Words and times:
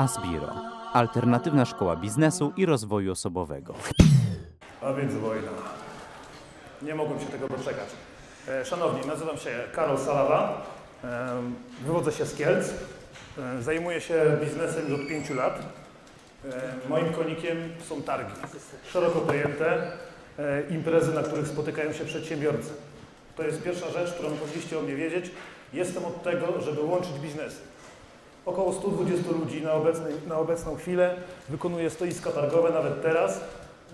Asbiro, 0.00 0.54
alternatywna 0.92 1.64
szkoła 1.64 1.96
biznesu 1.96 2.52
i 2.56 2.66
rozwoju 2.66 3.12
osobowego. 3.12 3.74
A 4.82 4.92
więc 4.92 5.14
wojna. 5.14 5.48
Nie 6.82 6.94
mogłem 6.94 7.20
się 7.20 7.26
tego 7.26 7.48
doczekać. 7.48 7.88
E, 8.48 8.64
Szanowni, 8.64 9.06
nazywam 9.06 9.36
się 9.36 9.50
Karol 9.74 9.98
Salawa. 9.98 10.62
E, 11.04 11.28
Wywodzę 11.86 12.12
się 12.12 12.26
z 12.26 12.34
Kielc. 12.34 12.68
E, 13.38 13.62
Zajmuję 13.62 14.00
się 14.00 14.36
biznesem 14.44 14.88
już 14.88 15.00
od 15.00 15.08
pięciu 15.08 15.34
lat. 15.34 15.58
Moim 16.88 17.12
konikiem 17.12 17.56
są 17.88 18.02
targi. 18.02 18.32
Szeroko 18.92 19.20
pojęte 19.20 19.92
imprezy, 20.70 21.14
na 21.14 21.22
których 21.22 21.48
spotykają 21.48 21.92
się 21.92 22.04
przedsiębiorcy. 22.04 22.70
To 23.36 23.42
jest 23.42 23.62
pierwsza 23.62 23.90
rzecz, 23.90 24.12
którą 24.12 24.30
powinniście 24.30 24.78
o 24.78 24.82
mnie 24.82 24.96
wiedzieć. 24.96 25.30
Jestem 25.72 26.04
od 26.04 26.22
tego, 26.22 26.60
żeby 26.60 26.80
łączyć 26.80 27.12
biznesy. 27.12 27.56
Około 28.46 28.72
120 28.72 29.30
ludzi 29.30 29.62
na, 29.62 29.72
na 30.28 30.38
obecną 30.38 30.76
chwilę 30.76 31.14
wykonuje 31.48 31.90
stoiska 31.90 32.30
targowe, 32.30 32.70
nawet 32.70 33.02
teraz. 33.02 33.40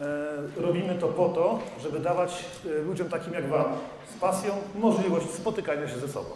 E, 0.01 0.63
robimy 0.63 0.95
to 0.95 1.09
po 1.09 1.29
to, 1.29 1.59
żeby 1.83 2.01
dawać 2.01 2.45
e, 2.67 2.83
ludziom 2.83 3.09
takim 3.09 3.33
jak 3.33 3.49
Wam 3.49 3.65
z 4.17 4.21
pasją 4.21 4.53
możliwość 4.75 5.31
spotykania 5.31 5.89
się 5.89 5.99
ze 5.99 6.09
sobą. 6.09 6.31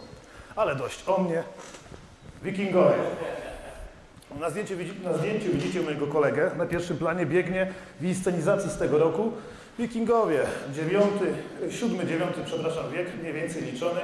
Ale 0.55 0.75
dość 0.75 1.03
o 1.07 1.21
mnie. 1.21 1.43
Wikingowie. 2.43 2.95
Na 4.39 4.49
zdjęciu, 4.49 4.73
na 5.03 5.13
zdjęciu 5.13 5.51
widzicie 5.51 5.81
mojego 5.81 6.07
kolegę. 6.07 6.51
Na 6.57 6.65
pierwszym 6.65 6.97
planie 6.97 7.25
biegnie 7.25 7.73
w 7.99 8.05
inscenizacji 8.05 8.69
z 8.69 8.77
tego 8.77 8.97
roku. 8.97 9.31
Wikingowie, 9.79 10.39
dziewiąty, 10.73 11.33
siódmy, 11.69 12.05
dziewiąty, 12.05 12.41
przepraszam, 12.45 12.91
wiek, 12.91 13.07
mniej 13.21 13.33
więcej 13.33 13.61
liczony. 13.63 14.01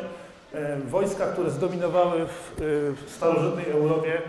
Wojska, 0.86 1.28
które 1.28 1.52
zdominowały 1.52 2.26
w, 2.26 2.62
e, 2.62 3.05
w 3.05 3.10
starożytnej 3.10 3.70
Europie 3.70 4.22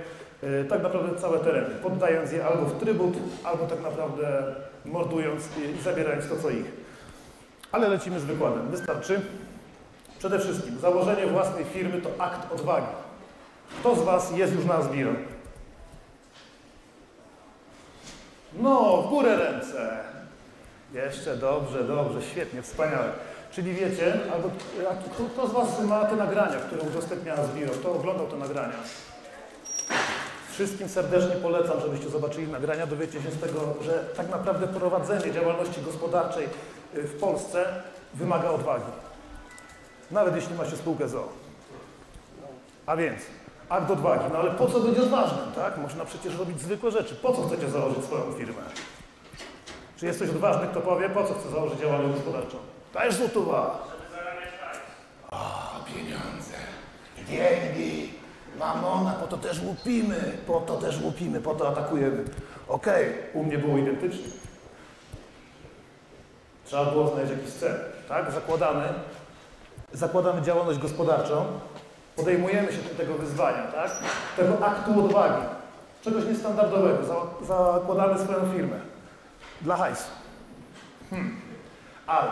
e, 0.43 0.65
tak 0.65 0.83
naprawdę 0.83 1.21
całe 1.21 1.39
tereny, 1.39 1.75
poddając 1.83 2.33
je 2.33 2.47
albo 2.47 2.67
w 2.67 2.81
trybut, 2.81 3.15
albo 3.45 3.67
tak 3.67 3.83
naprawdę 3.83 4.55
mordując 4.85 5.49
i, 5.57 5.83
zabierając 5.83 6.29
to, 6.29 6.37
co 6.37 6.51
ich. 6.51 6.67
Ale 7.73 7.89
lecimy 7.89 8.21
z 8.21 8.25
wykładem. 8.25 8.69
Wystarczy. 8.69 9.21
Przede 10.19 10.39
wszystkim 10.39 10.79
założenie 10.79 11.27
własnej 11.27 11.65
firmy 11.65 12.03
to 12.03 12.11
akt 12.19 12.53
odwagi. 12.53 12.87
Kto 13.81 13.97
z 13.97 14.03
Was 14.03 14.37
jest 14.37 14.55
już 14.55 14.65
na 14.65 14.75
Asbiro? 14.75 15.11
No, 18.53 19.03
w 19.03 19.09
górę 19.09 19.37
ręce. 19.37 19.99
Jeszcze 20.95 21.37
dobrze, 21.37 21.85
dobrze, 21.85 22.23
świetnie, 22.23 22.63
wspaniale. 22.63 23.13
Czyli 23.51 23.75
wiecie, 23.75 24.19
albo 24.33 24.51
kto, 25.15 25.25
kto 25.33 25.49
z 25.49 25.53
Was 25.53 25.81
ma 25.85 26.05
te 26.05 26.17
nagrania, 26.17 26.57
które 26.57 26.83
udostępnia 26.83 27.35
Asbiro? 27.35 27.73
Kto 27.73 27.93
oglądał 27.93 28.27
te 28.27 28.37
nagrania? 28.37 28.77
Wszystkim 30.51 30.89
serdecznie 30.89 31.37
polecam, 31.37 31.81
żebyście 31.81 32.09
zobaczyli 32.09 32.49
nagrania. 32.49 32.87
Dowiecie 32.87 33.23
się 33.23 33.31
z 33.31 33.41
tego, 33.41 33.75
że 33.83 34.05
tak 34.17 34.31
naprawdę 34.31 34.67
prowadzenie 34.67 35.33
działalności 35.33 35.83
gospodarczej 35.83 36.45
y, 36.95 37.03
w 37.03 37.21
Polsce 37.21 37.65
wymaga 38.15 38.51
odwagi. 38.51 38.93
Nawet 40.11 40.37
jeśli 40.37 40.55
ma 40.55 40.65
się 40.65 40.77
spółkę 40.77 41.09
ZOO. 41.09 41.29
A 42.87 42.97
więc, 42.97 43.21
akt 43.69 43.91
odwagi. 43.91 44.25
No 44.33 44.39
ale 44.39 44.51
po 44.51 44.67
co 44.67 44.81
być 44.81 44.99
odważnym, 44.99 45.53
tak? 45.55 45.79
Można 45.79 46.05
przecież 46.05 46.39
robić 46.39 46.61
zwykłe 46.61 46.91
rzeczy. 46.91 47.15
Po 47.15 47.33
co 47.33 47.43
chcecie 47.49 47.71
założyć 47.71 48.05
swoją 48.05 48.33
firmę? 48.33 48.63
Czy 49.97 50.07
jest 50.07 50.19
ktoś 50.19 50.31
odważny, 50.31 50.67
kto 50.67 50.81
powie, 50.81 51.09
po 51.09 51.25
co 51.25 51.35
chce 51.35 51.51
założyć 51.51 51.81
działalność 51.81 52.15
gospodarczą? 52.15 52.57
Dajesz 52.95 53.15
złotówa. 53.15 53.79
O, 55.31 55.37
pieniądze. 55.95 56.55
Pieniędzy. 57.17 58.09
Mamona, 58.59 59.13
po 59.13 59.27
to 59.27 59.37
też 59.37 59.61
łupimy. 59.63 60.17
Po 60.47 60.61
to 60.61 60.77
też 60.77 61.01
łupimy, 61.03 61.41
po 61.41 61.55
to 61.55 61.69
atakujemy. 61.69 62.25
Okej, 62.69 63.13
u 63.35 63.43
mnie 63.45 63.59
było 63.59 63.79
identycznie. 63.79 64.25
Trzeba 66.65 66.85
było 66.85 67.09
znaleźć 67.09 67.33
jakiś 67.33 67.51
cel, 67.51 67.81
tak? 68.09 68.31
Zakładamy, 68.33 68.89
zakładamy 69.93 70.43
działalność 70.43 70.79
gospodarczą, 70.79 71.47
podejmujemy 72.17 72.73
się 72.73 72.79
tego 72.79 73.15
wyzwania, 73.15 73.63
tak? 73.63 73.91
Tego 74.37 74.67
aktu 74.67 75.05
odwagi, 75.05 75.43
czegoś 76.03 76.25
niestandardowego. 76.25 77.05
Za- 77.07 77.47
Zakładamy 77.47 78.19
swoją 78.19 78.53
firmę 78.53 78.81
dla 79.61 79.77
hajsu. 79.77 80.09
Hmm. 81.11 81.41
Ale 82.07 82.31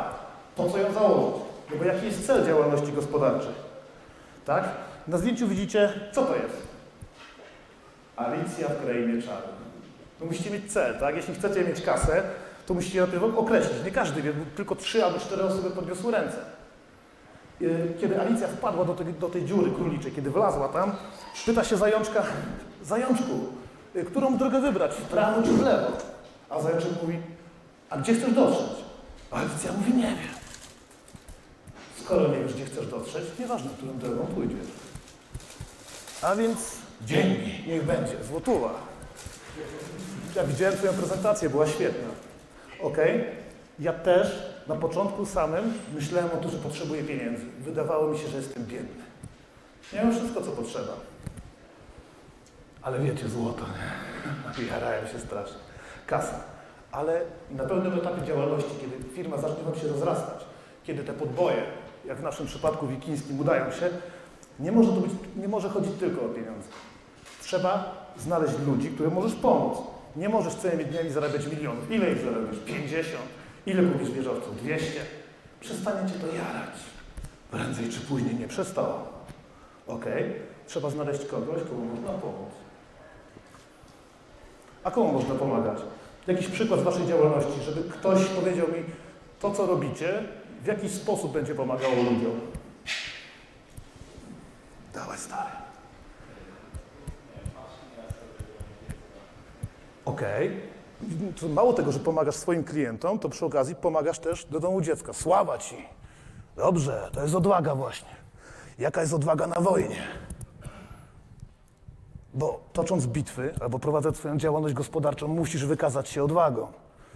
po 0.56 0.68
co 0.70 0.78
ją 0.78 0.92
założyć? 0.92 1.42
No 1.70 1.76
bo 1.78 1.84
jaki 1.84 2.06
jest 2.06 2.26
cel 2.26 2.46
działalności 2.46 2.92
gospodarczej? 2.92 3.52
Tak? 4.44 4.64
Na 5.08 5.18
zdjęciu 5.18 5.48
widzicie, 5.48 5.92
co 6.12 6.24
to 6.24 6.36
jest? 6.36 6.66
Alicja 8.16 8.68
w 8.68 8.84
krainie 8.84 9.22
czarów. 9.22 9.50
No 10.20 10.26
musicie 10.26 10.50
mieć 10.50 10.72
cel, 10.72 10.98
tak? 10.98 11.16
Jeśli 11.16 11.34
chcecie 11.34 11.64
mieć 11.64 11.82
kasę, 11.82 12.22
to 12.66 12.74
musicie 12.74 13.00
najpierw 13.00 13.22
określić. 13.38 13.84
Nie 13.84 13.90
każdy 13.90 14.22
wie, 14.22 14.32
tylko 14.56 14.74
trzy 14.76 15.04
albo 15.04 15.18
cztery 15.18 15.42
osoby 15.42 15.70
podniosły 15.70 16.12
ręce. 16.12 16.36
Yy, 17.60 17.94
Kiedy 18.00 18.20
Alicja 18.20 18.48
wpadła 18.48 18.84
do 18.84 18.94
tej, 18.94 19.06
do 19.06 19.28
tej 19.28 19.44
dziury 19.44 19.70
króliczej, 19.70 20.12
kiedy 20.12 20.30
wlazła 20.30 20.68
tam, 20.68 20.92
pyta 21.46 21.64
się 21.64 21.76
zajączka, 21.76 22.22
zajączku, 22.82 23.32
yy, 23.94 24.04
którą 24.04 24.38
drogę 24.38 24.60
wybrać, 24.60 24.94
w 24.94 25.02
prawo 25.02 25.42
czy 25.42 25.52
w 25.52 25.62
lewo? 25.62 25.86
A 26.50 26.60
zajączek 26.60 26.90
mówi, 27.02 27.18
a 27.90 27.96
gdzie 27.98 28.14
chcesz 28.14 28.32
dotrzeć? 28.32 28.84
A 29.30 29.36
Alicja 29.36 29.72
mówi, 29.72 29.94
nie 29.94 30.02
wiem. 30.02 30.35
Skoro 32.06 32.28
nie 32.28 32.38
wiesz, 32.40 32.54
gdzie 32.54 32.64
chcesz 32.64 32.86
dotrzeć, 32.86 33.24
nieważne, 33.38 33.70
którą 33.70 33.98
drogą 33.98 34.26
pójdziesz. 34.26 34.66
A 36.22 36.36
więc 36.36 36.58
dzięki, 37.02 37.68
niech 37.68 37.84
będzie, 37.84 38.24
złotówa. 38.24 38.74
Ja 40.36 40.44
widziałem 40.44 40.76
Twoją 40.76 40.92
prezentację, 40.92 41.50
była 41.50 41.66
świetna. 41.66 42.08
Ok? 42.80 42.96
Ja 43.78 43.92
też 43.92 44.42
na 44.66 44.74
początku 44.74 45.26
samym 45.26 45.72
myślałem 45.94 46.30
o 46.30 46.36
tym, 46.36 46.50
że 46.50 46.58
potrzebuję 46.58 47.02
pieniędzy. 47.02 47.42
Wydawało 47.60 48.08
mi 48.08 48.18
się, 48.18 48.28
że 48.28 48.36
jestem 48.36 48.66
biedny. 48.66 49.04
Miałem 49.92 50.12
wszystko, 50.12 50.40
co 50.40 50.50
potrzeba. 50.50 50.92
Ale 52.82 52.98
wiecie, 52.98 53.28
złoto, 53.28 53.64
nie? 54.58 54.64
Jarają 54.72 55.06
się 55.06 55.18
strasznie. 55.18 55.58
Kasa. 56.06 56.40
Ale 56.92 57.20
na 57.50 57.64
pewnym 57.64 57.94
etapie 57.94 58.26
działalności, 58.26 58.70
kiedy 58.80 59.14
firma 59.14 59.36
zacznie 59.36 59.64
Wam 59.64 59.74
się 59.74 59.88
rozrastać, 59.88 60.44
kiedy 60.84 61.04
te 61.04 61.12
podboje, 61.12 61.62
jak 62.06 62.18
w 62.18 62.22
naszym 62.22 62.46
przypadku 62.46 62.86
wikińskim, 62.86 63.40
udają 63.40 63.72
się, 63.72 63.88
nie 64.60 64.72
może, 64.72 64.92
to 64.92 65.00
być, 65.00 65.10
nie 65.36 65.48
może 65.48 65.68
chodzić 65.68 65.92
tylko 66.00 66.26
o 66.26 66.28
pieniądze. 66.28 66.68
Trzeba 67.42 67.94
znaleźć 68.18 68.54
ludzi, 68.66 68.88
którym 68.88 69.12
możesz 69.12 69.34
pomóc. 69.34 69.78
Nie 70.16 70.28
możesz 70.28 70.54
całymi 70.54 70.84
dniami 70.84 71.10
zarabiać 71.10 71.46
milionów. 71.46 71.90
Ile 71.90 72.12
ich 72.12 72.18
zarabiasz? 72.18 72.56
50? 72.66 73.22
Ile 73.66 73.82
kupisz 73.82 74.10
wieżowców? 74.10 74.56
200? 74.56 75.00
Przestanie 75.60 76.08
cię 76.08 76.18
to 76.18 76.26
jarać. 76.26 76.74
Prędzej 77.50 77.88
czy 77.88 78.00
później 78.00 78.34
nie 78.34 78.48
przestało. 78.48 79.08
Ok? 79.86 80.04
Trzeba 80.66 80.90
znaleźć 80.90 81.26
kogoś, 81.26 81.62
komu 81.62 81.84
można 81.84 82.08
pomóc. 82.08 82.52
A 84.84 84.90
komu 84.90 85.12
można 85.12 85.34
pomagać? 85.34 85.78
Jakiś 86.26 86.48
przykład 86.48 86.80
z 86.80 86.82
Waszej 86.82 87.06
działalności, 87.06 87.62
żeby 87.62 87.90
ktoś 87.90 88.24
powiedział 88.24 88.66
mi, 88.68 88.84
to 89.40 89.50
co 89.50 89.66
robicie, 89.66 90.22
w 90.62 90.66
jakiś 90.66 90.92
sposób 90.92 91.32
będzie 91.32 91.54
pomagało 91.54 91.94
ludziom. 91.94 92.40
Dawaj 94.94 95.18
stary. 95.18 95.50
Okej. 100.04 100.60
Mało 101.48 101.72
tego, 101.72 101.92
że 101.92 101.98
pomagasz 101.98 102.34
swoim 102.34 102.64
klientom, 102.64 103.18
to 103.18 103.28
przy 103.28 103.46
okazji 103.46 103.74
pomagasz 103.74 104.18
też 104.18 104.44
do 104.44 104.60
domu 104.60 104.80
dziecka. 104.80 105.12
Sława 105.12 105.58
ci. 105.58 105.76
Dobrze, 106.56 107.10
to 107.12 107.22
jest 107.22 107.34
odwaga 107.34 107.74
właśnie. 107.74 108.08
Jaka 108.78 109.00
jest 109.00 109.12
odwaga 109.12 109.46
na 109.46 109.60
wojnie? 109.60 110.02
Bo 112.34 112.60
tocząc 112.72 113.06
bitwy 113.06 113.54
albo 113.60 113.78
prowadząc 113.78 114.16
swoją 114.16 114.36
działalność 114.36 114.74
gospodarczą, 114.74 115.28
musisz 115.28 115.66
wykazać 115.66 116.08
się 116.08 116.24
odwagą. 116.24 116.68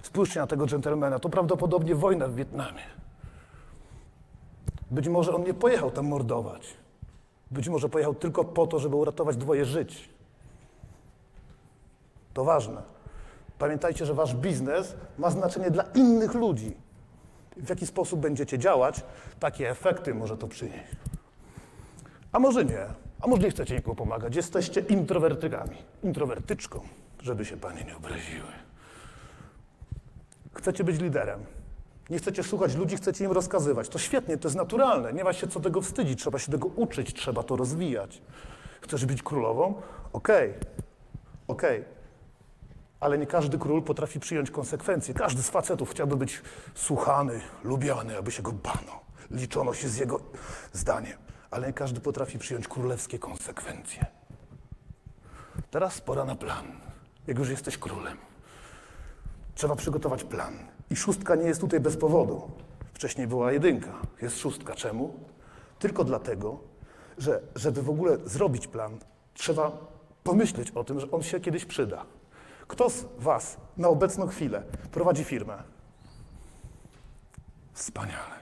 Spójrzcie 0.03 0.41
na 0.41 0.47
tego 0.47 0.67
dżentelmena, 0.67 1.19
to 1.19 1.29
prawdopodobnie 1.29 1.95
wojna 1.95 2.29
w 2.29 2.35
Wietnamie. 2.35 2.83
Być 4.91 5.09
może 5.09 5.35
on 5.35 5.45
nie 5.45 5.55
pojechał 5.55 5.91
tam 5.91 6.07
mordować. 6.07 6.75
Być 7.51 7.69
może 7.69 7.89
pojechał 7.89 8.15
tylko 8.15 8.45
po 8.45 8.67
to, 8.67 8.79
żeby 8.79 8.97
uratować 8.97 9.37
dwoje 9.37 9.65
żyć. 9.65 10.09
To 12.35 12.45
ważne. 12.45 12.83
Pamiętajcie, 13.59 14.07
że 14.07 14.15
wasz 14.15 14.35
biznes 14.35 14.97
ma 15.19 15.31
znaczenie 15.31 15.71
dla 15.71 15.83
innych 15.83 16.35
ludzi. 16.35 16.77
W 17.57 17.69
jaki 17.69 17.87
sposób 17.87 18.21
będziecie 18.21 18.59
działać, 18.59 19.05
takie 19.41 19.71
efekty 19.71 20.15
może 20.15 20.37
to 20.37 20.49
przynieść. 20.49 20.97
A 22.33 22.39
może 22.39 22.65
nie. 22.65 22.87
A 23.21 23.27
może 23.27 23.43
nie 23.43 23.51
chcecie 23.51 23.75
nikomu 23.75 23.97
pomagać. 23.97 24.37
Jesteście 24.37 24.81
introwertykami. 24.81 25.77
Introwertyczką, 26.03 26.81
żeby 27.23 27.45
się 27.45 27.57
panie 27.57 27.85
nie 27.85 27.97
obraziły. 27.97 28.53
Chcecie 30.55 30.85
być 30.85 31.01
liderem. 31.01 31.45
Nie 32.11 32.19
chcecie 32.19 32.43
słuchać 32.43 32.75
ludzi, 32.75 32.97
chcecie 32.97 33.25
im 33.25 33.33
rozkazywać. 33.33 33.89
To 33.89 33.99
świetnie, 33.99 34.37
to 34.39 34.49
jest 34.49 34.57
naturalne. 34.57 35.13
Nie 35.13 35.25
ma 35.25 35.33
się 35.33 35.49
co 35.49 35.61
tego 35.61 35.81
wstydzić. 35.81 36.21
Trzeba 36.21 36.39
się 36.39 36.53
tego 36.53 36.69
uczyć, 36.69 37.15
trzeba 37.15 37.43
to 37.43 37.57
rozwijać. 37.57 38.23
Chcesz 38.81 39.07
być 39.07 39.23
królową? 39.23 39.83
Okej. 40.13 40.55
Okej. 41.49 41.85
Ale 43.01 43.19
nie 43.19 43.27
każdy 43.27 43.59
król 43.59 43.83
potrafi 43.83 44.21
przyjąć 44.21 44.51
konsekwencje. 44.51 45.15
Każdy 45.15 45.43
z 45.43 45.51
facetów 45.51 45.91
chciałby 45.91 46.17
być 46.17 46.43
słuchany, 46.75 47.41
lubiany, 47.65 48.19
aby 48.19 48.31
się 48.31 48.43
go 48.43 48.53
bano. 48.53 49.01
Liczono 49.31 49.75
się 49.75 49.89
z 49.89 49.97
jego 49.97 50.21
zdaniem. 50.73 51.19
Ale 51.51 51.67
nie 51.67 51.73
każdy 51.73 52.01
potrafi 52.01 52.39
przyjąć 52.39 52.69
królewskie 52.69 53.19
konsekwencje. 53.19 54.07
Teraz 55.71 56.01
pora 56.01 56.25
na 56.25 56.35
plan. 56.35 56.65
Jak 57.27 57.39
już 57.39 57.49
jesteś 57.49 57.79
królem, 57.79 58.17
trzeba 59.55 59.77
przygotować 59.77 60.25
plan. 60.25 60.59
I 60.91 60.97
szóstka 60.97 61.35
nie 61.35 61.47
jest 61.47 61.61
tutaj 61.61 61.81
bez 61.81 61.97
powodu. 61.97 62.43
Wcześniej 62.95 63.27
była 63.27 63.53
jedynka, 63.53 63.93
jest 64.23 64.39
szóstka. 64.39 64.75
Czemu? 64.75 65.15
Tylko 65.79 66.05
dlatego, 66.05 66.59
że 67.19 67.41
żeby 67.55 67.83
w 67.83 67.91
ogóle 67.91 68.19
zrobić 68.19 68.67
plan, 68.67 68.99
trzeba 69.35 69.73
pomyśleć 70.25 70.71
o 70.71 70.85
tym, 70.85 71.01
że 71.01 71.11
on 71.11 71.23
się 71.23 71.41
kiedyś 71.41 71.65
przyda. 71.65 72.05
Kto 72.69 72.91
z 72.91 73.05
Was 73.19 73.57
na 73.77 73.89
obecną 73.89 74.27
chwilę 74.27 74.63
prowadzi 74.93 75.25
firmę? 75.25 75.63
Wspaniale. 77.73 78.41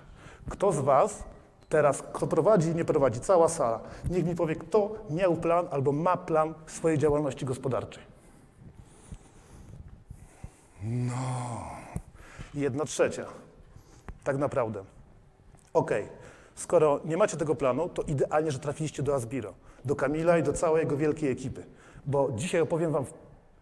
Kto 0.50 0.72
z 0.72 0.78
Was 0.78 1.24
teraz, 1.68 2.02
kto 2.12 2.26
prowadzi 2.26 2.68
i 2.68 2.74
nie 2.74 2.84
prowadzi, 2.84 3.20
cała 3.20 3.48
sala, 3.48 3.80
niech 4.10 4.24
mi 4.24 4.34
powie, 4.34 4.56
kto 4.56 4.94
miał 5.10 5.36
plan 5.36 5.68
albo 5.70 5.92
ma 5.92 6.16
plan 6.16 6.54
swojej 6.66 6.98
działalności 6.98 7.44
gospodarczej. 7.44 8.02
No, 10.82 11.14
jedna 12.60 12.84
trzecia. 12.84 13.26
Tak 14.24 14.38
naprawdę. 14.38 14.84
Okej, 15.74 16.08
skoro 16.54 17.00
nie 17.04 17.16
macie 17.16 17.36
tego 17.36 17.54
planu, 17.54 17.88
to 17.88 18.02
idealnie, 18.02 18.50
że 18.50 18.58
trafiliście 18.58 19.02
do 19.02 19.14
Asbiro, 19.14 19.54
do 19.84 19.96
Kamila 19.96 20.38
i 20.38 20.42
do 20.42 20.52
całej 20.52 20.80
jego 20.82 20.96
wielkiej 20.96 21.30
ekipy. 21.30 21.66
Bo 22.06 22.28
dzisiaj 22.32 22.60
opowiem 22.60 22.92
Wam 22.92 23.04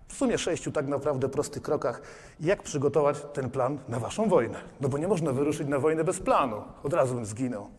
w 0.09 0.15
sumie 0.15 0.39
sześciu 0.39 0.73
tak 0.73 0.87
naprawdę 0.87 1.29
prostych 1.29 1.63
krokach, 1.63 2.03
jak 2.41 2.63
przygotować 2.63 3.17
ten 3.33 3.51
plan 3.51 3.79
na 3.89 4.01
Waszą 4.01 4.29
wojnę. 4.29 4.59
No 4.81 4.89
bo 4.89 4.99
nie 4.99 5.09
można 5.09 5.33
wyruszyć 5.33 5.69
na 5.69 5.79
wojnę 5.79 6.05
bez 6.05 6.21
planu. 6.21 6.63
Od 6.83 6.93
razu 6.93 7.15
bym 7.15 7.27
zginął. 7.27 7.71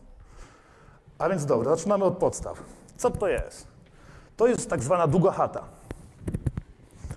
A 1.18 1.28
więc 1.28 1.46
dobra, 1.46 1.76
zaczynamy 1.76 2.04
od 2.04 2.18
podstaw. 2.18 2.62
Co 2.96 3.10
to 3.10 3.28
jest? 3.28 3.66
To 4.36 4.46
jest 4.46 4.70
tak 4.70 4.82
zwana 4.82 5.06
długa 5.06 5.30
chata. 5.30 5.64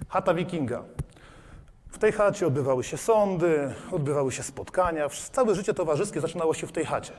Chata 0.09 0.33
wikinga. 0.33 0.83
Tej 2.01 2.11
chacie 2.11 2.47
odbywały 2.47 2.83
się 2.83 2.97
sądy, 2.97 3.73
odbywały 3.91 4.31
się 4.31 4.43
spotkania. 4.43 5.09
Całe 5.31 5.55
życie 5.55 5.73
towarzyskie 5.73 6.21
zaczynało 6.21 6.53
się 6.53 6.67
w 6.67 6.71
tej 6.71 6.85
chacie. 6.85 7.13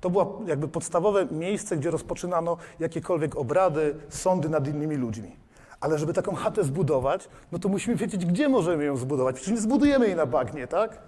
To 0.00 0.10
było 0.10 0.42
jakby 0.46 0.68
podstawowe 0.68 1.26
miejsce, 1.26 1.76
gdzie 1.76 1.90
rozpoczynano 1.90 2.56
jakiekolwiek 2.78 3.36
obrady, 3.36 3.96
sądy 4.08 4.48
nad 4.48 4.68
innymi 4.68 4.96
ludźmi. 4.96 5.36
Ale 5.80 5.98
żeby 5.98 6.12
taką 6.12 6.34
chatę 6.34 6.64
zbudować, 6.64 7.28
no 7.52 7.58
to 7.58 7.68
musimy 7.68 7.96
wiedzieć, 7.96 8.26
gdzie 8.26 8.48
możemy 8.48 8.84
ją 8.84 8.96
zbudować. 8.96 9.36
Przecież 9.36 9.54
nie 9.54 9.60
zbudujemy 9.60 10.06
jej 10.06 10.16
na 10.16 10.26
bagnie, 10.26 10.66
tak? 10.66 10.98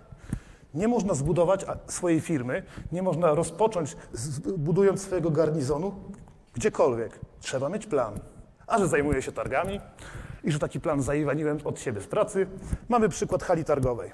Nie 0.74 0.88
można 0.88 1.14
zbudować 1.14 1.66
swojej 1.86 2.20
firmy, 2.20 2.62
nie 2.92 3.02
można 3.02 3.34
rozpocząć 3.34 3.96
budując 4.56 5.02
swojego 5.02 5.30
garnizonu 5.30 5.94
gdziekolwiek. 6.54 7.20
Trzeba 7.40 7.68
mieć 7.68 7.86
plan. 7.86 8.14
A 8.66 8.78
że 8.78 8.88
zajmuję 8.88 9.22
się 9.22 9.32
targami 9.32 9.80
i 10.44 10.52
że 10.52 10.58
taki 10.58 10.80
plan 10.80 11.02
zaiwaniłem 11.02 11.58
od 11.64 11.80
siebie 11.80 12.00
z 12.00 12.06
pracy, 12.06 12.46
mamy 12.88 13.08
przykład 13.08 13.42
hali 13.42 13.64
targowej. 13.64 14.10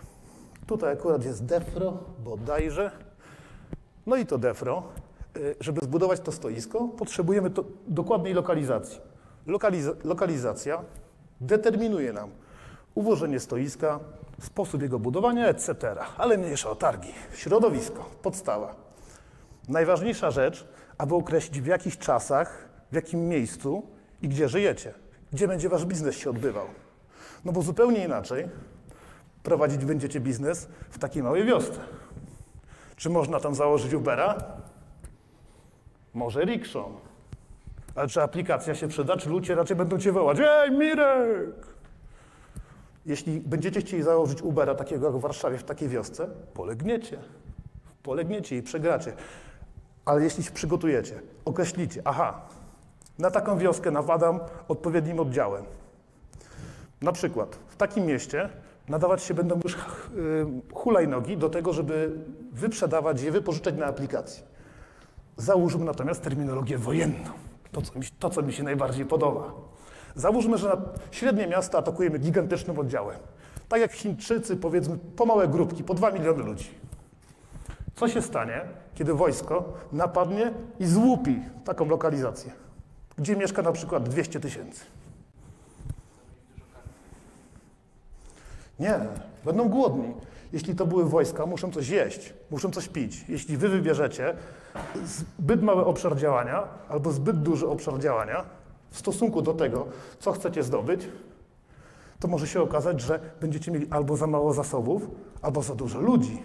Tutaj 0.66 0.92
akurat 0.92 1.25
jest 1.25 1.44
defro, 1.44 1.98
bodajże. 2.25 2.90
No 4.06 4.16
i 4.16 4.26
to 4.26 4.38
defro. 4.38 4.82
Y, 5.36 5.54
Żeby 5.60 5.80
zbudować 5.84 6.20
to 6.20 6.32
stoisko, 6.32 6.88
potrzebujemy 6.88 7.50
to 7.50 7.64
dokładnej 7.86 8.34
lokalizacji. 8.34 9.00
Lokaliza 9.46 9.92
lokalizacja 10.04 10.82
determinuje 11.40 12.12
nam 12.12 12.31
ułożenie 12.94 13.40
stoiska, 13.40 14.00
sposób 14.40 14.82
jego 14.82 14.98
budowania, 14.98 15.48
etc. 15.48 15.74
Ale 16.16 16.38
mniejsza 16.38 16.70
o 16.70 16.74
targi. 16.74 17.08
Środowisko, 17.34 18.10
podstawa. 18.22 18.74
Najważniejsza 19.69 20.31
rzecz, 20.31 20.69
aby 20.98 21.14
określić 21.14 21.60
w 21.60 21.66
jakich 21.66 21.98
czasach, 21.98 22.69
w 22.92 22.94
jakim 22.94 23.28
miejscu 23.28 23.82
i 24.22 24.28
gdzie 24.28 24.48
żyjecie, 24.48 24.94
gdzie 25.32 25.48
będzie 25.48 25.69
wasz 25.69 25.84
biznes 25.84 26.16
się 26.16 26.30
odbywał. 26.30 26.66
No 27.44 27.52
bo 27.52 27.62
zupełnie 27.62 28.04
inaczej 28.04 28.48
prowadzić 29.42 29.84
będziecie 29.84 30.20
biznes 30.20 30.69
w 30.90 30.98
takiej 30.98 31.22
małej 31.22 31.44
wiosce. 31.44 31.80
Czy 32.96 33.10
można 33.10 33.40
tam 33.40 33.54
założyć 33.54 33.94
Ubera? 33.94 34.38
Może 36.14 36.44
rikszą. 36.44 36.94
Ale 37.94 38.08
czy 38.08 38.22
aplikacja 38.22 38.75
się 38.75 38.88
przyda, 38.88 39.16
czy 39.16 39.28
ludzie 39.28 39.54
raczej 39.54 39.76
będą 39.76 39.98
cię 39.98 40.12
wołać? 40.12 40.38
Ej, 40.40 40.70
Mirek! 40.70 41.66
Jeśli 43.06 43.40
będziecie 43.40 43.81
chcieli 43.81 44.02
założyć 44.02 44.42
Ubera 44.42 44.74
takiego 44.74 45.06
jak 45.06 45.16
w 45.16 45.20
Warszawie, 45.20 45.58
w 45.58 45.64
takiej 45.64 45.88
wiosce, 45.88 46.28
polegniecie. 46.54 47.19
Polegniecie 48.02 48.56
i 48.56 48.62
przegracie. 48.62 49.12
Ale 50.04 50.24
jeśli 50.24 50.44
się 50.44 50.50
przygotujecie, 50.50 51.20
określicie, 51.44 52.02
aha, 52.04 52.40
na 53.19 53.31
taką 53.31 53.59
wioskę 53.59 53.91
napadam 53.91 54.41
odpowiednim 54.69 55.20
oddziałem. 55.20 55.65
Na 57.03 57.12
przykład 57.12 57.59
w 57.69 57.76
takim 57.76 58.06
mieście 58.06 58.49
nadawać 58.88 59.23
się 59.23 59.35
będą 59.35 59.61
już 59.65 59.75
y, 59.75 59.79
hulajnogi 60.75 61.37
do 61.37 61.49
tego, 61.49 61.73
żeby 61.73 62.12
wyprzedawać 62.53 63.23
je, 63.23 63.32
wypożyczać 63.32 63.75
na 63.75 63.87
aplikacji. 63.87 64.43
Załóżmy 65.37 65.85
natomiast 65.85 66.23
terminologię 66.23 66.79
wojenną. 66.79 67.31
To 67.73 67.82
co, 67.82 67.99
mi, 67.99 68.05
to, 68.19 68.31
co 68.31 68.43
mi 68.43 68.53
się 68.53 68.62
najbardziej 68.62 69.06
podoba. 69.06 69.53
Załóżmy, 70.15 70.59
że 70.59 70.69
na 70.69 70.76
średnie 71.11 71.47
miasta 71.47 71.79
atakujemy 71.79 72.19
gigantycznym 72.19 72.79
oddziałem. 72.79 73.19
Tak 73.69 73.81
jak 73.81 73.93
Chińczycy, 73.93 74.56
powiedzmy, 74.56 74.99
po 75.17 75.26
małe 75.26 75.49
grupki, 75.49 75.85
po 75.85 75.94
2 75.94 76.11
miliony 76.11 76.43
ludzi. 76.43 76.70
Co 77.94 78.09
się 78.09 78.23
stanie, 78.23 78.61
kiedy 78.94 79.15
wojsko 79.15 79.73
napadnie 79.93 80.53
i 80.81 80.87
złupi 80.87 81.43
taką 81.65 81.88
lokalizację, 81.88 82.53
gdzie 83.19 83.37
mieszka 83.37 83.62
na 83.62 83.73
przykład 83.73 84.09
200 84.09 84.41
tysięcy? 84.41 84.85
Nie, 88.79 88.99
będą 89.44 89.69
głodni. 89.69 90.15
Jeśli 90.53 90.75
to 90.75 90.87
były 90.87 91.05
wojska, 91.05 91.47
muszą 91.47 91.73
coś 91.73 91.88
jeść, 91.88 92.35
muszą 92.50 92.70
coś 92.70 92.88
pić. 92.88 93.25
Jeśli 93.29 93.56
wy 93.56 93.69
wybierzecie 93.69 94.35
zbyt 95.05 95.62
mały 95.62 95.85
obszar 95.85 96.17
działania 96.17 96.69
albo 96.88 97.12
zbyt 97.12 97.43
duży 97.43 97.69
obszar 97.69 97.99
działania 97.99 98.44
w 98.91 98.99
stosunku 98.99 99.43
do 99.43 99.55
tego, 99.55 99.87
co 100.19 100.32
chcecie 100.32 100.63
zdobyć, 100.63 101.08
to 102.20 102.29
może 102.29 102.46
się 102.46 102.63
okazać, 102.63 103.01
że 103.01 103.20
będziecie 103.41 103.70
mieli 103.70 103.87
albo 103.91 104.17
za 104.17 104.27
mało 104.27 104.53
zasobów, 104.53 105.03
albo 105.43 105.63
za 105.63 105.75
dużo 105.75 106.01
ludzi, 106.01 106.43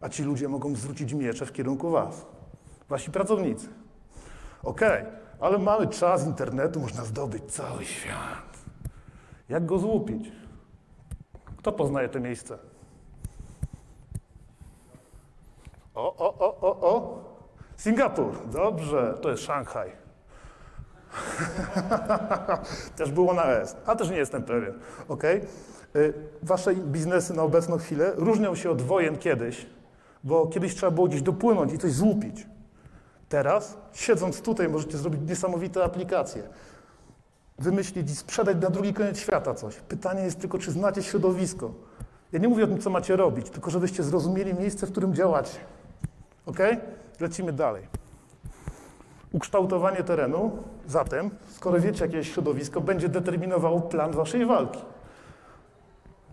a 0.00 0.08
ci 0.08 0.22
ludzie 0.22 0.48
mogą 0.48 0.74
zwrócić 0.74 1.12
miecze 1.12 1.46
w 1.46 1.52
kierunku 1.52 1.90
was, 1.90 2.26
wasi 2.88 3.10
pracownicy. 3.10 3.68
Okej, 4.62 5.04
ale 5.40 5.58
mamy 5.58 5.86
czas 5.86 6.26
internetu, 6.26 6.80
można 6.80 7.04
zdobyć 7.04 7.52
cały 7.52 7.84
świat. 7.84 8.58
Jak 9.48 9.66
go 9.66 9.78
złupić? 9.78 10.32
Kto 11.56 11.72
poznaje 11.72 12.08
to 12.08 12.20
miejsce? 12.20 12.58
O, 15.94 16.16
o, 16.16 16.38
o, 16.38 16.60
o, 16.60 16.94
o. 16.94 17.24
Singapur. 17.76 18.48
Dobrze, 18.52 19.14
to 19.22 19.30
jest 19.30 19.42
Szanghaj. 19.42 19.90
też 22.96 23.10
było 23.12 23.34
na 23.34 23.44
S, 23.44 23.76
a 23.86 23.96
też 23.96 24.10
nie 24.10 24.16
jestem 24.16 24.42
pewien. 24.42 24.78
Ok? 25.08 25.22
Wasze 26.42 26.74
biznesy 26.74 27.34
na 27.34 27.42
obecną 27.42 27.78
chwilę 27.78 28.12
różnią 28.16 28.54
się 28.54 28.70
od 28.70 28.82
wojen 28.82 29.18
kiedyś, 29.18 29.66
bo 30.24 30.46
kiedyś 30.46 30.74
trzeba 30.74 30.90
było 30.90 31.08
gdzieś 31.08 31.22
dopłynąć 31.22 31.72
i 31.72 31.78
coś 31.78 31.92
złupić. 31.92 32.46
Teraz, 33.28 33.78
siedząc 33.92 34.42
tutaj, 34.42 34.68
możecie 34.68 34.98
zrobić 34.98 35.20
niesamowite 35.28 35.84
aplikacje. 35.84 36.42
Wymyślić 37.58 38.10
i 38.10 38.16
sprzedać 38.16 38.56
na 38.62 38.70
drugi 38.70 38.94
koniec 38.94 39.18
świata 39.18 39.54
coś. 39.54 39.76
Pytanie 39.76 40.22
jest 40.22 40.40
tylko, 40.40 40.58
czy 40.58 40.72
znacie 40.72 41.02
środowisko. 41.02 41.70
Ja 42.32 42.38
nie 42.38 42.48
mówię 42.48 42.64
o 42.64 42.66
tym, 42.66 42.78
co 42.78 42.90
macie 42.90 43.16
robić, 43.16 43.50
tylko 43.50 43.70
żebyście 43.70 44.02
zrozumieli 44.02 44.54
miejsce, 44.54 44.86
w 44.86 44.90
którym 44.90 45.14
działacie. 45.14 45.58
Ok? 46.46 46.58
Lecimy 47.20 47.52
dalej. 47.52 47.88
Ukształtowanie 49.32 50.02
terenu, 50.04 50.50
zatem, 50.86 51.30
skoro 51.50 51.80
wiecie, 51.80 52.04
jakie 52.04 52.16
jest 52.16 52.30
środowisko, 52.30 52.80
będzie 52.80 53.08
determinowało 53.08 53.80
plan 53.80 54.12
waszej 54.12 54.46
walki. 54.46 54.80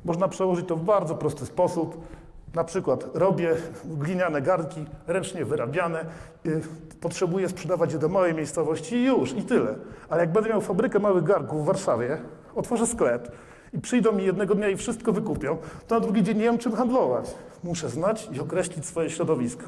Można 0.05 0.27
przełożyć 0.27 0.67
to 0.67 0.75
w 0.75 0.83
bardzo 0.83 1.15
prosty 1.15 1.45
sposób. 1.45 2.05
Na 2.53 2.63
przykład 2.63 3.15
robię 3.15 3.55
gliniane 3.85 4.41
garnki, 4.41 4.85
ręcznie 5.07 5.45
wyrabiane, 5.45 6.05
yy, 6.43 6.61
potrzebuję 7.01 7.49
sprzedawać 7.49 7.93
je 7.93 7.99
do 7.99 8.09
małej 8.09 8.33
miejscowości 8.33 8.95
i 8.95 9.05
już, 9.05 9.33
i 9.33 9.43
tyle. 9.43 9.75
Ale 10.09 10.21
jak 10.21 10.31
będę 10.31 10.49
miał 10.49 10.61
fabrykę 10.61 10.99
małych 10.99 11.23
garnków 11.23 11.63
w 11.63 11.65
Warszawie, 11.65 12.17
otworzę 12.55 12.87
sklep 12.87 13.31
i 13.73 13.79
przyjdą 13.79 14.11
mi 14.11 14.25
jednego 14.25 14.55
dnia 14.55 14.69
i 14.69 14.77
wszystko 14.77 15.13
wykupią, 15.13 15.57
to 15.87 15.95
na 15.95 16.01
drugi 16.01 16.23
dzień 16.23 16.37
nie 16.37 16.43
wiem, 16.43 16.57
czym 16.57 16.71
handlować. 16.71 17.35
Muszę 17.63 17.89
znać 17.89 18.29
i 18.31 18.39
określić 18.39 18.85
swoje 18.85 19.09
środowisko. 19.09 19.63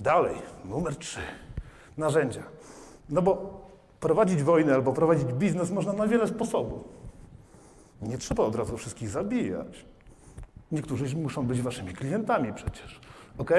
Dalej, 0.00 0.34
numer 0.64 0.96
trzy. 0.96 1.20
Narzędzia. 1.96 2.42
No 3.10 3.22
bo 3.22 3.62
Prowadzić 4.02 4.42
wojnę 4.42 4.74
albo 4.74 4.92
prowadzić 4.92 5.32
biznes 5.32 5.70
można 5.70 5.92
na 5.92 6.06
wiele 6.06 6.28
sposobów. 6.28 6.80
Nie 8.02 8.18
trzeba 8.18 8.42
od 8.42 8.56
razu 8.56 8.76
wszystkich 8.76 9.08
zabijać. 9.08 9.84
Niektórzy 10.72 11.16
muszą 11.16 11.46
być 11.46 11.62
waszymi 11.62 11.92
klientami 11.92 12.52
przecież. 12.52 13.00
Ok? 13.38 13.50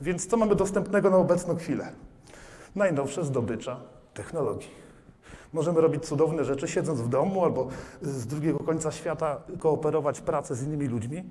Więc 0.00 0.26
co 0.26 0.36
mamy 0.36 0.54
dostępnego 0.54 1.10
na 1.10 1.16
obecną 1.16 1.56
chwilę? 1.56 1.92
Najnowsze 2.74 3.24
zdobycza 3.24 3.80
technologii. 4.14 4.70
Możemy 5.52 5.80
robić 5.80 6.04
cudowne 6.04 6.44
rzeczy, 6.44 6.68
siedząc 6.68 7.00
w 7.00 7.08
domu 7.08 7.44
albo 7.44 7.68
z 8.02 8.26
drugiego 8.26 8.58
końca 8.58 8.92
świata 8.92 9.42
kooperować 9.58 10.20
pracę 10.20 10.54
z 10.54 10.62
innymi 10.62 10.86
ludźmi. 10.86 11.24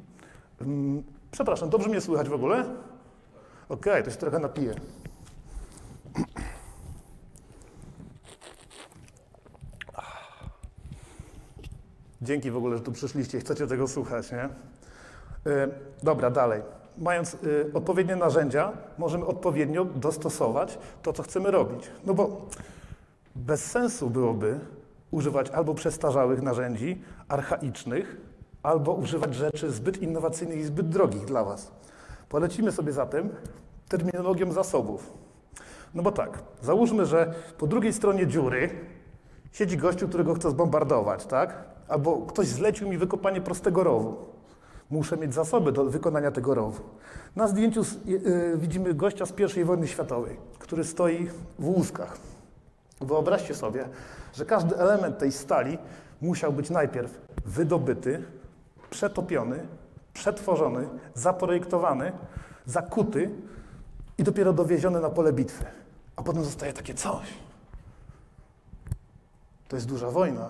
Mm, 0.62 1.04
Przepraszam, 1.32 1.70
dobrze 1.70 1.90
mnie 1.90 2.02
słychać 2.02 2.30
w 2.30 2.34
ogóle? 2.34 2.66
Okej, 3.70 4.04
to 4.04 4.12
się 4.12 4.18
trochę 4.18 4.40
napiję. 4.40 4.76
Dzięki 12.22 12.52
w 12.52 12.58
ogóle, 12.58 12.78
że 12.78 12.84
tu 12.84 12.92
przyszliście 12.92 13.38
i 13.38 13.42
chcecie 13.42 13.68
tego 13.68 13.88
słuchać, 13.88 14.32
nie? 14.32 14.50
Y, 15.48 15.90
Dobra, 16.04 16.30
dalej. 16.30 16.62
Mając 16.98 17.34
y, 17.34 17.72
odpowiednie 17.74 18.16
narzędzia, 18.16 18.72
możemy 18.98 19.26
odpowiednio 19.26 19.86
dostosować 19.86 20.78
to, 21.04 21.14
co 21.14 21.24
chcemy 21.24 21.52
robić. 21.52 21.92
No 22.06 22.14
bo 22.14 22.48
bez 23.36 23.66
sensu 23.66 24.10
byłoby 24.10 24.60
używać 25.12 25.50
albo 25.50 25.74
przestarzałych 25.74 26.42
narzędzi, 26.42 27.02
archaicznych, 27.28 28.18
albo 28.64 28.94
używać 28.94 29.36
rzeczy 29.36 29.72
zbyt 29.72 30.02
innowacyjnych 30.02 30.60
i 30.60 30.64
zbyt 30.64 30.90
drogich 30.90 31.26
dla 31.26 31.44
Was. 31.44 31.72
Polecimy 32.30 32.72
sobie 32.72 32.94
zatem 32.94 33.30
terminologią 33.90 34.52
zasobów. 34.52 35.14
No 35.94 36.04
bo 36.04 36.12
tak, 36.12 36.44
załóżmy, 36.62 37.06
że 37.06 37.34
po 37.58 37.68
drugiej 37.68 37.94
stronie 37.94 38.28
dziury 38.28 38.70
siedzi 39.52 39.78
gościu, 39.78 40.08
którego 40.08 40.34
chcę 40.34 40.50
zbombardować, 40.52 41.26
tak? 41.26 41.64
Albo 41.88 42.18
ktoś 42.18 42.48
zlecił 42.48 42.90
mi 42.90 42.98
wykopanie 42.98 43.42
prostego 43.42 43.84
rowu. 43.84 44.39
Muszę 44.90 45.18
mieć 45.18 45.34
zasoby 45.34 45.72
do 45.72 45.86
wykonania 45.86 46.32
tego 46.32 46.56
rowu. 46.56 46.84
Na 47.36 47.48
zdjęciu 47.48 47.82
y, 48.08 48.54
widzimy 48.58 48.94
gościa 48.94 49.26
z 49.26 49.58
I 49.58 49.64
wojny 49.64 49.88
światowej, 49.88 50.38
który 50.60 50.84
stoi 50.84 51.30
w 51.60 51.68
łuskach. 51.68 52.18
Wyobraźcie 53.02 53.56
sobie, 53.56 53.90
że 54.34 54.46
każdy 54.46 54.78
element 54.78 55.18
tej 55.18 55.32
stali 55.32 55.78
musiał 56.22 56.54
być 56.54 56.70
najpierw 56.70 57.22
wydobyty, 57.46 58.24
przetopiony, 58.90 59.60
przetworzony, 60.14 60.90
zaprojektowany, 61.14 62.12
zakuty 62.66 63.30
i 64.18 64.24
dopiero 64.24 64.54
dowieziony 64.54 65.00
na 65.00 65.10
pole 65.10 65.34
bitwy. 65.34 65.66
A 66.16 66.24
potem 66.24 66.44
zostaje 66.44 66.74
takie 66.74 66.94
coś. 66.94 67.28
To 69.68 69.76
jest 69.76 69.88
duża 69.88 70.12
wojna. 70.12 70.50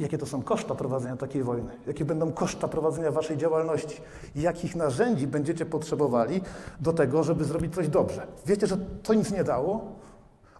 Jakie 0.00 0.18
to 0.18 0.26
są 0.26 0.42
koszta 0.42 0.74
prowadzenia 0.74 1.16
takiej 1.16 1.42
wojny? 1.42 1.70
Jakie 1.86 2.04
będą 2.04 2.32
koszta 2.32 2.68
prowadzenia 2.68 3.10
waszej 3.10 3.36
działalności? 3.36 4.00
Jakich 4.34 4.76
narzędzi 4.76 5.26
będziecie 5.26 5.66
potrzebowali 5.66 6.40
do 6.80 6.92
tego, 6.92 7.24
żeby 7.24 7.44
zrobić 7.44 7.74
coś 7.74 7.88
dobrze? 7.88 8.26
Wiecie, 8.46 8.66
że 8.66 8.76
to 9.02 9.14
nic 9.14 9.32
nie 9.32 9.44
dało? 9.44 9.92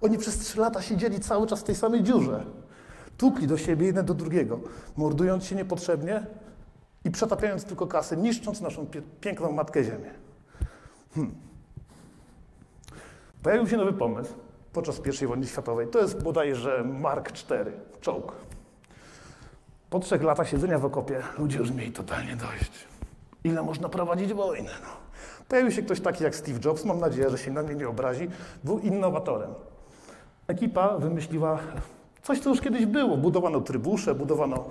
Oni 0.01 0.19
przez 0.19 0.39
trzy 0.39 0.61
lata 0.61 0.83
siedzieli 0.83 1.21
cały 1.21 1.47
czas 1.47 1.61
w 1.61 1.65
tej 1.65 1.75
samej 1.75 2.03
dziurze. 2.03 2.45
Tukli 3.17 3.47
do 3.47 3.59
siebie 3.59 3.87
jeden 3.87 4.07
do 4.07 4.15
drugiego, 4.15 4.61
mordując 4.97 5.45
się 5.45 5.57
niepotrzebnie 5.57 6.27
i 7.05 7.11
przetapiając 7.11 7.65
tylko 7.65 7.87
kasy, 7.87 8.17
niszcząc 8.17 8.61
naszą 8.61 8.87
piękną 9.21 9.53
matkę 9.53 9.85
Ziemię. 9.85 10.11
Hmm. 11.15 11.35
Pojawił 13.43 13.69
się 13.69 13.77
nowy 13.77 13.93
pomysł 13.93 14.35
podczas 14.73 15.01
I 15.23 15.27
wojny 15.27 15.47
światowej. 15.47 15.89
To 15.89 15.99
jest 15.99 16.23
bodajże 16.23 16.85
Mark 16.85 17.31
IV, 17.31 17.73
czołg. 18.01 18.33
Po 19.91 20.01
trzech 20.01 20.23
latach 20.23 20.49
siedzenia 20.49 20.79
w 20.79 20.85
okopie 20.85 21.23
ludzie 21.39 21.59
już 21.59 21.71
mieli 21.71 21.93
totalnie 21.93 22.37
dość. 22.37 22.73
Ile 23.45 23.63
można 23.63 23.89
prowadzić 23.89 24.35
wojnę? 24.35 24.71
No. 24.83 24.89
Pojawił 25.49 25.71
się 25.71 25.83
ktoś 25.83 26.01
taki 26.01 26.25
jak 26.25 26.37
Steve 26.37 26.59
Jobs, 26.65 26.85
mam 26.85 27.01
nadzieję, 27.01 27.31
że 27.31 27.39
się 27.39 27.51
na 27.51 27.63
mnie 27.63 27.75
nie 27.75 27.89
obrazi, 27.89 28.29
był 28.65 28.79
innowatorem. 28.79 29.51
Ekipa 30.47 30.99
wymyśliła 30.99 31.59
coś, 32.23 32.41
co 32.41 32.51
już 32.51 32.61
kiedyś 32.61 32.87
było. 32.87 33.17
Budowano 33.17 33.61
trybusze, 33.61 34.15
budowano 34.15 34.65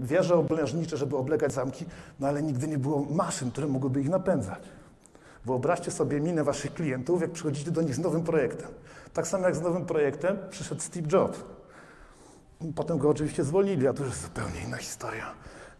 wieże 0.00 0.34
oblężnicze, 0.34 0.96
żeby 0.96 1.16
oblegać 1.16 1.52
zamki, 1.52 1.84
no 2.20 2.28
ale 2.28 2.42
nigdy 2.42 2.68
nie 2.68 2.78
było 2.78 3.06
maszyn, 3.10 3.50
które 3.50 3.66
mogłyby 3.66 4.00
ich 4.00 4.08
napędzać. 4.08 4.62
Wyobraźcie 5.44 5.90
sobie 5.90 6.20
minę 6.20 6.44
waszych 6.44 6.74
klientów, 6.74 7.20
jak 7.20 7.30
przychodzicie 7.30 7.70
do 7.70 7.82
nich 7.82 7.94
z 7.94 7.98
nowym 7.98 8.22
projektem. 8.22 8.68
Tak 9.12 9.26
samo 9.26 9.44
jak 9.44 9.56
z 9.56 9.60
nowym 9.60 9.86
projektem 9.86 10.38
przyszedł 10.50 10.80
Steve 10.80 11.08
Jobs. 11.12 11.38
Potem 12.74 12.98
go 12.98 13.08
oczywiście 13.08 13.44
zwolnili, 13.44 13.86
a 13.86 13.92
to 13.92 14.02
już 14.02 14.12
jest 14.12 14.22
zupełnie 14.22 14.60
inna 14.66 14.76
historia. 14.76 15.26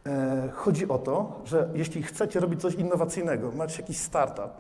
E, 0.07 0.49
chodzi 0.55 0.89
o 0.89 0.99
to, 0.99 1.41
że 1.45 1.69
jeśli 1.75 2.03
chcecie 2.03 2.41
robić 2.41 2.61
coś 2.61 2.75
innowacyjnego, 2.75 3.53
macie 3.53 3.83
jakiś 3.83 3.99
startup, 3.99 4.51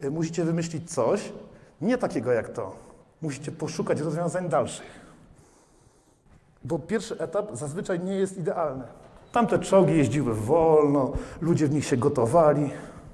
e, 0.00 0.10
musicie 0.10 0.44
wymyślić 0.44 0.92
coś 0.92 1.32
nie 1.80 1.98
takiego 1.98 2.32
jak 2.32 2.48
to. 2.48 2.76
Musicie 3.22 3.52
poszukać 3.52 4.00
rozwiązań 4.00 4.48
dalszych. 4.48 5.00
Bo 6.64 6.78
pierwszy 6.78 7.18
etap 7.18 7.48
zazwyczaj 7.52 8.00
nie 8.00 8.14
jest 8.14 8.38
idealny. 8.38 8.84
Tamte 9.32 9.58
czołgi 9.58 9.96
jeździły 9.96 10.34
wolno, 10.34 11.12
ludzie 11.40 11.66
w 11.66 11.70
nich 11.70 11.84
się 11.86 11.96
gotowali. 11.96 12.70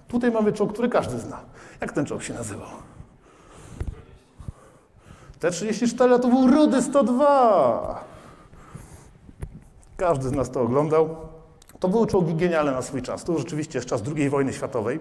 Tutaj 0.09 0.31
mamy 0.31 0.53
czołg, 0.53 0.73
który 0.73 0.89
każdy 0.89 1.19
zna. 1.19 1.41
Jak 1.81 1.93
ten 1.93 2.07
czołg 2.07 2.23
się 2.23 2.35
nazywał? 2.35 2.69
T-34 5.41 6.21
to 6.21 6.29
był 6.29 6.47
Rudy 6.47 6.83
102. 6.83 8.16
Każdy 9.97 10.29
z 10.29 10.33
nas 10.33 10.51
to 10.51 10.63
oglądał. 10.63 11.17
To 11.81 11.89
były 11.89 12.07
czołgi 12.07 12.35
genialne 12.35 12.73
na 12.73 12.83
swój 12.83 13.03
czas. 13.03 13.25
To 13.25 13.39
rzeczywiście 13.39 13.79
jest 13.79 13.89
czas 13.89 14.03
II 14.17 14.31
wojny 14.31 14.53
światowej. 14.53 15.01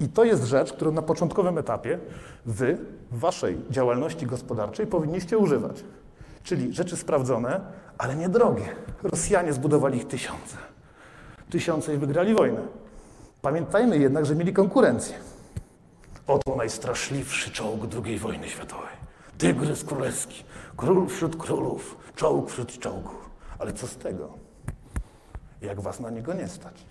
I 0.00 0.08
to 0.08 0.24
jest 0.24 0.44
rzecz, 0.44 0.72
którą 0.72 0.92
na 0.92 1.02
początkowym 1.02 1.58
etapie 1.58 1.98
wy 2.46 2.78
w 3.10 3.18
waszej 3.18 3.58
działalności 3.70 4.26
gospodarczej 4.26 4.86
powinniście 4.86 5.38
używać. 5.38 5.84
Czyli 6.42 6.72
rzeczy 6.74 6.96
sprawdzone, 6.96 7.60
ale 7.98 8.16
niedrogie. 8.16 8.64
Rosjanie 9.02 9.52
zbudowali 9.52 9.98
ich 9.98 10.08
tysiące. 10.08 10.56
Tysiące 11.50 11.94
i 11.94 11.98
wygrali 11.98 12.34
wojnę. 12.34 12.60
Pamiętajmy 13.42 13.98
jednak, 13.98 14.26
że 14.26 14.34
mieli 14.34 14.52
konkurencję. 14.52 15.16
Oto 16.26 16.56
najstraszliwszy 16.56 17.50
czołg 17.50 17.80
II 18.04 18.18
wojny 18.18 18.48
światowej. 18.48 18.98
Tygrys 19.38 19.84
królewski, 19.84 20.44
król 20.76 21.06
wśród 21.06 21.36
królów, 21.36 21.96
czołg 22.16 22.50
wśród 22.50 22.78
czołgów. 22.78 23.27
Ale 23.58 23.72
co 23.72 23.86
z 23.86 23.96
tego? 23.96 24.28
Jak 25.62 25.80
was 25.80 26.00
na 26.00 26.10
niego 26.10 26.34
nie 26.34 26.48
stać? 26.48 26.84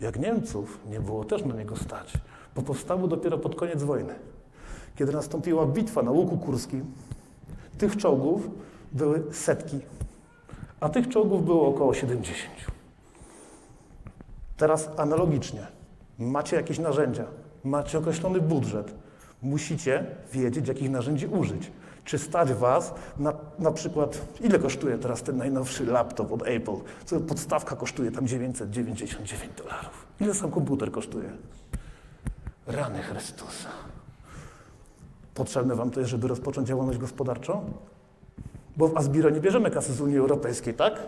Jak 0.00 0.18
Niemców 0.18 0.78
nie 0.90 1.00
było 1.00 1.24
też 1.24 1.44
na 1.44 1.54
niego 1.54 1.76
stać, 1.76 2.12
bo 2.54 2.62
powstały 2.62 3.08
dopiero 3.08 3.38
pod 3.38 3.54
koniec 3.54 3.82
wojny. 3.82 4.14
Kiedy 4.96 5.12
nastąpiła 5.12 5.66
bitwa 5.66 6.02
na 6.02 6.10
Łuku 6.10 6.36
Kurskim, 6.36 6.92
tych 7.78 7.96
czołgów 7.96 8.50
były 8.92 9.22
setki, 9.32 9.80
a 10.80 10.88
tych 10.88 11.08
czołgów 11.08 11.44
było 11.44 11.68
około 11.68 11.94
70. 11.94 12.50
Teraz 14.56 14.90
analogicznie. 14.96 15.66
Macie 16.18 16.56
jakieś 16.56 16.78
narzędzia, 16.78 17.24
macie 17.64 17.98
określony 17.98 18.40
budżet. 18.40 18.94
Musicie 19.42 20.06
wiedzieć, 20.32 20.68
jakich 20.68 20.90
narzędzi 20.90 21.26
użyć. 21.26 21.70
Czy 22.08 22.18
stać 22.18 22.52
Was 22.52 22.94
na, 23.18 23.32
na 23.58 23.72
przykład, 23.72 24.20
ile 24.40 24.58
kosztuje 24.58 24.98
teraz 24.98 25.22
ten 25.22 25.36
najnowszy 25.36 25.86
laptop 25.86 26.32
od 26.32 26.42
Apple? 26.46 26.76
Co 27.04 27.20
podstawka 27.20 27.76
kosztuje 27.76 28.10
tam 28.10 28.26
999 28.26 29.52
dolarów. 29.56 30.06
Ile 30.20 30.34
sam 30.34 30.50
komputer 30.50 30.90
kosztuje? 30.90 31.30
Rany 32.66 33.02
Chrystusa. 33.02 33.68
Potrzebne 35.34 35.74
Wam 35.74 35.90
to 35.90 36.00
jest, 36.00 36.10
żeby 36.10 36.28
rozpocząć 36.28 36.68
działalność 36.68 36.98
gospodarczą? 36.98 37.72
Bo 38.76 38.88
w 38.88 38.96
Asbiro 38.96 39.30
nie 39.30 39.40
bierzemy 39.40 39.70
kasy 39.70 39.94
z 39.94 40.00
Unii 40.00 40.18
Europejskiej, 40.18 40.74
tak? 40.74 41.00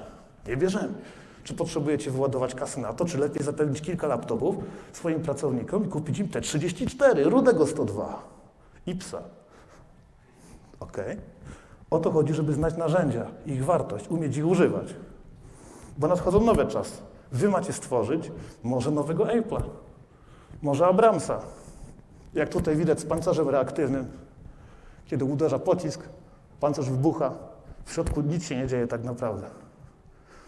Nie 0.46 0.56
bierzemy. 0.56 0.94
Czy 1.44 1.54
potrzebujecie 1.54 2.10
wyładować 2.10 2.54
kasy 2.54 2.80
na 2.80 2.92
to, 2.92 3.04
czy 3.04 3.18
lepiej 3.18 3.44
zapewnić 3.44 3.80
kilka 3.80 4.06
laptopów 4.06 4.56
swoim 4.92 5.20
pracownikom 5.20 5.86
i 5.86 5.88
kupić 5.88 6.18
im 6.18 6.28
te 6.28 6.40
34, 6.40 7.24
rudego 7.24 7.66
102 7.66 8.22
i 8.86 8.94
psa? 8.94 9.39
Ok? 10.80 10.96
O 11.90 11.98
to 11.98 12.10
chodzi, 12.10 12.34
żeby 12.34 12.52
znać 12.52 12.76
narzędzia, 12.76 13.26
ich 13.46 13.64
wartość, 13.64 14.08
umieć 14.08 14.36
ich 14.36 14.46
używać. 14.46 14.94
Bo 15.98 16.08
nadchodzą 16.08 16.40
nowe 16.40 16.66
czasy. 16.66 17.02
Wy 17.32 17.48
macie 17.48 17.72
stworzyć 17.72 18.32
może 18.62 18.90
nowego 18.90 19.24
Apple'a, 19.24 19.62
może 20.62 20.86
Abramsa. 20.86 21.40
Jak 22.34 22.48
tutaj 22.48 22.76
widać 22.76 23.00
z 23.00 23.04
pancerzem 23.04 23.48
reaktywnym. 23.48 24.06
Kiedy 25.06 25.24
uderza 25.24 25.58
pocisk, 25.58 26.08
pancerz 26.60 26.90
wybucha, 26.90 27.32
w 27.84 27.92
środku 27.92 28.20
nic 28.20 28.44
się 28.44 28.56
nie 28.56 28.66
dzieje 28.66 28.86
tak 28.86 29.04
naprawdę. 29.04 29.46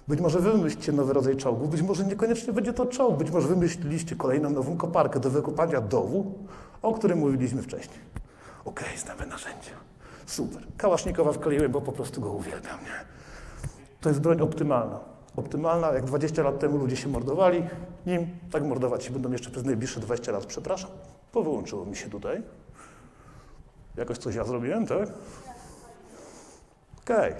Być 0.08 0.20
może 0.20 0.40
wy 0.40 0.52
wymyślicie 0.52 0.92
nowy 0.92 1.12
rodzaj 1.12 1.36
czołgu, 1.36 1.68
być 1.68 1.82
może 1.82 2.04
niekoniecznie 2.04 2.52
będzie 2.52 2.72
to 2.72 2.86
czołg, 2.86 3.18
być 3.18 3.30
może 3.30 3.48
wymyśliliście 3.48 4.16
kolejną 4.16 4.50
nową 4.50 4.76
koparkę 4.76 5.20
do 5.20 5.30
wykopania 5.30 5.80
dołu, 5.80 6.38
o 6.82 6.92
którym 6.92 7.18
mówiliśmy 7.18 7.62
wcześniej. 7.62 7.98
Okej, 8.64 8.98
znamy 8.98 9.26
narzędzia. 9.26 9.91
Super. 10.26 10.62
Kałasznikowa 10.76 11.32
wkleiłem, 11.32 11.72
bo 11.72 11.80
po 11.80 11.92
prostu 11.92 12.20
go 12.20 12.32
uwielbiam, 12.32 12.80
nie? 12.80 13.04
To 14.00 14.08
jest 14.08 14.20
broń 14.20 14.40
optymalna. 14.40 15.00
Optymalna, 15.36 15.92
jak 15.92 16.04
20 16.04 16.42
lat 16.42 16.58
temu 16.58 16.78
ludzie 16.78 16.96
się 16.96 17.08
mordowali 17.08 17.62
nim, 18.06 18.26
tak 18.50 18.64
mordować 18.64 19.04
się 19.04 19.10
będą 19.10 19.32
jeszcze 19.32 19.50
przez 19.50 19.64
najbliższe 19.64 20.00
20 20.00 20.32
lat. 20.32 20.46
Przepraszam, 20.46 20.90
bo 21.34 21.42
wyłączyło 21.42 21.84
mi 21.84 21.96
się 21.96 22.10
tutaj. 22.10 22.42
Jakoś 23.96 24.18
coś 24.18 24.34
ja 24.34 24.44
zrobiłem, 24.44 24.86
tak? 24.86 25.08
Okej. 27.02 27.34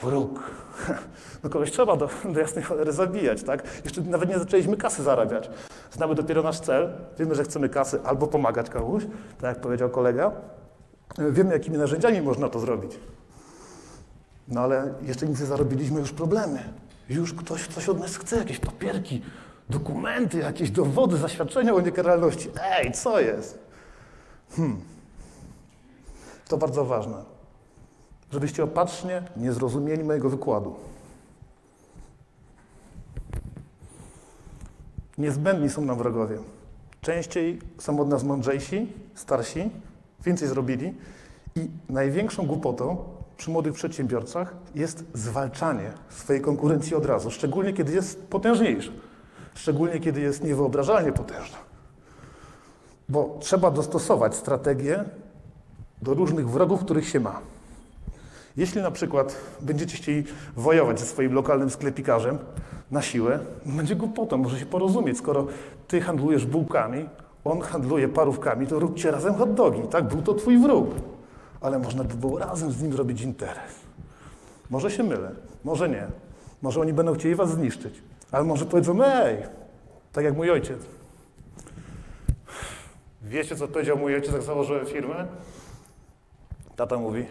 Wróg. 0.00 0.40
No 1.44 1.50
kogoś 1.50 1.70
trzeba 1.70 1.96
do, 1.96 2.08
do 2.34 2.40
jasnej 2.40 2.64
cholery 2.64 2.92
zabijać, 2.92 3.42
tak? 3.42 3.62
Jeszcze 3.84 4.00
nawet 4.00 4.28
nie 4.28 4.38
zaczęliśmy 4.38 4.76
kasy 4.76 5.02
zarabiać. 5.02 5.50
Znamy 5.90 6.14
dopiero 6.14 6.42
nasz 6.42 6.60
cel, 6.60 6.92
wiemy, 7.18 7.34
że 7.34 7.44
chcemy 7.44 7.68
kasy 7.68 8.00
albo 8.04 8.26
pomagać 8.26 8.70
komuś, 8.70 9.04
tak 9.40 9.54
jak 9.54 9.60
powiedział 9.60 9.90
kolega. 9.90 10.32
Wiemy, 11.18 11.52
jakimi 11.52 11.78
narzędziami 11.78 12.22
można 12.22 12.48
to 12.48 12.60
zrobić. 12.60 12.98
No 14.48 14.60
ale 14.60 14.94
jeszcze 15.02 15.26
nic 15.26 15.40
nie 15.40 15.46
zarobiliśmy, 15.46 16.00
już 16.00 16.12
problemy. 16.12 16.72
Już 17.08 17.34
ktoś 17.34 17.66
coś 17.66 17.88
od 17.88 18.00
nas 18.00 18.16
chce, 18.16 18.36
jakieś 18.36 18.58
papierki, 18.58 19.22
dokumenty, 19.70 20.38
jakieś 20.38 20.70
dowody, 20.70 21.16
zaświadczenia 21.16 21.74
o 21.74 21.80
niekaralności. 21.80 22.50
Ej, 22.62 22.92
co 22.92 23.20
jest? 23.20 23.58
Hmm. 24.50 24.80
To 26.48 26.56
bardzo 26.56 26.84
ważne, 26.84 27.16
żebyście 28.32 28.64
opatrznie 28.64 29.22
nie 29.36 29.52
zrozumieli 29.52 30.04
mojego 30.04 30.30
wykładu. 30.30 30.74
Niezbędni 35.18 35.70
są 35.70 35.82
nam 35.82 35.98
wrogowie. 35.98 36.38
Częściej 37.00 37.58
są 37.78 38.00
od 38.00 38.08
nas 38.08 38.24
mądrzejsi, 38.24 38.92
starsi, 39.14 39.70
więcej 40.24 40.48
zrobili 40.48 40.94
i 41.56 41.68
największą 41.88 42.46
głupotą 42.46 42.96
przy 43.36 43.50
młodych 43.50 43.74
przedsiębiorcach 43.74 44.54
jest 44.74 45.04
zwalczanie 45.14 45.92
swojej 46.08 46.42
konkurencji 46.42 46.94
od 46.94 47.06
razu, 47.06 47.30
szczególnie 47.30 47.72
kiedy 47.72 47.92
jest 47.92 48.22
potężniejsza, 48.22 48.90
szczególnie 49.54 50.00
kiedy 50.00 50.20
jest 50.20 50.44
niewyobrażalnie 50.44 51.12
potężna. 51.12 51.58
Bo 53.08 53.36
trzeba 53.40 53.70
dostosować 53.70 54.34
strategię 54.34 55.04
do 56.02 56.14
różnych 56.14 56.50
wrogów, 56.50 56.80
których 56.80 57.08
się 57.08 57.20
ma. 57.20 57.40
Jeśli 58.56 58.82
na 58.82 58.90
przykład 58.90 59.36
będziecie 59.60 59.96
chcieli 59.96 60.24
wojować 60.56 61.00
ze 61.00 61.06
swoim 61.06 61.32
lokalnym 61.32 61.70
sklepikarzem 61.70 62.38
na 62.90 63.02
siłę, 63.02 63.38
no 63.66 63.76
będzie 63.76 63.96
głupotą, 63.96 64.36
może 64.36 64.58
się 64.58 64.66
porozumieć, 64.66 65.18
skoro 65.18 65.46
ty 65.88 66.00
handlujesz 66.00 66.46
bułkami, 66.46 67.08
on 67.44 67.60
handluje 67.60 68.08
parówkami, 68.08 68.66
to 68.66 68.78
róbcie 68.78 69.10
razem 69.10 69.34
hot 69.34 69.54
dogi, 69.54 69.82
tak? 69.82 70.08
Był 70.08 70.22
to 70.22 70.34
twój 70.34 70.58
wróg. 70.58 70.90
Ale 71.60 71.78
można 71.78 72.04
by 72.04 72.14
było 72.14 72.38
razem 72.38 72.72
z 72.72 72.82
nim 72.82 72.92
zrobić 72.92 73.22
interes. 73.22 73.72
Może 74.70 74.90
się 74.90 75.02
mylę, 75.02 75.30
może 75.64 75.88
nie. 75.88 76.06
Może 76.62 76.80
oni 76.80 76.92
będą 76.92 77.14
chcieli 77.14 77.34
was 77.34 77.50
zniszczyć. 77.50 78.02
Ale 78.32 78.44
może 78.44 78.66
powiedzą, 78.66 79.04
ej, 79.04 79.36
tak 80.12 80.24
jak 80.24 80.36
mój 80.36 80.50
ojciec. 80.50 80.78
Wiecie, 83.22 83.56
co 83.56 83.68
powiedział 83.68 83.98
mój 83.98 84.14
ojciec, 84.14 84.32
jak 84.32 84.42
założyłem 84.42 84.86
firmę? 84.86 85.26
Tata 86.76 86.98
mówi, 86.98 87.26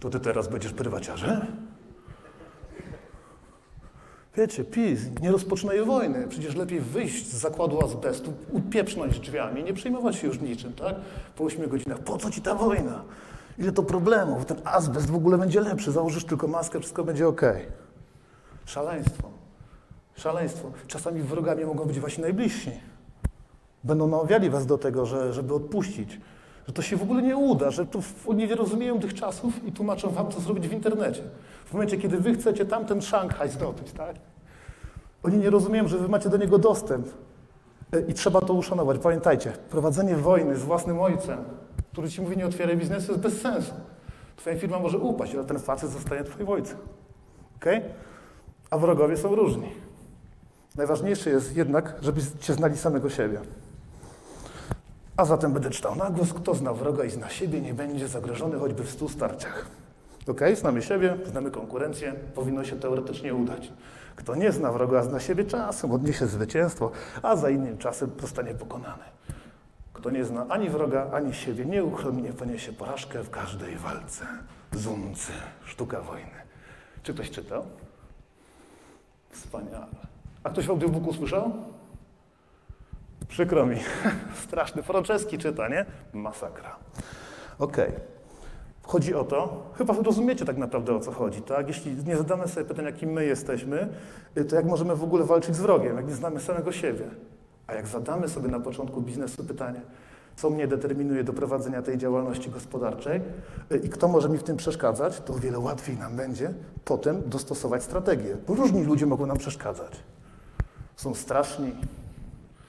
to 0.00 0.10
ty 0.10 0.20
teraz 0.20 0.48
będziesz 0.48 0.72
prywaciarzem? 0.72 1.71
Wiecie, 4.36 4.64
PiS 4.64 5.00
nie 5.22 5.30
rozpoczynaje 5.32 5.84
wojny. 5.84 6.28
Przecież 6.28 6.54
lepiej 6.56 6.80
wyjść 6.80 7.26
z 7.26 7.36
zakładu 7.36 7.84
azbestu, 7.84 8.32
upieprznąć 8.50 9.20
drzwiami, 9.20 9.64
nie 9.64 9.72
przejmować 9.74 10.16
się 10.16 10.26
już 10.26 10.40
niczym, 10.40 10.72
tak? 10.72 10.94
Po 11.36 11.44
8 11.44 11.68
godzinach. 11.68 11.98
Po 11.98 12.16
co 12.18 12.30
ci 12.30 12.40
ta 12.42 12.54
wojna? 12.54 13.02
Ile 13.58 13.72
to 13.72 13.82
problemów? 13.82 14.44
Ten 14.46 14.56
azbest 14.64 15.10
w 15.10 15.14
ogóle 15.14 15.38
będzie 15.38 15.60
lepszy. 15.60 15.92
Założysz 15.92 16.24
tylko 16.24 16.48
maskę, 16.48 16.80
wszystko 16.80 17.04
będzie 17.04 17.28
ok. 17.28 17.40
Szaleństwo. 18.66 19.28
Szaleństwo. 20.16 20.70
Czasami 20.86 21.22
wrogami 21.22 21.64
mogą 21.64 21.84
być 21.84 22.00
wasi 22.00 22.20
najbliżsi. 22.20 22.70
Będą 23.84 24.06
namawiali 24.08 24.50
was 24.50 24.66
do 24.66 24.78
tego, 24.78 25.06
że, 25.06 25.32
żeby 25.32 25.54
odpuścić. 25.54 26.20
Że 26.66 26.72
to 26.72 26.82
się 26.82 26.96
w 26.96 27.02
ogóle 27.02 27.22
nie 27.22 27.36
uda, 27.36 27.70
że 27.70 27.84
w- 27.86 28.28
oni 28.28 28.46
nie 28.48 28.54
rozumieją 28.54 29.00
tych 29.00 29.14
czasów 29.14 29.64
i 29.66 29.72
tłumaczą 29.72 30.10
wam, 30.10 30.30
co 30.30 30.40
zrobić 30.40 30.68
w 30.68 30.72
internecie. 30.72 31.22
W 31.72 31.74
momencie, 31.74 31.98
kiedy 31.98 32.18
wy 32.18 32.34
chcecie 32.34 32.64
tamten 32.64 33.02
Szanghaj 33.02 33.50
zdobyć, 33.50 33.92
tak? 33.92 34.16
Oni 35.22 35.38
nie 35.38 35.50
rozumieją, 35.50 35.88
że 35.88 35.98
wy 35.98 36.08
macie 36.08 36.28
do 36.28 36.36
niego 36.36 36.58
dostęp. 36.58 37.06
E, 37.92 38.00
I 38.00 38.14
trzeba 38.14 38.40
to 38.40 38.54
uszanować. 38.54 38.98
Pamiętajcie, 38.98 39.52
prowadzenie 39.70 40.16
wojny 40.16 40.56
z 40.56 40.62
własnym 40.62 41.00
ojcem, 41.00 41.38
który 41.92 42.10
ci 42.10 42.22
mówi, 42.22 42.36
nie 42.36 42.46
otwieraj 42.46 42.76
biznesu, 42.76 43.12
jest 43.12 43.22
bez 43.22 43.40
sensu. 43.40 43.72
Twoja 44.36 44.56
firma 44.56 44.78
może 44.78 44.98
upaść, 44.98 45.34
ale 45.34 45.44
ten 45.44 45.58
facet 45.58 45.90
zostanie 45.90 46.24
twoim 46.24 46.48
ojcem. 46.48 46.76
Okay? 47.56 47.82
A 48.70 48.78
wrogowie 48.78 49.16
są 49.16 49.34
różni. 49.34 49.72
Najważniejsze 50.76 51.30
jest 51.30 51.56
jednak, 51.56 51.94
żebyście 52.02 52.54
znali 52.54 52.76
samego 52.76 53.10
siebie. 53.10 53.40
A 55.16 55.24
zatem 55.24 55.52
będę 55.52 55.70
czytał 55.70 55.96
na 55.96 56.10
głos, 56.10 56.32
kto 56.32 56.54
zna 56.54 56.74
wroga 56.74 57.04
i 57.04 57.10
zna 57.10 57.28
siebie, 57.28 57.60
nie 57.60 57.74
będzie 57.74 58.08
zagrożony 58.08 58.58
choćby 58.58 58.84
w 58.84 58.90
stu 58.90 59.08
starciach. 59.08 59.81
Ok, 60.28 60.40
znamy 60.54 60.82
siebie, 60.82 61.16
znamy 61.26 61.50
konkurencję, 61.50 62.12
powinno 62.34 62.64
się 62.64 62.76
teoretycznie 62.76 63.34
udać. 63.34 63.72
Kto 64.16 64.34
nie 64.34 64.52
zna 64.52 64.72
wroga, 64.72 65.02
zna 65.02 65.20
siebie, 65.20 65.44
czasem 65.44 65.92
odniesie 65.92 66.26
zwycięstwo, 66.26 66.90
a 67.22 67.36
za 67.36 67.50
innym 67.50 67.78
czasem 67.78 68.10
zostanie 68.20 68.54
pokonany. 68.54 69.04
Kto 69.92 70.10
nie 70.10 70.24
zna 70.24 70.46
ani 70.48 70.70
wroga, 70.70 71.10
ani 71.12 71.34
siebie, 71.34 71.64
nieuchronnie 71.64 72.32
poniesie 72.32 72.72
porażkę 72.72 73.22
w 73.22 73.30
każdej 73.30 73.76
walce. 73.76 74.26
Zumcy, 74.72 75.32
sztuka 75.64 76.00
wojny. 76.00 76.42
Czy 77.02 77.14
ktoś 77.14 77.30
czytał? 77.30 77.66
Wspaniale. 79.30 79.86
A 80.44 80.50
ktoś 80.50 80.66
w 80.66 80.70
audiobooku 80.70 81.12
słyszał? 81.12 81.52
Przykro 83.28 83.66
mi. 83.66 83.76
Straszny. 84.44 84.82
Franceski 84.82 85.38
czyta, 85.38 85.68
nie? 85.68 85.86
Masakra. 86.12 86.76
Okej. 87.58 88.11
Chodzi 88.86 89.14
o 89.14 89.24
to, 89.24 89.62
chyba 89.78 89.94
rozumiecie 89.94 90.44
tak 90.44 90.56
naprawdę 90.56 90.94
o 90.94 91.00
co 91.00 91.12
chodzi, 91.12 91.42
tak? 91.42 91.68
Jeśli 91.68 91.96
nie 92.06 92.16
zadamy 92.16 92.48
sobie 92.48 92.66
pytania, 92.66 92.92
kim 92.92 93.10
my 93.12 93.24
jesteśmy, 93.24 93.88
y, 94.38 94.44
to 94.44 94.56
jak 94.56 94.64
możemy 94.64 94.96
w 94.96 95.04
ogóle 95.04 95.24
walczyć 95.24 95.56
z 95.56 95.60
wrogiem, 95.60 95.96
jak 95.96 96.08
nie 96.08 96.14
znamy 96.14 96.40
samego 96.40 96.72
siebie? 96.72 97.04
A 97.66 97.74
jak 97.74 97.86
zadamy 97.86 98.28
sobie 98.28 98.48
na 98.48 98.60
początku 98.60 99.02
biznesu 99.02 99.44
pytanie, 99.44 99.80
co 100.36 100.50
mnie 100.50 100.66
determinuje 100.66 101.24
do 101.24 101.32
prowadzenia 101.32 101.82
tej 101.82 101.98
działalności 101.98 102.50
gospodarczej 102.50 103.20
y, 103.72 103.76
i 103.76 103.88
kto 103.88 104.08
może 104.08 104.28
mi 104.28 104.38
w 104.38 104.42
tym 104.42 104.56
przeszkadzać, 104.56 105.20
to 105.20 105.34
o 105.34 105.38
wiele 105.38 105.58
łatwiej 105.58 105.96
nam 105.96 106.16
będzie 106.16 106.54
potem 106.84 107.22
dostosować 107.26 107.82
strategię. 107.82 108.36
Bo 108.46 108.54
różni 108.54 108.84
ludzie 108.84 109.06
mogą 109.06 109.26
nam 109.26 109.38
przeszkadzać. 109.38 109.92
Są 110.96 111.14
straszni, 111.14 111.72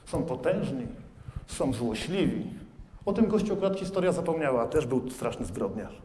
są 0.05 0.23
potężni, 0.23 0.87
są 1.47 1.73
złośliwi. 1.73 2.62
O 3.05 3.13
tym 3.13 3.27
gościu 3.27 3.53
akurat 3.53 3.75
historia 3.75 4.11
zapomniała, 4.11 4.67
też 4.67 4.85
był 4.85 5.09
straszny 5.09 5.45
zbrodniarz. 5.45 6.01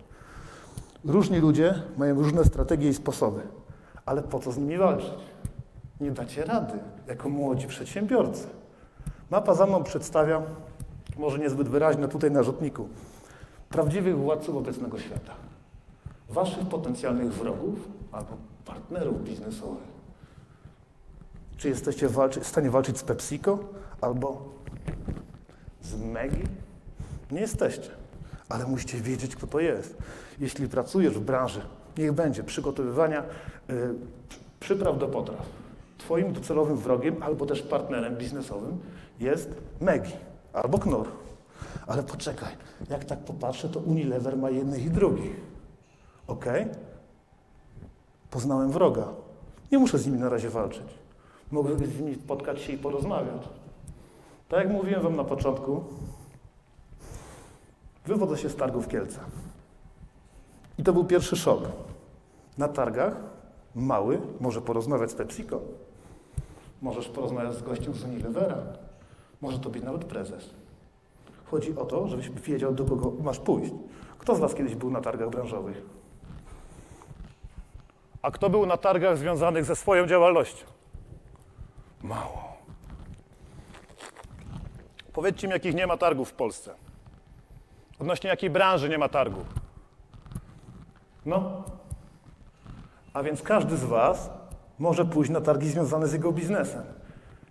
Różni 1.04 1.38
ludzie 1.38 1.82
mają 1.96 2.14
różne 2.14 2.44
strategie 2.44 2.88
i 2.88 2.94
sposoby, 2.94 3.40
ale 4.06 4.22
po 4.22 4.38
co 4.38 4.52
z 4.52 4.58
nimi 4.58 4.78
walczyć? 4.78 5.14
Nie 6.00 6.10
dacie 6.10 6.44
rady 6.44 6.78
jako 7.06 7.28
młodzi 7.28 7.66
przedsiębiorcy. 7.66 8.46
Mapa 9.30 9.54
za 9.54 9.66
mną 9.66 9.84
przedstawia, 9.84 10.42
może 11.16 11.38
niezbyt 11.38 11.68
wyraźna 11.68 12.08
tutaj 12.08 12.30
na 12.30 12.42
rzutniku, 12.42 12.88
prawdziwych 13.68 14.18
władców 14.18 14.56
obecnego 14.56 14.98
świata. 14.98 15.32
Waszych 16.28 16.68
potencjalnych 16.68 17.32
wrogów 17.32 17.88
albo 18.12 18.36
partnerów 18.64 19.24
biznesowych. 19.24 19.98
Czy 21.56 21.68
jesteście 21.68 22.08
w 22.08 22.46
stanie 22.46 22.70
walczyć 22.70 22.98
z 22.98 23.02
PepsiCo 23.02 23.58
albo 24.00 24.42
z 25.82 25.96
Megi? 25.96 26.42
Nie 27.30 27.40
jesteście, 27.40 27.90
ale 28.48 28.66
musicie 28.66 28.98
wiedzieć, 28.98 29.36
kto 29.36 29.46
to 29.46 29.60
jest. 29.60 29.96
Jeśli 30.40 30.68
pracujesz 30.68 31.14
w 31.14 31.20
branży, 31.20 31.60
niech 31.98 32.12
będzie 32.12 32.42
przygotowywania 32.42 33.22
y, 33.70 33.94
przypraw 34.60 34.98
do 34.98 35.08
potraw. 35.08 35.46
Twoim 35.98 36.32
docelowym 36.32 36.76
wrogiem 36.76 37.22
albo 37.22 37.46
też 37.46 37.62
partnerem 37.62 38.16
biznesowym 38.16 38.78
jest 39.20 39.50
Megi 39.80 40.12
albo 40.52 40.78
Knur. 40.78 41.08
Ale 41.86 42.02
poczekaj, 42.02 42.52
jak 42.90 43.04
tak 43.04 43.18
popatrzę, 43.18 43.68
to 43.68 43.80
Unilever 43.80 44.36
ma 44.36 44.50
jednych 44.50 44.84
i 44.84 44.90
drugich. 44.90 45.40
Ok? 46.26 46.44
Poznałem 48.30 48.70
wroga. 48.70 49.08
Nie 49.72 49.78
muszę 49.78 49.98
z 49.98 50.06
nimi 50.06 50.18
na 50.18 50.28
razie 50.28 50.50
walczyć. 50.50 50.86
Mogę 51.50 51.86
z 51.86 52.00
nimi 52.00 52.14
spotkać 52.14 52.60
się 52.60 52.72
i 52.72 52.78
porozmawiać. 52.78 53.48
Tak 54.48 54.64
jak 54.64 54.72
mówiłem 54.72 55.02
Wam 55.02 55.16
na 55.16 55.24
początku, 55.24 55.84
wywodzę 58.08 58.38
się 58.38 58.48
z 58.48 58.56
targów 58.56 58.88
Kielce. 58.88 59.20
I 60.78 60.82
to 60.82 60.92
był 60.92 61.04
pierwszy 61.04 61.36
szok. 61.36 61.62
Na 62.58 62.68
targach 62.68 63.16
mały 63.74 64.20
może 64.40 64.60
porozmawiać 64.60 65.10
z 65.10 65.14
PepsiCo, 65.14 65.60
możesz 66.82 67.08
porozmawiać 67.08 67.54
z 67.54 67.62
gościem 67.62 67.94
z 67.94 68.04
Unilevera, 68.04 68.56
może 69.40 69.58
to 69.58 69.70
być 69.70 69.82
nawet 69.82 70.04
prezes. 70.04 70.50
Chodzi 71.44 71.76
o 71.76 71.84
to, 71.84 72.08
żebyś 72.08 72.30
wiedział, 72.30 72.74
do 72.74 72.84
kogo 72.84 73.12
masz 73.22 73.38
pójść. 73.38 73.72
Kto 74.18 74.36
z 74.36 74.40
Was 74.40 74.54
kiedyś 74.54 74.74
był 74.74 74.90
na 74.90 75.00
targach 75.00 75.30
branżowych? 75.30 75.82
A 78.22 78.30
kto 78.30 78.50
był 78.50 78.66
na 78.66 78.76
targach 78.76 79.18
związanych 79.18 79.64
ze 79.64 79.76
swoją 79.76 80.06
działalnością? 80.06 80.66
Mało. 82.02 82.48
Powiedzcie 85.12 85.48
mi, 85.48 85.52
jakich 85.52 85.74
nie 85.74 85.86
ma 85.86 85.96
targów 85.96 86.28
w 86.28 86.32
Polsce. 86.32 86.87
Odnośnie 87.98 88.30
jakiej 88.30 88.50
branży 88.50 88.88
nie 88.88 88.98
ma 88.98 89.08
targu? 89.08 89.44
No. 91.26 91.64
A 93.12 93.22
więc 93.22 93.42
każdy 93.42 93.76
z 93.76 93.84
Was 93.84 94.30
może 94.78 95.04
pójść 95.04 95.30
na 95.30 95.40
targi 95.40 95.68
związane 95.68 96.08
z 96.08 96.12
jego 96.12 96.32
biznesem. 96.32 96.82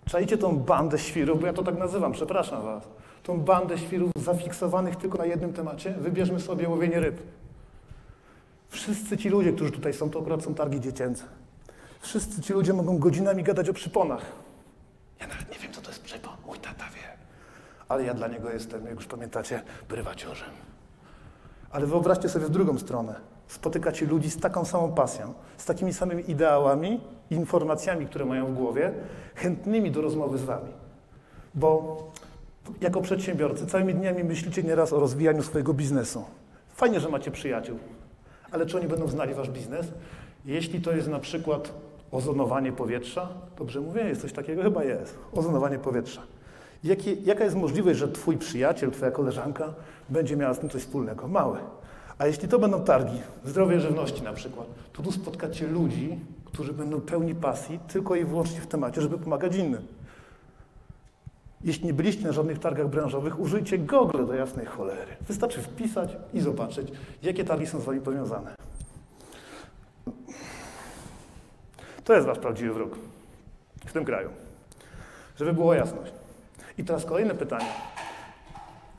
Czajcie 0.06 0.38
tą 0.38 0.58
bandę 0.58 0.98
świrów, 0.98 1.40
bo 1.40 1.46
ja 1.46 1.52
to 1.52 1.62
tak 1.62 1.78
nazywam, 1.78 2.12
przepraszam 2.12 2.62
Was. 2.62 2.88
Tą 3.22 3.40
bandę 3.40 3.78
świrów 3.78 4.10
zafiksowanych 4.16 4.96
tylko 4.96 5.18
na 5.18 5.26
jednym 5.26 5.52
temacie. 5.52 5.90
Wybierzmy 5.90 6.40
sobie 6.40 6.68
łowienie 6.68 7.00
ryb. 7.00 7.22
Wszyscy 8.68 9.16
ci 9.18 9.28
ludzie, 9.28 9.52
którzy 9.52 9.72
tutaj 9.72 9.94
są, 9.94 10.10
to 10.10 10.20
akurat 10.20 10.42
są 10.42 10.54
targi 10.54 10.80
dziecięce. 10.80 11.24
Wszyscy 12.00 12.42
ci 12.42 12.52
ludzie 12.52 12.72
mogą 12.72 12.98
godzinami 12.98 13.42
gadać 13.42 13.68
o 13.68 13.72
przyponach. 13.72 14.22
Ja 15.20 15.26
nawet 15.26 15.50
nie 15.52 15.58
wiem, 15.58 15.72
co 15.72 15.80
to 15.80 15.88
jest 15.88 16.02
przypon. 16.02 16.32
Mój 16.46 16.58
tata 16.58 16.84
wie. 16.84 17.18
Ale 17.88 18.04
ja 18.04 18.14
dla 18.14 18.28
niego 18.28 18.50
jestem, 18.50 18.86
jak 18.86 18.94
już 18.94 19.06
pamiętacie, 19.06 19.62
prywaciarzem. 19.88 20.50
Ale 21.70 21.86
wyobraźcie 21.86 22.28
sobie 22.28 22.46
w 22.46 22.50
drugą 22.50 22.78
stronę. 22.78 23.14
Spotykacie 23.46 24.06
ludzi 24.06 24.30
z 24.30 24.40
taką 24.40 24.64
samą 24.64 24.92
pasją, 24.92 25.34
z 25.56 25.64
takimi 25.64 25.92
samymi 25.92 26.30
ideałami, 26.30 27.00
informacjami, 27.30 28.06
które 28.06 28.24
mają 28.24 28.46
w 28.46 28.54
głowie, 28.54 28.92
chętnymi 29.34 29.90
do 29.90 30.02
rozmowy 30.02 30.38
z 30.38 30.44
wami. 30.44 30.72
Bo 31.54 32.02
jako 32.80 33.00
przedsiębiorcy 33.00 33.66
całymi 33.66 33.94
dniami 33.94 34.24
myślicie 34.24 34.62
nieraz 34.62 34.92
o 34.92 35.00
rozwijaniu 35.00 35.42
swojego 35.42 35.74
biznesu. 35.74 36.24
Fajnie, 36.74 37.00
że 37.00 37.08
macie 37.08 37.30
przyjaciół, 37.30 37.78
ale 38.50 38.66
czy 38.66 38.76
oni 38.76 38.88
będą 38.88 39.08
znali 39.08 39.34
wasz 39.34 39.50
biznes? 39.50 39.86
Jeśli 40.44 40.80
to 40.80 40.92
jest 40.92 41.08
na 41.08 41.18
przykład 41.18 41.72
ozonowanie 42.10 42.72
powietrza, 42.72 43.28
dobrze 43.58 43.80
mówię, 43.80 44.04
jest 44.04 44.20
coś 44.20 44.32
takiego? 44.32 44.62
Chyba 44.62 44.84
jest. 44.84 45.18
Ozonowanie 45.32 45.78
powietrza. 45.78 46.22
Jaka 47.24 47.44
jest 47.44 47.56
możliwość, 47.56 47.98
że 47.98 48.08
twój 48.08 48.36
przyjaciel, 48.36 48.90
twoja 48.90 49.10
koleżanka 49.10 49.74
będzie 50.08 50.36
miała 50.36 50.54
z 50.54 50.58
tym 50.58 50.68
coś 50.68 50.82
wspólnego? 50.82 51.28
Małe. 51.28 51.58
A 52.18 52.26
jeśli 52.26 52.48
to 52.48 52.58
będą 52.58 52.84
targi, 52.84 53.20
zdrowie 53.44 53.80
żywności 53.80 54.22
na 54.22 54.32
przykład, 54.32 54.66
to 54.92 55.02
tu 55.02 55.12
spotkacie 55.12 55.66
ludzi, 55.66 56.18
którzy 56.44 56.72
będą 56.72 57.00
pełni 57.00 57.34
pasji 57.34 57.78
tylko 57.88 58.16
i 58.16 58.24
wyłącznie 58.24 58.60
w 58.60 58.66
temacie, 58.66 59.00
żeby 59.02 59.18
pomagać 59.18 59.56
innym. 59.56 59.86
Jeśli 61.64 61.86
nie 61.86 61.94
byliście 61.94 62.26
na 62.26 62.32
żadnych 62.32 62.58
targach 62.58 62.88
branżowych, 62.88 63.40
użyjcie 63.40 63.78
Google 63.78 64.26
do 64.26 64.34
jasnej 64.34 64.66
cholery. 64.66 65.16
Wystarczy 65.20 65.62
wpisać 65.62 66.16
i 66.34 66.40
zobaczyć, 66.40 66.88
jakie 67.22 67.44
targi 67.44 67.66
są 67.66 67.80
z 67.80 67.84
Wami 67.84 68.00
powiązane. 68.00 68.54
To 72.04 72.14
jest 72.14 72.26
Wasz 72.26 72.38
prawdziwy 72.38 72.74
wróg 72.74 72.98
w 73.86 73.92
tym 73.92 74.04
kraju. 74.04 74.30
Żeby 75.36 75.52
było 75.52 75.74
jasność. 75.74 76.12
I 76.78 76.84
teraz 76.84 77.04
kolejne 77.04 77.34
pytanie. 77.34 77.70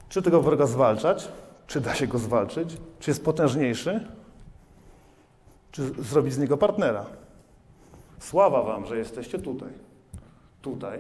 Czy 0.10 0.22
tego 0.22 0.42
wroga 0.42 0.66
zwalczać? 0.66 1.28
Czy 1.68 1.82
da 1.82 1.96
się 1.96 2.08
go 2.08 2.18
zwalczyć? 2.18 2.78
Czy 3.00 3.12
jest 3.12 3.26
potężniejszy? 3.26 4.08
Czy 5.72 5.84
zrobić 5.84 6.34
z 6.34 6.38
niego 6.38 6.58
partnera? 6.58 7.06
Sława 8.20 8.64
Wam, 8.64 8.86
że 8.86 8.98
jesteście 8.98 9.40
tutaj. 9.40 9.70
Tutaj 10.62 11.00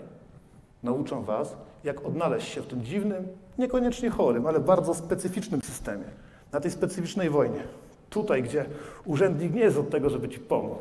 nauczą 0.84 1.24
Was, 1.24 1.56
jak 1.84 2.06
odnaleźć 2.06 2.48
się 2.48 2.62
w 2.62 2.68
tym 2.68 2.84
dziwnym, 2.84 3.28
niekoniecznie 3.58 4.10
chorym, 4.10 4.48
ale 4.48 4.60
bardzo 4.60 4.94
specyficznym 4.94 5.62
systemie. 5.62 6.06
Na 6.52 6.60
tej 6.60 6.72
specyficznej 6.72 7.30
wojnie. 7.30 7.64
Tutaj, 8.10 8.44
gdzie 8.44 8.66
urzędnik 9.06 9.54
nie 9.54 9.62
jest 9.62 9.78
od 9.78 9.90
tego, 9.90 10.10
żeby 10.10 10.30
Ci 10.30 10.40
pomóc. 10.40 10.80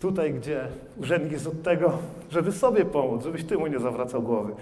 Tutaj, 0.00 0.34
gdzie 0.34 0.68
urzędnik 0.96 1.32
jest 1.32 1.46
od 1.46 1.62
tego, 1.62 1.92
żeby 2.30 2.52
sobie 2.52 2.84
pomóc, 2.84 3.24
żebyś 3.24 3.44
Ty 3.44 3.58
mu 3.58 3.66
nie 3.66 3.78
zawracał 3.78 4.22
głowy. 4.22 4.52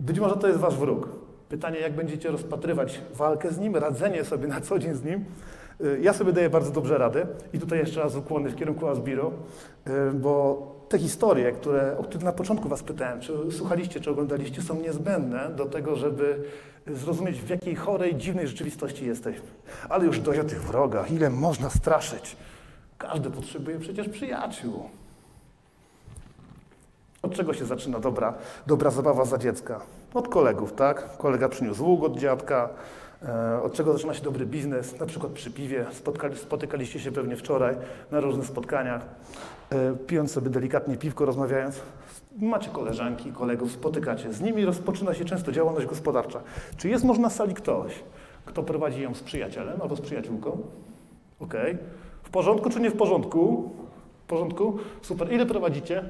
Być 0.00 0.20
może 0.20 0.36
to 0.36 0.48
jest 0.48 0.60
Wasz 0.60 0.76
wróg. 0.76 1.08
Pytanie, 1.48 1.78
jak 1.78 1.92
będziecie 1.92 2.30
rozpatrywać 2.30 3.00
walkę 3.14 3.50
z 3.50 3.58
nim, 3.58 3.76
radzenie 3.76 4.24
sobie 4.24 4.48
na 4.48 4.60
co 4.60 4.78
dzień 4.78 4.94
z 4.94 5.04
nim. 5.04 5.24
Y, 5.80 5.98
Ja 6.02 6.12
sobie 6.12 6.32
daję 6.32 6.50
bardzo 6.50 6.70
dobrze 6.70 6.98
radę 6.98 7.26
i 7.52 7.58
tutaj 7.58 7.78
jeszcze 7.78 8.00
raz 8.00 8.16
ukłony 8.16 8.50
w 8.50 8.56
kierunku 8.56 8.88
Asbiro, 8.88 9.32
y, 9.86 9.90
bo 10.14 10.66
te 10.88 10.98
historie, 10.98 11.52
które, 11.52 11.98
o 11.98 12.02
których 12.02 12.24
na 12.24 12.32
początku 12.32 12.68
Was 12.68 12.82
pytałem, 12.82 13.20
czy 13.20 13.32
słuchaliście, 13.50 14.00
czy 14.00 14.10
oglądaliście, 14.10 14.62
są 14.62 14.74
niezbędne 14.80 15.50
do 15.56 15.66
tego, 15.66 15.96
żeby 15.96 16.42
zrozumieć, 16.86 17.40
w 17.42 17.48
jakiej 17.48 17.74
chorej, 17.76 18.14
dziwnej 18.16 18.48
rzeczywistości 18.48 19.06
jesteśmy. 19.06 19.46
Ale 19.88 20.04
już 20.04 20.20
dość 20.20 20.38
o 20.40 20.44
tych 20.44 20.62
wrogach, 20.62 21.12
ile 21.12 21.30
można 21.30 21.70
straszyć. 21.70 22.36
Każdy 23.02 23.30
potrzebuje 23.30 23.78
przecież 23.78 24.08
przyjaciół. 24.08 24.88
Od 27.22 27.34
czego 27.34 27.54
się 27.54 27.64
zaczyna 27.64 28.00
dobra, 28.00 28.34
dobra 28.66 28.90
zabawa 28.90 29.24
za 29.24 29.38
dziecka? 29.38 29.80
Od 30.14 30.28
kolegów, 30.28 30.72
tak? 30.72 31.16
Kolega 31.16 31.48
przyniósł 31.48 31.84
łuk 31.86 32.04
od 32.04 32.18
dziadka. 32.18 32.68
E, 33.22 33.62
Od 33.62 33.72
czego 33.72 33.92
zaczyna 33.92 34.14
się 34.14 34.22
dobry 34.22 34.46
biznes? 34.46 35.00
Na 35.00 35.06
przykład 35.06 35.32
przy 35.32 35.50
piwie. 35.50 35.86
Spotkali, 35.92 36.36
spotykaliście 36.36 37.00
się 37.00 37.12
pewnie 37.12 37.36
wczoraj 37.36 37.76
na 38.10 38.20
różnych 38.20 38.46
spotkaniach, 38.46 39.02
e, 39.70 39.94
pijąc 40.06 40.32
sobie 40.32 40.50
delikatnie 40.50 40.96
piwko, 40.96 41.24
rozmawiając. 41.26 41.80
Macie 42.38 42.70
koleżanki, 42.70 43.32
kolegów, 43.32 43.72
spotykacie. 43.72 44.32
Z 44.32 44.40
nimi 44.40 44.64
rozpoczyna 44.64 45.14
się 45.14 45.24
często 45.24 45.52
działalność 45.52 45.86
gospodarcza. 45.86 46.40
Czy 46.76 46.88
jest 46.88 47.04
może 47.04 47.20
na 47.20 47.30
sali 47.30 47.54
ktoś, 47.54 47.92
kto 48.44 48.62
prowadzi 48.62 49.02
ją 49.02 49.14
z 49.14 49.20
przyjacielem 49.22 49.82
albo 49.82 49.96
z 49.96 50.00
przyjaciółką? 50.00 50.58
Okej. 51.40 51.74
W 51.74 52.01
porządku 52.32 52.70
czy 52.70 52.80
nie 52.80 52.90
w 52.90 52.96
porządku? 52.96 53.70
W 54.24 54.26
porządku? 54.26 54.78
Super. 55.02 55.32
Ile 55.32 55.46
prowadzicie? 55.46 56.04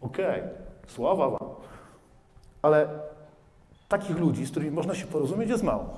Okej, 0.00 0.42
sława 0.86 1.30
wam. 1.30 1.48
Ale 2.62 2.88
takich 3.88 4.18
ludzi, 4.18 4.46
z 4.46 4.50
którymi 4.50 4.70
można 4.70 4.94
się 4.94 5.06
porozumieć, 5.06 5.50
jest 5.50 5.62
mało. 5.62 5.90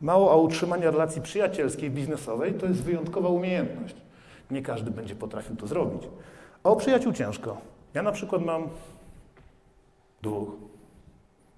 Mało, 0.00 0.32
a 0.32 0.36
utrzymanie 0.36 0.90
relacji 0.90 1.22
przyjacielskiej, 1.22 1.90
biznesowej 1.90 2.54
to 2.54 2.66
jest 2.66 2.82
wyjątkowa 2.82 3.28
umiejętność. 3.28 3.96
Nie 4.50 4.62
każdy 4.62 4.90
będzie 4.90 5.14
potrafił 5.14 5.56
to 5.56 5.66
zrobić. 5.66 6.02
A 6.64 6.70
o 6.70 6.76
przyjaciół 6.76 7.12
ciężko. 7.12 7.56
Ja 7.94 8.02
na 8.02 8.12
przykład 8.12 8.44
mam 8.44 8.68
dwóch. 10.22 10.48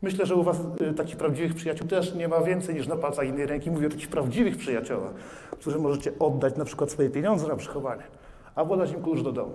Myślę, 0.02 0.26
że 0.26 0.34
u 0.34 0.42
Was 0.42 0.56
y, 0.90 0.94
takich 0.94 1.16
prawdziwych 1.16 1.54
przyjaciół 1.54 1.88
też 1.88 2.14
nie 2.14 2.28
ma 2.28 2.40
więcej 2.40 2.74
niż 2.74 2.86
na 2.86 2.96
palcach 2.96 3.26
innej 3.26 3.46
ręki. 3.46 3.70
Mówię 3.70 3.86
o 3.86 3.90
takich 3.90 4.08
prawdziwych 4.08 4.56
przyjaciołach, 4.56 5.14
którzy 5.50 5.78
możecie 5.78 6.12
oddać 6.18 6.56
na 6.56 6.64
przykład 6.64 6.90
swoje 6.90 7.10
pieniądze 7.10 7.48
na 7.48 7.56
przechowanie, 7.56 8.02
albo 8.54 8.76
dać 8.76 8.92
im 8.92 9.02
klucz 9.02 9.22
do 9.22 9.32
domu. 9.32 9.52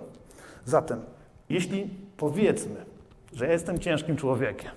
Zatem, 0.65 1.01
jeśli 1.49 1.89
powiedzmy, 2.17 2.85
że 3.33 3.45
ja 3.45 3.51
jestem 3.51 3.79
ciężkim 3.79 4.15
człowiekiem, 4.15 4.71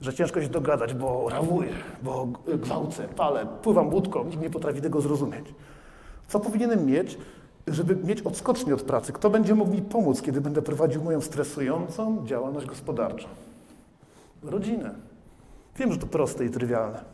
że 0.00 0.14
ciężko 0.14 0.42
się 0.42 0.48
dogadać, 0.48 0.94
bo 0.94 1.28
rawuję, 1.28 1.70
bo 2.02 2.28
gwałcę, 2.46 3.08
palę, 3.16 3.46
pływam 3.62 3.94
łódką, 3.94 4.24
nikt 4.24 4.42
nie 4.42 4.50
potrafi 4.50 4.80
tego 4.80 5.00
zrozumieć. 5.00 5.44
Co 6.28 6.40
powinienem 6.40 6.86
mieć, 6.86 7.18
żeby 7.66 7.96
mieć 7.96 8.22
odskocznię 8.22 8.74
od 8.74 8.82
pracy? 8.82 9.12
Kto 9.12 9.30
będzie 9.30 9.54
mógł 9.54 9.70
mi 9.70 9.82
pomóc, 9.82 10.22
kiedy 10.22 10.40
będę 10.40 10.62
prowadził 10.62 11.02
moją 11.02 11.20
stresującą 11.20 12.26
działalność 12.26 12.66
gospodarczą? 12.66 13.28
Rodzinę. 14.44 14.94
Wiem, 15.76 15.92
że 15.92 15.98
to 15.98 16.06
proste 16.06 16.44
i 16.44 16.50
trywialne, 16.50 17.04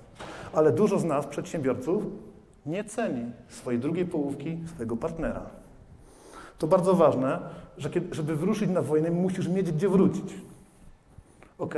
ale 0.53 0.73
dużo 0.73 0.99
z 0.99 1.05
nas, 1.05 1.27
przedsiębiorców, 1.27 2.05
nie 2.67 2.85
ceni 2.85 3.33
swojej 3.49 3.81
drugiej 3.81 4.07
połówki, 4.07 4.59
swojego 4.67 4.97
partnera. 4.97 5.43
To 6.59 6.67
bardzo 6.67 6.95
ważne, 6.95 7.39
że 7.79 7.91
kiedy, 7.91 8.15
żeby 8.15 8.37
wyruszyć 8.37 8.71
na 8.71 8.83
wojnę, 8.83 9.11
musisz 9.11 9.49
mieć 9.49 9.73
gdzie 9.73 9.89
wrócić. 9.89 10.35
Ok? 11.59 11.75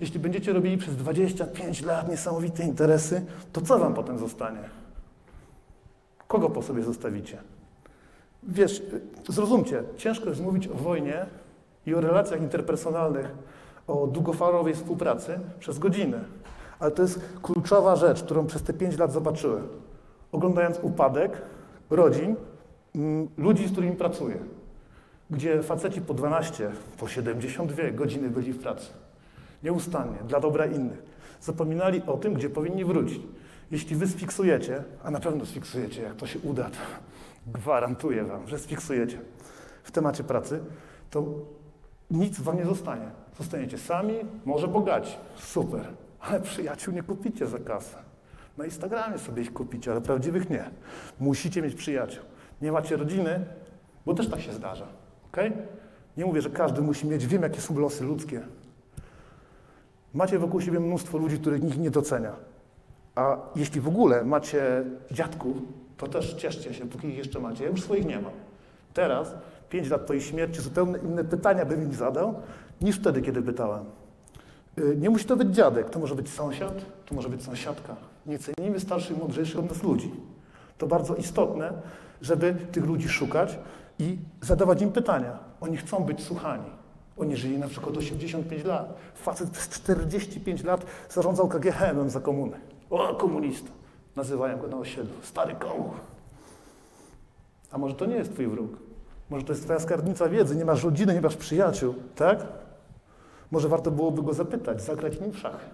Jeśli 0.00 0.20
będziecie 0.20 0.52
robili 0.52 0.76
przez 0.76 0.96
25 0.96 1.82
lat 1.82 2.08
niesamowite 2.08 2.62
interesy, 2.64 3.26
to 3.52 3.60
co 3.60 3.78
wam 3.78 3.94
potem 3.94 4.18
zostanie? 4.18 4.60
Kogo 6.28 6.50
po 6.50 6.62
sobie 6.62 6.82
zostawicie? 6.82 7.38
Wiesz, 8.42 8.82
zrozumcie, 9.28 9.82
ciężko 9.96 10.28
jest 10.28 10.40
mówić 10.40 10.68
o 10.68 10.74
wojnie 10.74 11.26
i 11.86 11.94
o 11.94 12.00
relacjach 12.00 12.40
interpersonalnych, 12.40 13.34
o 13.86 14.06
długofalowej 14.06 14.74
współpracy 14.74 15.38
przez 15.58 15.78
godzinę. 15.78 16.24
Ale 16.78 16.90
to 16.90 17.02
jest 17.02 17.20
kluczowa 17.42 17.96
rzecz, 17.96 18.22
którą 18.22 18.46
przez 18.46 18.62
te 18.62 18.72
5 18.72 18.98
lat 18.98 19.12
zobaczyłem. 19.12 19.68
Oglądając 20.32 20.78
upadek 20.82 21.42
rodzin, 21.90 22.36
mm, 22.94 23.28
ludzi, 23.36 23.68
z 23.68 23.72
którymi 23.72 23.96
pracuję, 23.96 24.38
gdzie 25.30 25.62
faceci 25.62 26.00
po 26.00 26.14
12, 26.14 26.70
po 26.98 27.08
72 27.08 27.90
godziny 27.92 28.30
byli 28.30 28.52
w 28.52 28.62
pracy. 28.62 28.86
Nieustannie, 29.62 30.18
dla 30.28 30.40
dobra 30.40 30.66
innych. 30.66 31.02
Zapominali 31.40 32.02
o 32.06 32.16
tym, 32.16 32.34
gdzie 32.34 32.50
powinni 32.50 32.84
wrócić. 32.84 33.22
Jeśli 33.70 33.96
wy 33.96 34.06
sfiksujecie, 34.06 34.84
a 35.04 35.10
na 35.10 35.20
pewno 35.20 35.46
sfiksujecie, 35.46 36.02
jak 36.02 36.14
to 36.14 36.26
się 36.26 36.38
uda, 36.38 36.64
to 36.64 36.78
gwarantuję 37.58 38.24
wam, 38.24 38.48
że 38.48 38.58
sfiksujecie 38.58 39.18
w 39.82 39.90
temacie 39.90 40.24
pracy, 40.24 40.60
to 41.10 41.24
nic 42.10 42.40
wam 42.40 42.56
nie 42.56 42.64
zostanie. 42.64 43.10
Zostaniecie 43.38 43.78
sami, 43.78 44.14
może 44.44 44.68
bogaci, 44.68 45.16
super, 45.36 45.84
Ale 46.20 46.40
przyjaciół 46.40 46.94
nie 46.94 47.02
kupicie 47.02 47.46
za 47.46 47.58
kasę. 47.58 47.96
Na 48.58 48.64
Instagramie 48.64 49.18
sobie 49.18 49.42
ich 49.42 49.52
kupicie, 49.52 49.90
ale 49.90 50.00
prawdziwych 50.00 50.50
nie. 50.50 50.70
Musicie 51.20 51.62
mieć 51.62 51.74
przyjaciół. 51.74 52.24
Nie 52.62 52.72
macie 52.72 52.96
rodziny, 52.96 53.44
bo 54.06 54.14
też 54.14 54.28
tak 54.30 54.40
się 54.40 54.52
zdarza. 54.52 54.86
ok? 55.26 55.36
Nie 56.16 56.26
mówię, 56.26 56.42
że 56.42 56.50
każdy 56.50 56.82
musi 56.82 57.06
mieć, 57.06 57.26
wiem 57.26 57.42
jakie 57.42 57.60
są 57.60 57.78
losy 57.78 58.04
ludzkie. 58.04 58.40
Macie 60.14 60.38
wokół 60.38 60.60
siebie 60.60 60.80
mnóstwo 60.80 61.18
ludzi, 61.18 61.38
których 61.38 61.62
nikt 61.62 61.78
nie 61.78 61.90
docenia. 61.90 62.32
A 63.14 63.36
jeśli 63.56 63.80
w 63.80 63.88
ogóle 63.88 64.24
macie 64.24 64.84
dziadków, 65.10 65.56
to 65.96 66.06
też 66.06 66.34
cieszcie 66.34 66.74
się, 66.74 66.86
póki 66.86 67.08
ich 67.08 67.16
jeszcze 67.16 67.40
macie. 67.40 67.64
Ja 67.64 67.70
już 67.70 67.82
swoich 67.82 68.06
nie 68.06 68.20
mam. 68.20 68.32
Teraz, 68.94 69.34
pięć 69.70 69.88
lat 69.88 70.00
po 70.00 70.14
ich 70.14 70.22
śmierci, 70.24 70.60
zupełnie 70.60 70.98
inne 70.98 71.24
pytania 71.24 71.64
bym 71.64 71.82
im 71.82 71.92
zadał, 71.92 72.34
niż 72.80 72.96
wtedy, 72.96 73.22
kiedy 73.22 73.42
pytałem. 73.42 73.84
Y, 74.78 74.96
Nie 74.96 75.10
musi 75.10 75.24
to 75.24 75.36
być 75.36 75.48
dziadek, 75.54 75.90
to 75.90 75.98
może 75.98 76.14
być 76.14 76.28
sąsiad, 76.30 76.74
to 77.06 77.14
może 77.14 77.28
być 77.28 77.42
sąsiadka. 77.44 77.96
Nie 78.26 78.38
cenimy 78.38 78.80
starszych, 78.80 79.18
mądrzejszych 79.18 79.58
od 79.58 79.68
nas 79.68 79.82
ludzi. 79.82 80.10
To 80.78 80.86
bardzo 80.86 81.14
istotne, 81.14 81.72
żeby 82.22 82.54
tych 82.72 82.84
ludzi 82.84 83.08
szukać 83.08 83.58
i 83.98 84.18
zadawać 84.42 84.82
im 84.82 84.92
pytania. 84.92 85.38
Oni 85.60 85.76
chcą 85.76 86.04
być 86.04 86.22
słuchani. 86.24 86.70
Oni 87.18 87.36
żyli 87.36 87.58
na 87.58 87.68
przykład 87.68 87.96
85 87.96 88.64
lat. 88.64 88.94
Facet 89.14 89.50
przez 89.50 89.68
45 89.68 90.64
lat 90.64 90.86
zarządzał 91.10 91.48
KGHM 91.48 92.10
za 92.10 92.20
komuny. 92.20 92.56
O, 92.90 93.14
komunista. 93.14 93.70
Nazywają 94.16 94.58
go 94.58 94.66
na 94.68 94.76
osiedlu. 94.76 95.14
Stary 95.22 95.54
komuch. 95.54 95.94
A 97.70 97.78
może 97.78 97.94
to 97.94 98.06
nie 98.06 98.16
jest 98.16 98.32
twój 98.32 98.46
wróg? 98.46 98.70
Może 99.30 99.44
to 99.44 99.52
jest 99.52 99.64
twoja 99.64 99.80
skarbnica 99.80 100.28
wiedzy, 100.28 100.56
nie 100.56 100.64
masz 100.64 100.84
rodziny, 100.84 101.14
nie 101.14 101.20
masz 101.20 101.36
przyjaciół, 101.36 101.94
tak? 102.16 102.38
Może 103.50 103.68
warto 103.68 103.90
byłoby 103.90 104.22
go 104.22 104.32
zapytać, 104.32 104.82
zagrać 104.82 105.20
nim 105.20 105.32
w 105.32 105.38
szachy. 105.38 105.66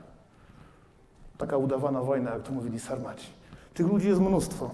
Taka 1.38 1.56
udawana 1.56 2.02
wojna, 2.02 2.30
jak 2.30 2.42
to 2.42 2.52
mówili 2.52 2.80
sarmaci. 2.80 3.26
Tych 3.74 3.86
ludzi 3.86 4.08
jest 4.08 4.20
mnóstwo. 4.20 4.70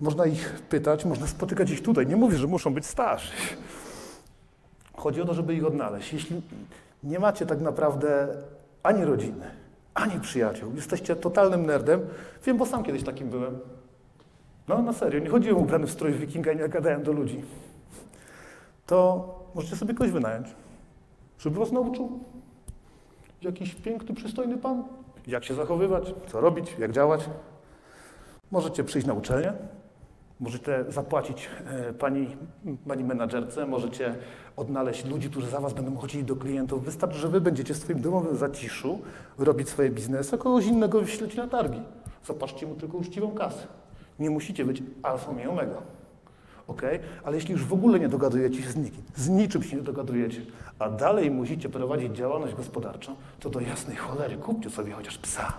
Można 0.00 0.26
ich 0.26 0.62
pytać, 0.68 1.04
można 1.04 1.26
spotykać 1.26 1.70
ich 1.70 1.82
tutaj. 1.82 2.06
Nie 2.06 2.16
mówię, 2.16 2.36
że 2.36 2.46
muszą 2.46 2.74
być 2.74 2.86
starsi. 2.86 3.32
Chodzi 4.96 5.20
o 5.20 5.24
to, 5.24 5.34
żeby 5.34 5.54
ich 5.54 5.64
odnaleźć. 5.64 6.12
Jeśli 6.12 6.42
nie 7.04 7.18
macie 7.18 7.46
tak 7.46 7.60
naprawdę 7.60 8.28
ani 8.82 9.04
rodziny, 9.04 9.50
ani 9.94 10.20
przyjaciół, 10.20 10.72
jesteście 10.74 11.16
totalnym 11.16 11.66
nerdem, 11.66 12.00
wiem, 12.46 12.56
bo 12.56 12.66
sam 12.66 12.84
kiedyś 12.84 13.02
takim 13.02 13.28
byłem. 13.28 13.58
No, 14.68 14.82
na 14.82 14.92
serio, 14.92 15.20
nie 15.20 15.28
chodziłem 15.28 15.58
ubrany 15.58 15.86
w 15.86 15.90
strój 15.90 16.12
wikinga 16.12 16.52
i 16.52 16.56
nie 16.56 16.68
gadałem 16.68 17.02
do 17.02 17.12
ludzi. 17.12 17.44
To 18.86 19.28
możecie 19.54 19.76
sobie 19.76 19.94
kogoś 19.94 20.10
wynająć, 20.10 20.46
żeby 21.42 21.58
was 21.58 21.72
nauczył. 21.72 22.20
Jakiś 23.42 23.74
piękny, 23.74 24.14
przystojny 24.14 24.58
pan. 24.58 24.84
Jak 25.26 25.44
się 25.44 25.54
zachowywać, 25.54 26.14
co 26.26 26.40
robić, 26.40 26.76
jak 26.78 26.92
działać. 26.92 27.20
Możecie 28.50 28.84
przyjść 28.84 29.06
na 29.06 29.14
uczelnię, 29.14 29.52
możecie 30.40 30.84
zapłacić 30.88 31.48
e, 31.66 31.92
pani, 31.92 32.36
pani 32.88 33.04
menadżerce, 33.04 33.66
możecie 33.66 34.14
odnaleźć 34.56 35.04
ludzi, 35.04 35.30
którzy 35.30 35.50
za 35.50 35.60
was 35.60 35.72
będą 35.72 35.96
chodzili 35.96 36.24
do 36.24 36.36
klientów. 36.36 36.84
Wystarczy, 36.84 37.18
że 37.18 37.28
wy 37.28 37.40
będziecie 37.40 37.74
w 37.74 37.76
swoim 37.76 38.00
domowym 38.00 38.36
zaciszu 38.36 38.98
robić 39.38 39.68
swoje 39.68 39.90
biznesy, 39.90 40.34
a 40.34 40.38
kogoś 40.38 40.66
innego 40.66 41.00
wyślecie 41.00 41.36
na 41.36 41.48
targi. 41.48 41.80
Zapłaccie 42.26 42.66
mu 42.66 42.74
tylko 42.74 42.96
uczciwą 42.96 43.30
kasę. 43.30 43.66
Nie 44.18 44.30
musicie 44.30 44.64
być 44.64 44.82
alfą 45.02 45.38
i 45.38 45.46
omega. 45.46 45.82
ok? 46.68 46.82
Ale 47.24 47.36
jeśli 47.36 47.52
już 47.52 47.64
w 47.64 47.72
ogóle 47.72 48.00
nie 48.00 48.08
dogadujecie 48.08 48.62
się 48.62 48.70
z 48.70 48.76
nikim, 48.76 49.02
z 49.16 49.28
niczym 49.28 49.62
się 49.62 49.76
nie 49.76 49.82
dogadujecie, 49.82 50.40
a 50.82 50.90
dalej 50.90 51.30
musicie 51.30 51.68
prowadzić 51.68 52.16
działalność 52.16 52.54
gospodarczą, 52.54 53.16
to 53.40 53.50
do 53.50 53.60
jasnej 53.60 53.96
cholery 53.96 54.36
kupcie 54.36 54.70
sobie 54.70 54.92
chociaż 54.92 55.18
psa. 55.18 55.52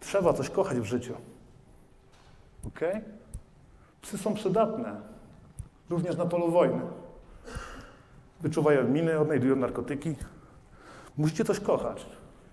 Trzeba 0.00 0.32
coś 0.32 0.50
kochać 0.50 0.78
w 0.78 0.84
życiu. 0.84 1.14
ok? 2.66 2.80
Psy 4.02 4.18
są 4.18 4.34
przydatne, 4.34 5.00
również 5.90 6.16
na 6.16 6.26
polu 6.26 6.50
wojny. 6.50 6.80
Wyczuwają 8.40 8.88
miny, 8.88 9.18
odnajdują 9.18 9.56
narkotyki. 9.56 10.14
Musicie 11.16 11.44
coś 11.44 11.60
kochać. 11.60 12.06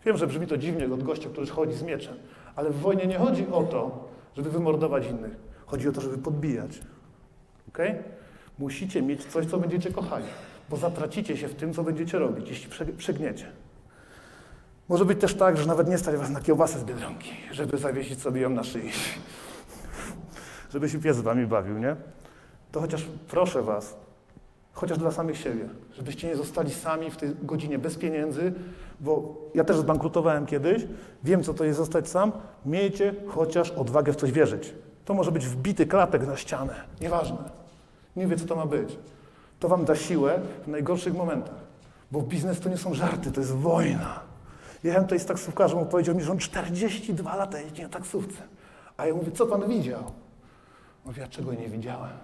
Wiem, 0.06 0.18
że 0.18 0.28
brzmi 0.28 0.48
to 0.48 0.58
dziwnie 0.58 0.94
od 0.94 1.04
gościa, 1.04 1.30
który 1.30 1.48
chodzi 1.48 1.74
z 1.74 1.84
mieczem, 1.84 2.16
ale 2.56 2.70
w 2.70 2.80
wojnie 2.80 3.08
nie 3.08 3.18
chodzi 3.18 3.48
o 3.48 3.64
to, 3.64 4.10
żeby 4.36 4.50
wymordować 4.50 5.08
innych. 5.08 5.36
Chodzi 5.66 5.90
o 5.90 5.92
to, 5.92 6.02
żeby 6.02 6.18
podbijać. 6.18 6.82
ok? 7.68 7.80
Musicie 8.60 9.02
mieć 9.02 9.26
coś, 9.26 9.46
co 9.46 9.58
będziecie 9.58 9.92
kochali, 9.92 10.26
bo 10.70 10.78
zatracicie 10.78 11.38
się 11.38 11.48
w 11.48 11.56
tym, 11.56 11.74
co 11.74 11.84
będziecie 11.84 12.20
robić, 12.20 12.50
jeśli 12.50 12.70
prze- 12.70 12.86
przegniecie. 12.86 13.46
Może 14.90 15.06
być 15.06 15.22
też 15.22 15.34
tak, 15.36 15.58
że 15.58 15.66
nawet 15.66 15.90
nie 15.90 15.98
stać 15.98 16.16
was 16.16 16.30
na 16.30 16.42
kiełbasę 16.42 16.80
z 16.80 16.84
Biedronki, 16.84 17.30
żeby 17.52 17.78
zawiesić 17.78 18.22
sobie 18.22 18.42
ją 18.42 18.50
na 18.50 18.64
szyi. 18.64 18.90
żeby 20.74 20.90
się 20.90 21.00
pies 21.00 21.18
z 21.18 21.22
wami 21.22 21.46
bawił, 21.48 21.78
nie? 21.78 21.96
To 22.72 22.82
chociaż 22.82 23.06
proszę 23.28 23.62
was, 23.62 23.96
chociaż 24.74 24.98
dla 24.98 25.12
samych 25.12 25.38
siebie, 25.38 25.70
żebyście 25.94 26.28
nie 26.28 26.36
zostali 26.36 26.72
sami 26.74 27.12
w 27.12 27.18
tej 27.18 27.36
godzinie 27.42 27.80
bez 27.80 27.98
pieniędzy, 27.98 28.54
bo 29.00 29.36
ja 29.56 29.64
też 29.64 29.78
zbankrutowałem 29.78 30.46
kiedyś, 30.46 30.84
wiem 31.24 31.44
co 31.44 31.54
to 31.54 31.64
jest 31.64 31.78
zostać 31.78 32.10
sam, 32.10 32.32
miejcie 32.66 33.16
chociaż 33.28 33.72
odwagę 33.72 34.14
w 34.14 34.16
coś 34.16 34.32
wierzyć. 34.32 34.74
To 35.06 35.14
może 35.14 35.32
być 35.32 35.46
wbity 35.48 35.86
klapek 35.86 36.28
na 36.28 36.38
ścianę, 36.38 36.76
nieważne. 37.02 37.63
Nie 38.16 38.28
wie 38.28 38.38
co 38.38 38.46
to 38.46 38.56
ma 38.56 38.66
być. 38.66 38.98
To 39.60 39.68
wam 39.68 39.86
da 39.86 39.96
siłę 39.96 40.42
w 40.66 40.68
najgorszych 40.68 41.14
momentach, 41.14 41.64
bo 42.12 42.22
biznes 42.22 42.60
to 42.60 42.70
nie 42.70 42.78
są 42.78 42.94
żarty, 42.94 43.32
to 43.32 43.40
jest 43.40 43.54
wojna. 43.54 44.20
Jechałem 44.84 45.06
tutaj 45.06 45.20
z 45.20 45.26
taksówkarzem, 45.26 45.80
on 45.80 45.88
powiedział 45.88 46.16
mi, 46.16 46.24
że 46.24 46.32
on 46.32 46.38
42 46.38 47.36
lata 47.36 47.60
jeździ 47.60 47.82
na 47.82 47.90
taksówce. 47.90 48.44
A 48.98 49.06
ja 49.06 49.14
mówię, 49.14 49.32
co 49.32 49.46
pan 49.46 49.68
widział? 49.68 50.04
Mówię, 51.06 51.24
a 51.24 51.28
czego 51.28 51.54
nie 51.54 51.70
widziałem? 51.70 52.18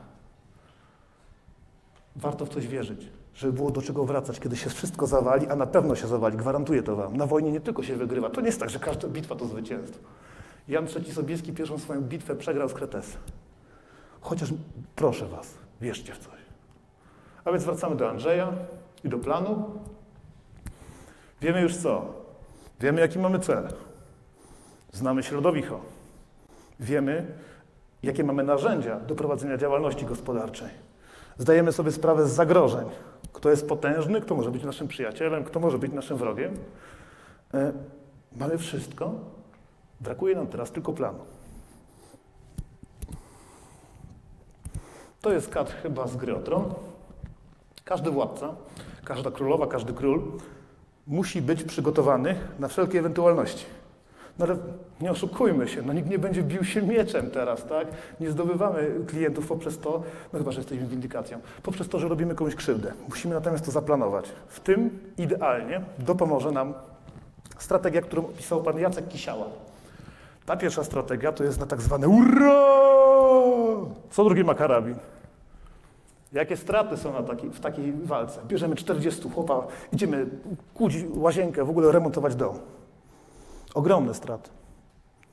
Warto 2.15 2.45
w 2.45 2.49
coś 2.49 2.67
wierzyć, 2.67 3.09
żeby 3.35 3.53
było 3.53 3.71
do 3.71 3.81
czego 3.81 4.05
wracać, 4.05 4.39
kiedy 4.39 4.57
się 4.57 4.69
wszystko 4.69 5.07
zawali, 5.07 5.47
a 5.47 5.55
na 5.55 5.65
pewno 5.65 5.95
się 5.95 6.07
zawali, 6.07 6.37
gwarantuję 6.37 6.83
to 6.83 6.95
wam. 6.95 7.17
Na 7.17 7.25
wojnie 7.25 7.51
nie 7.51 7.61
tylko 7.61 7.83
się 7.83 7.95
wygrywa, 7.95 8.29
to 8.29 8.41
nie 8.41 8.47
jest 8.47 8.59
tak, 8.59 8.69
że 8.69 8.79
każda 8.79 9.07
bitwa 9.07 9.35
to 9.35 9.45
zwycięstwo. 9.45 9.99
Jan 10.67 10.87
III 10.95 11.13
Sobieski 11.13 11.53
pierwszą 11.53 11.77
swoją 11.77 12.01
bitwę 12.01 12.35
przegrał 12.35 12.69
z 12.69 12.73
Kretesem. 12.73 13.21
Chociaż 14.21 14.49
proszę 14.95 15.25
was, 15.27 15.53
wierzcie 15.81 16.13
w 16.13 16.19
coś. 16.19 16.39
A 17.45 17.51
więc 17.51 17.63
wracamy 17.63 17.95
do 17.95 18.09
Andrzeja 18.09 18.53
i 19.03 19.09
do 19.09 19.17
planu. 19.17 19.71
Wiemy 21.41 21.61
już 21.61 21.77
co. 21.77 22.13
Wiemy, 22.79 23.01
jaki 23.01 23.19
mamy 23.19 23.39
cel. 23.39 23.67
Znamy 24.91 25.23
środowisko. 25.23 25.81
Wiemy, 26.79 27.25
jakie 28.03 28.23
mamy 28.23 28.43
narzędzia 28.43 28.99
do 28.99 29.15
prowadzenia 29.15 29.57
działalności 29.57 30.05
gospodarczej. 30.05 30.69
Zdajemy 31.37 31.71
sobie 31.71 31.91
sprawę 31.91 32.27
z 32.27 32.31
zagrożeń. 32.31 32.85
Kto 33.33 33.49
jest 33.49 33.67
potężny, 33.67 34.21
kto 34.21 34.35
może 34.35 34.51
być 34.51 34.63
naszym 34.63 34.87
przyjacielem, 34.87 35.43
kto 35.43 35.59
może 35.59 35.77
być 35.77 35.91
naszym 35.91 36.17
wrogiem. 36.17 36.53
E, 37.53 37.73
mamy 38.35 38.57
wszystko. 38.57 39.13
Brakuje 40.01 40.35
nam 40.35 40.47
teraz 40.47 40.71
tylko 40.71 40.93
planu. 40.93 41.19
To 45.21 45.31
jest 45.33 45.49
kat 45.49 45.71
chyba 45.83 46.07
z 46.07 46.15
gry 46.15 46.35
o 46.35 46.39
tron. 46.39 46.73
Każdy 47.85 48.11
władca, 48.11 48.55
każda 49.05 49.31
królowa, 49.31 49.67
każdy 49.67 49.93
król 49.93 50.21
musi 51.07 51.41
być 51.41 51.63
przygotowany 51.63 52.35
na 52.59 52.67
wszelkie 52.67 52.99
ewentualności. 52.99 53.65
No 54.39 54.45
ale 54.45 54.57
nie 55.01 55.11
oszukujmy 55.11 55.67
się, 55.67 55.81
no 55.81 55.93
nikt 55.93 56.09
nie 56.09 56.19
będzie 56.19 56.43
bił 56.43 56.63
się 56.63 56.81
mieczem 56.81 57.31
teraz, 57.31 57.65
tak? 57.65 57.87
Nie 58.19 58.31
zdobywamy 58.31 58.91
klientów 59.07 59.47
poprzez 59.47 59.79
to, 59.79 60.03
no 60.33 60.39
chyba, 60.39 60.51
że 60.51 60.59
jesteśmy 60.59 60.87
windykacją, 60.87 61.39
poprzez 61.63 61.89
to, 61.89 61.99
że 61.99 62.07
robimy 62.07 62.35
komuś 62.35 62.55
krzywdę. 62.55 62.93
Musimy 63.09 63.35
natomiast 63.35 63.65
to 63.65 63.71
zaplanować. 63.71 64.25
W 64.47 64.59
tym 64.59 64.99
idealnie 65.17 65.81
dopomoże 65.99 66.51
nam 66.51 66.73
strategia, 67.57 68.01
którą 68.01 68.25
opisał 68.25 68.63
pan 68.63 68.79
Jacek 68.79 69.07
Kisiała. 69.07 69.45
Ta 70.45 70.57
pierwsza 70.57 70.83
strategia 70.83 71.31
to 71.31 71.43
jest 71.43 71.59
na 71.59 71.65
tak 71.65 71.81
zwane 71.81 72.07
urra! 72.07 72.98
Co 74.09 74.23
drugi 74.23 74.43
ma 74.43 74.55
karabin. 74.55 74.95
Jakie 76.33 76.57
straty 76.57 76.97
są 76.97 77.13
na 77.13 77.23
taki, 77.23 77.49
w 77.49 77.59
takiej 77.59 77.93
walce? 77.93 78.41
Bierzemy 78.47 78.75
40 78.75 79.29
chłopa, 79.29 79.67
idziemy 79.93 80.25
kuć 80.73 80.93
łazienkę, 81.13 81.65
w 81.65 81.69
ogóle 81.69 81.91
remontować 81.91 82.35
dom. 82.35 82.59
Ogromne 83.73 84.13
straty. 84.13 84.49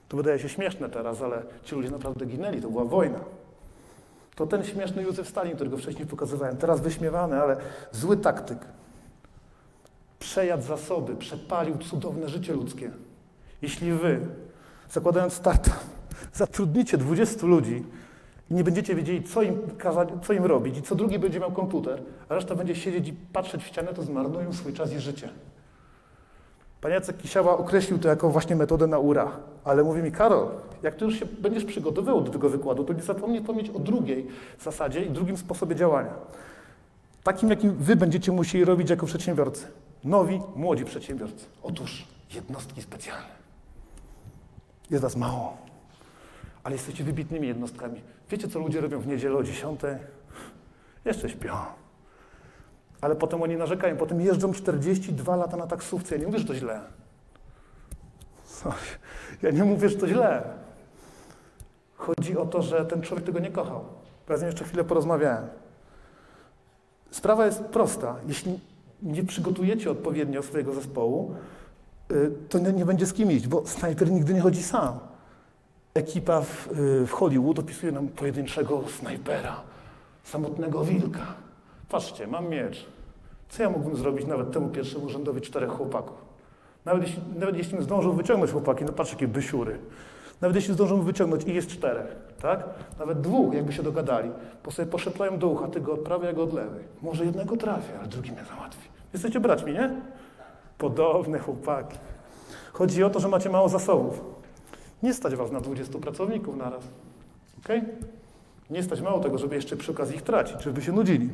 To 0.09 0.17
wydaje 0.17 0.39
się 0.39 0.49
śmieszne 0.49 0.89
teraz, 0.89 1.23
ale 1.23 1.43
ci 1.65 1.75
ludzie 1.75 1.91
naprawdę 1.91 2.27
ginęli, 2.27 2.63
to 2.63 2.71
była 2.71 2.85
wojna. 2.85 3.19
To 4.35 4.47
ten 4.47 4.65
śmieszny 4.65 5.03
Józef 5.03 5.29
Stalin, 5.29 5.55
którego 5.55 5.77
wcześniej 5.77 6.07
pokazywałem, 6.07 6.57
teraz 6.57 6.81
wyśmiewany, 6.81 7.41
ale 7.43 7.57
zły 7.93 8.17
taktyk. 8.17 8.59
Przejadł 10.19 10.63
zasoby, 10.63 11.17
przepalił 11.17 11.79
cudowne 11.79 12.29
życie 12.29 12.53
ludzkie. 12.53 12.91
Jeśli 13.63 13.93
wy, 13.93 14.21
zakładając 14.91 15.33
startup, 15.33 15.75
zatrudnicie 16.33 16.99
20 16.99 17.47
ludzi 17.47 17.85
i 18.51 18.55
nie 18.55 18.65
będziecie 18.65 18.95
wiedzieli, 18.95 19.23
co 19.23 19.43
im, 19.43 19.59
co 20.23 20.33
im 20.33 20.45
robić 20.45 20.79
i 20.79 20.83
co 20.83 20.95
drugi 20.95 21.19
będzie 21.19 21.41
miał 21.41 21.53
komputer, 21.53 22.03
a 22.29 22.35
reszta 22.35 22.55
będzie 22.55 22.75
siedzieć 22.75 23.09
i 23.09 23.13
patrzeć 23.13 23.63
w 23.63 23.67
ścianę, 23.67 23.95
to 23.95 24.03
zmarnują 24.03 24.53
swój 24.53 24.73
czas 24.73 24.93
i 24.93 25.01
życie. 25.01 25.29
Pan 26.81 26.93
Jacek 26.93 27.17
Kisiała 27.17 27.59
określił 27.59 27.99
to 27.99 28.09
jako 28.09 28.31
właśnie 28.31 28.57
metodę 28.57 28.87
na 28.87 28.99
ura, 28.99 29.33
ale 29.65 29.85
mówi 29.85 30.03
mi, 30.03 30.13
Karol, 30.13 30.49
jak 30.83 30.95
ty 30.95 31.05
już 31.05 31.19
się 31.19 31.27
będziesz 31.27 31.65
przygotowywał 31.65 32.21
do 32.21 32.33
tego 32.33 32.49
wykładu, 32.49 32.85
to 32.85 32.93
nie 32.93 33.03
zapomnij 33.03 33.41
wspomnieć 33.41 33.71
o 33.71 33.79
drugiej 33.79 34.27
zasadzie 34.61 35.05
i 35.05 35.11
drugim 35.11 35.37
sposobie 35.37 35.77
działania. 35.77 36.15
Takim, 37.23 37.51
jakim 37.51 37.75
wy 37.75 37.97
będziecie 37.97 38.33
musieli 38.33 38.65
robić 38.65 38.91
jako 38.91 39.07
przedsiębiorcy. 39.07 39.67
Nowi, 40.05 40.41
młodzi 40.57 40.85
przedsiębiorcy. 40.85 41.47
Otóż 41.63 42.07
jednostki 42.35 42.83
specjalne. 42.83 43.37
Jest 44.91 45.03
was 45.03 45.17
mało, 45.17 45.57
ale 46.65 46.75
jesteście 46.75 47.05
wybitnymi 47.05 47.49
jednostkami. 47.49 48.01
Wiecie, 48.31 48.49
co 48.49 48.59
ludzie 48.59 48.81
robią 48.81 49.01
w 49.01 49.07
niedzielę 49.07 49.37
o 49.37 49.43
10? 49.43 49.81
Jeszcze 51.05 51.29
śpią. 51.31 51.57
Ale 53.01 53.17
potem 53.17 53.43
oni 53.43 53.57
narzekają, 53.57 53.97
potem 53.97 54.21
jeżdżą 54.21 54.53
42 54.53 55.37
lata 55.37 55.57
na 55.57 55.67
taksówce. 55.67 56.15
Ja 56.15 56.21
nie 56.21 56.27
mówię, 56.27 56.39
że 56.39 56.45
to 56.45 56.55
źle. 56.55 56.81
Ja 59.43 59.51
nie 59.51 59.65
mówię, 59.65 59.89
że 59.89 59.97
to 59.97 60.09
źle. 60.09 60.43
Chodzi 61.97 62.37
o 62.39 62.47
to, 62.47 62.63
że 62.63 62.85
ten 62.85 63.03
człowiek 63.03 63.27
tego 63.27 63.39
nie 63.39 63.51
kochał. 63.51 63.85
Ja 64.29 64.37
z 64.37 64.41
nim 64.41 64.47
jeszcze 64.47 64.65
chwilę 64.65 64.85
porozmawiałem. 64.85 65.47
Sprawa 67.11 67.47
jest 67.47 67.61
prosta. 67.61 68.17
Jeśli 68.29 68.61
nie 69.03 69.25
przygotujecie 69.25 69.91
odpowiednio 69.91 70.43
swojego 70.43 70.75
zespołu, 70.75 71.35
y, 72.11 72.33
to 72.49 72.59
nie, 72.59 72.73
nie 72.73 72.85
będzie 72.85 73.07
z 73.07 73.13
kim 73.13 73.33
iść, 73.33 73.47
bo 73.49 73.67
snajper 73.67 74.11
nigdy 74.11 74.35
nie 74.35 74.41
chodzi 74.41 74.63
sam. 74.63 74.99
Ekipa 75.97 76.41
w, 76.41 76.69
y, 76.73 77.07
w 77.07 77.13
Hollywood 77.13 77.59
opisuje 77.59 77.93
nam 77.93 78.09
pojedynczego 78.09 78.83
snajpera, 78.99 79.61
samotnego 80.25 80.85
wilka. 80.85 81.27
Patrzcie, 81.89 82.27
mam 82.27 82.49
miecz. 82.49 82.87
Co 83.49 83.63
ja 83.63 83.71
mógłbym 83.71 83.97
zrobić 83.97 84.27
nawet 84.27 84.53
temu 84.53 84.69
pierwszemu 84.69 85.09
rzędowi 85.09 85.41
czterech 85.41 85.71
chłopaków? 85.71 86.17
Nawet 86.85 87.03
jeśli, 87.03 87.23
nawet 87.37 87.57
jeśli 87.57 87.83
zdążą 87.83 88.13
wyciągnąć 88.13 88.53
chłopaki, 88.53 88.85
no 88.85 88.93
patrz 88.93 89.13
jakie 89.13 89.29
bysiury. 89.29 89.79
Nawet 90.41 90.55
jeśli 90.57 90.75
zdążą 90.75 91.03
wyciągnąć 91.03 91.45
i 91.45 91.55
jest 91.55 91.69
czterech, 91.69 92.17
tak? 92.43 92.65
Nawet 92.99 93.21
dwóch, 93.21 93.55
jakby 93.55 93.73
się 93.73 93.83
dogadali, 93.83 94.31
bo 94.65 94.71
sobie 94.71 94.91
poszeptają 94.91 95.39
do 95.39 95.49
ucha, 95.49 95.69
ty 95.69 95.81
go 95.81 95.93
od 95.93 96.01
prawej, 96.01 96.35
ja 96.35 96.43
od 96.43 96.53
lewej. 96.53 96.85
Może 97.03 97.25
jednego 97.25 97.57
trafię, 97.57 97.99
ale 97.99 98.09
drugi 98.09 98.33
mnie 98.33 98.45
załatwi. 98.45 98.89
Jesteście 99.13 99.41
braćmi, 99.41 99.73
nie? 99.73 100.01
Podobne 100.79 101.39
chłopaki. 101.39 101.99
Chodzi 102.73 103.05
o 103.05 103.11
to, 103.11 103.21
że 103.21 103.29
macie 103.29 103.51
mało 103.51 103.69
zasobów. 103.69 104.36
Nie 105.03 105.15
stać 105.15 105.35
was 105.37 105.53
na 105.53 105.61
20 105.61 105.99
pracowników 105.99 106.57
naraz. 106.57 106.85
ok? 107.59 107.69
Nie 108.71 108.83
stać 108.83 109.01
mało 109.01 109.21
tego, 109.21 109.39
żeby 109.39 109.55
jeszcze 109.55 109.77
przy 109.77 109.93
okazji 109.93 110.17
ich 110.17 110.23
tracić, 110.23 110.63
żeby 110.63 110.83
się 110.83 110.93
nudzili. 110.93 111.31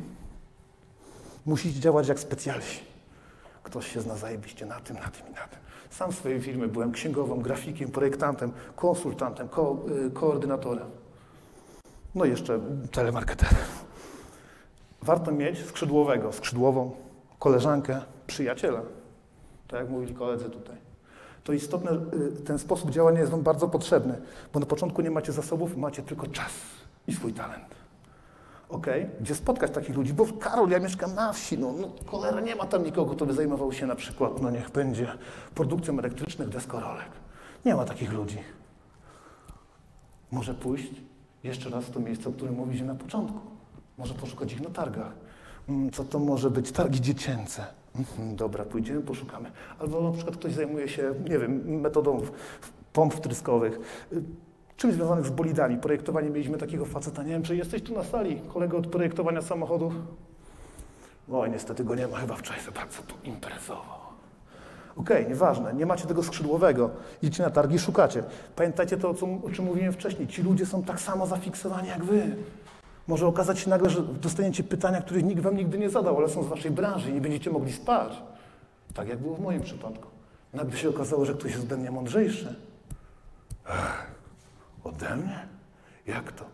Musicie 1.45 1.79
działać 1.79 2.07
jak 2.07 2.19
specjalsi. 2.19 2.79
Ktoś 3.63 3.93
się 3.93 4.01
zna 4.01 4.15
zajebiście 4.15 4.65
na 4.65 4.79
tym, 4.79 4.95
na 4.95 5.07
tym 5.09 5.27
i 5.27 5.31
na 5.31 5.47
tym. 5.47 5.59
Sam 5.89 6.11
w 6.11 6.15
swojej 6.15 6.41
firmie 6.41 6.67
byłem 6.67 6.91
księgową, 6.91 7.41
grafikiem, 7.41 7.91
projektantem, 7.91 8.51
konsultantem, 8.75 9.49
ko 9.49 9.77
y, 10.07 10.11
koordynatorem. 10.11 10.87
No 12.15 12.25
i 12.25 12.29
jeszcze 12.29 12.59
telemarketerem. 12.91 13.55
Warto 15.01 15.31
mieć 15.31 15.65
skrzydłowego, 15.65 16.33
skrzydłową, 16.33 16.91
koleżankę, 17.39 18.01
przyjaciela. 18.27 18.81
Tak 19.67 19.79
jak 19.79 19.89
mówili 19.89 20.15
koledzy 20.15 20.49
tutaj. 20.49 20.75
To 21.43 21.53
istotne, 21.53 21.91
y, 21.91 22.31
ten 22.31 22.59
sposób 22.59 22.91
działania 22.91 23.19
jest 23.19 23.31
Wam 23.31 23.41
bardzo 23.41 23.67
potrzebny, 23.67 24.21
bo 24.53 24.59
na 24.59 24.65
początku 24.65 25.01
nie 25.01 25.11
macie 25.11 25.31
zasobów, 25.31 25.77
macie 25.77 26.03
tylko 26.03 26.27
czas 26.27 26.51
i 27.07 27.13
swój 27.13 27.33
talent. 27.33 27.75
Ok? 28.69 28.87
Gdzie 29.21 29.35
spotkać 29.35 29.71
takich 29.71 29.95
ludzi? 29.95 30.13
Bo 30.13 30.25
Karol, 30.39 30.69
ja 30.69 30.79
mieszkam 30.79 31.15
na 31.15 31.33
wsi, 31.33 31.57
no, 31.57 31.71
no 31.71 31.89
cholera, 32.05 32.39
nie 32.41 32.55
ma 32.55 32.65
tam 32.65 32.83
nikogo, 32.83 33.15
kto 33.15 33.25
by 33.25 33.33
zajmował 33.33 33.73
się 33.73 33.87
na 33.87 33.95
przykład, 33.95 34.41
no 34.41 34.49
niech 34.51 34.69
będzie, 34.71 35.07
produkcją 35.55 35.99
elektrycznych 35.99 36.49
deskorolek. 36.49 37.09
Nie 37.65 37.75
ma 37.75 37.85
takich 37.85 38.13
ludzi. 38.13 38.37
Może 40.31 40.53
pójść 40.53 40.91
jeszcze 41.43 41.69
raz 41.69 41.85
w 41.85 41.91
to 41.91 41.99
miejsce, 41.99 42.29
o 42.29 42.31
którym 42.31 42.55
mówiliśmy 42.55 42.87
na 42.87 42.95
początku. 42.95 43.39
Może 43.97 44.13
poszukać 44.13 44.53
ich 44.53 44.61
na 44.61 44.69
targach. 44.69 45.11
Mm, 45.69 45.91
Co 45.91 46.03
to 46.03 46.19
może 46.19 46.49
być? 46.51 46.71
Targi 46.71 47.01
dziecięce. 47.01 47.65
Mhm, 47.99 48.35
dobra, 48.35 48.65
pójdziemy, 48.65 49.01
poszukamy. 49.01 49.51
Albo 49.79 50.01
na 50.01 50.11
przykład 50.11 50.37
ktoś 50.37 50.53
zajmuje 50.53 50.87
się, 50.87 51.13
nie 51.29 51.39
wiem, 51.39 51.81
metodą 51.81 52.21
pomp 52.93 53.13
wtryskowych, 53.13 53.79
y, 54.13 54.23
czymś 54.77 54.93
związanym 54.93 55.25
z 55.25 55.29
bolidami. 55.29 55.77
Projektowanie 55.77 56.29
mieliśmy 56.29 56.57
takiego 56.57 56.85
faceta, 56.85 57.23
nie 57.23 57.31
wiem, 57.31 57.43
czy 57.43 57.55
jesteś 57.55 57.81
tu 57.81 57.93
na 57.93 58.03
sali, 58.03 58.41
kolega 58.53 58.77
od 58.77 58.87
projektowania 58.87 59.41
samochodów? 59.41 59.93
Oj, 61.31 61.51
niestety 61.51 61.83
go 61.83 61.95
nie 61.95 62.07
ma, 62.07 62.17
chyba 62.17 62.35
wczoraj 62.35 62.61
za 62.61 62.71
bardzo 62.71 63.01
poimprezował. 63.03 64.03
Okej, 64.95 65.27
nieważne, 65.27 65.73
nie 65.73 65.85
macie 65.85 66.07
tego 66.07 66.23
skrzydłowego. 66.23 66.89
Idziecie 67.21 67.43
na 67.43 67.49
targi, 67.49 67.79
szukacie. 67.79 68.23
Pamiętajcie 68.55 68.97
to, 68.97 69.09
o, 69.09 69.45
o 69.45 69.49
czym 69.49 69.65
mówiłem 69.65 69.93
wcześniej. 69.93 70.27
Ci 70.27 70.43
ludzie 70.43 70.65
są 70.65 70.83
tak 70.83 71.01
samo 71.01 71.27
zafiksowani 71.27 71.87
jak 71.87 72.03
wy. 72.03 72.35
Może 73.07 73.27
okazać 73.27 73.59
się 73.59 73.69
nagle, 73.69 73.89
że 73.89 74.03
dostaniecie 74.03 74.63
pytania, 74.63 75.01
których 75.01 75.23
nikt 75.23 75.41
wam 75.41 75.57
nigdy 75.57 75.77
nie 75.77 75.89
zadał, 75.89 76.17
ale 76.17 76.29
są 76.29 76.43
z 76.43 76.47
waszej 76.47 76.71
branży 76.71 77.09
i 77.09 77.13
nie 77.13 77.21
będziecie 77.21 77.51
mogli 77.51 77.71
spać. 77.71 78.21
Tak 78.93 79.07
jak 79.07 79.19
było 79.19 79.35
w 79.35 79.39
moim 79.39 79.61
przypadku. 79.61 80.07
Nagle 80.53 80.77
się 80.77 80.89
okazało, 80.89 81.25
że 81.25 81.33
ktoś 81.33 81.51
jest 81.51 81.63
ode 81.63 81.77
mnie 81.77 81.91
mądrzejszy. 81.91 82.55
Ech, 83.69 84.11
ode 84.83 85.15
mnie? 85.15 85.47
Jak 86.07 86.31
to? 86.31 86.45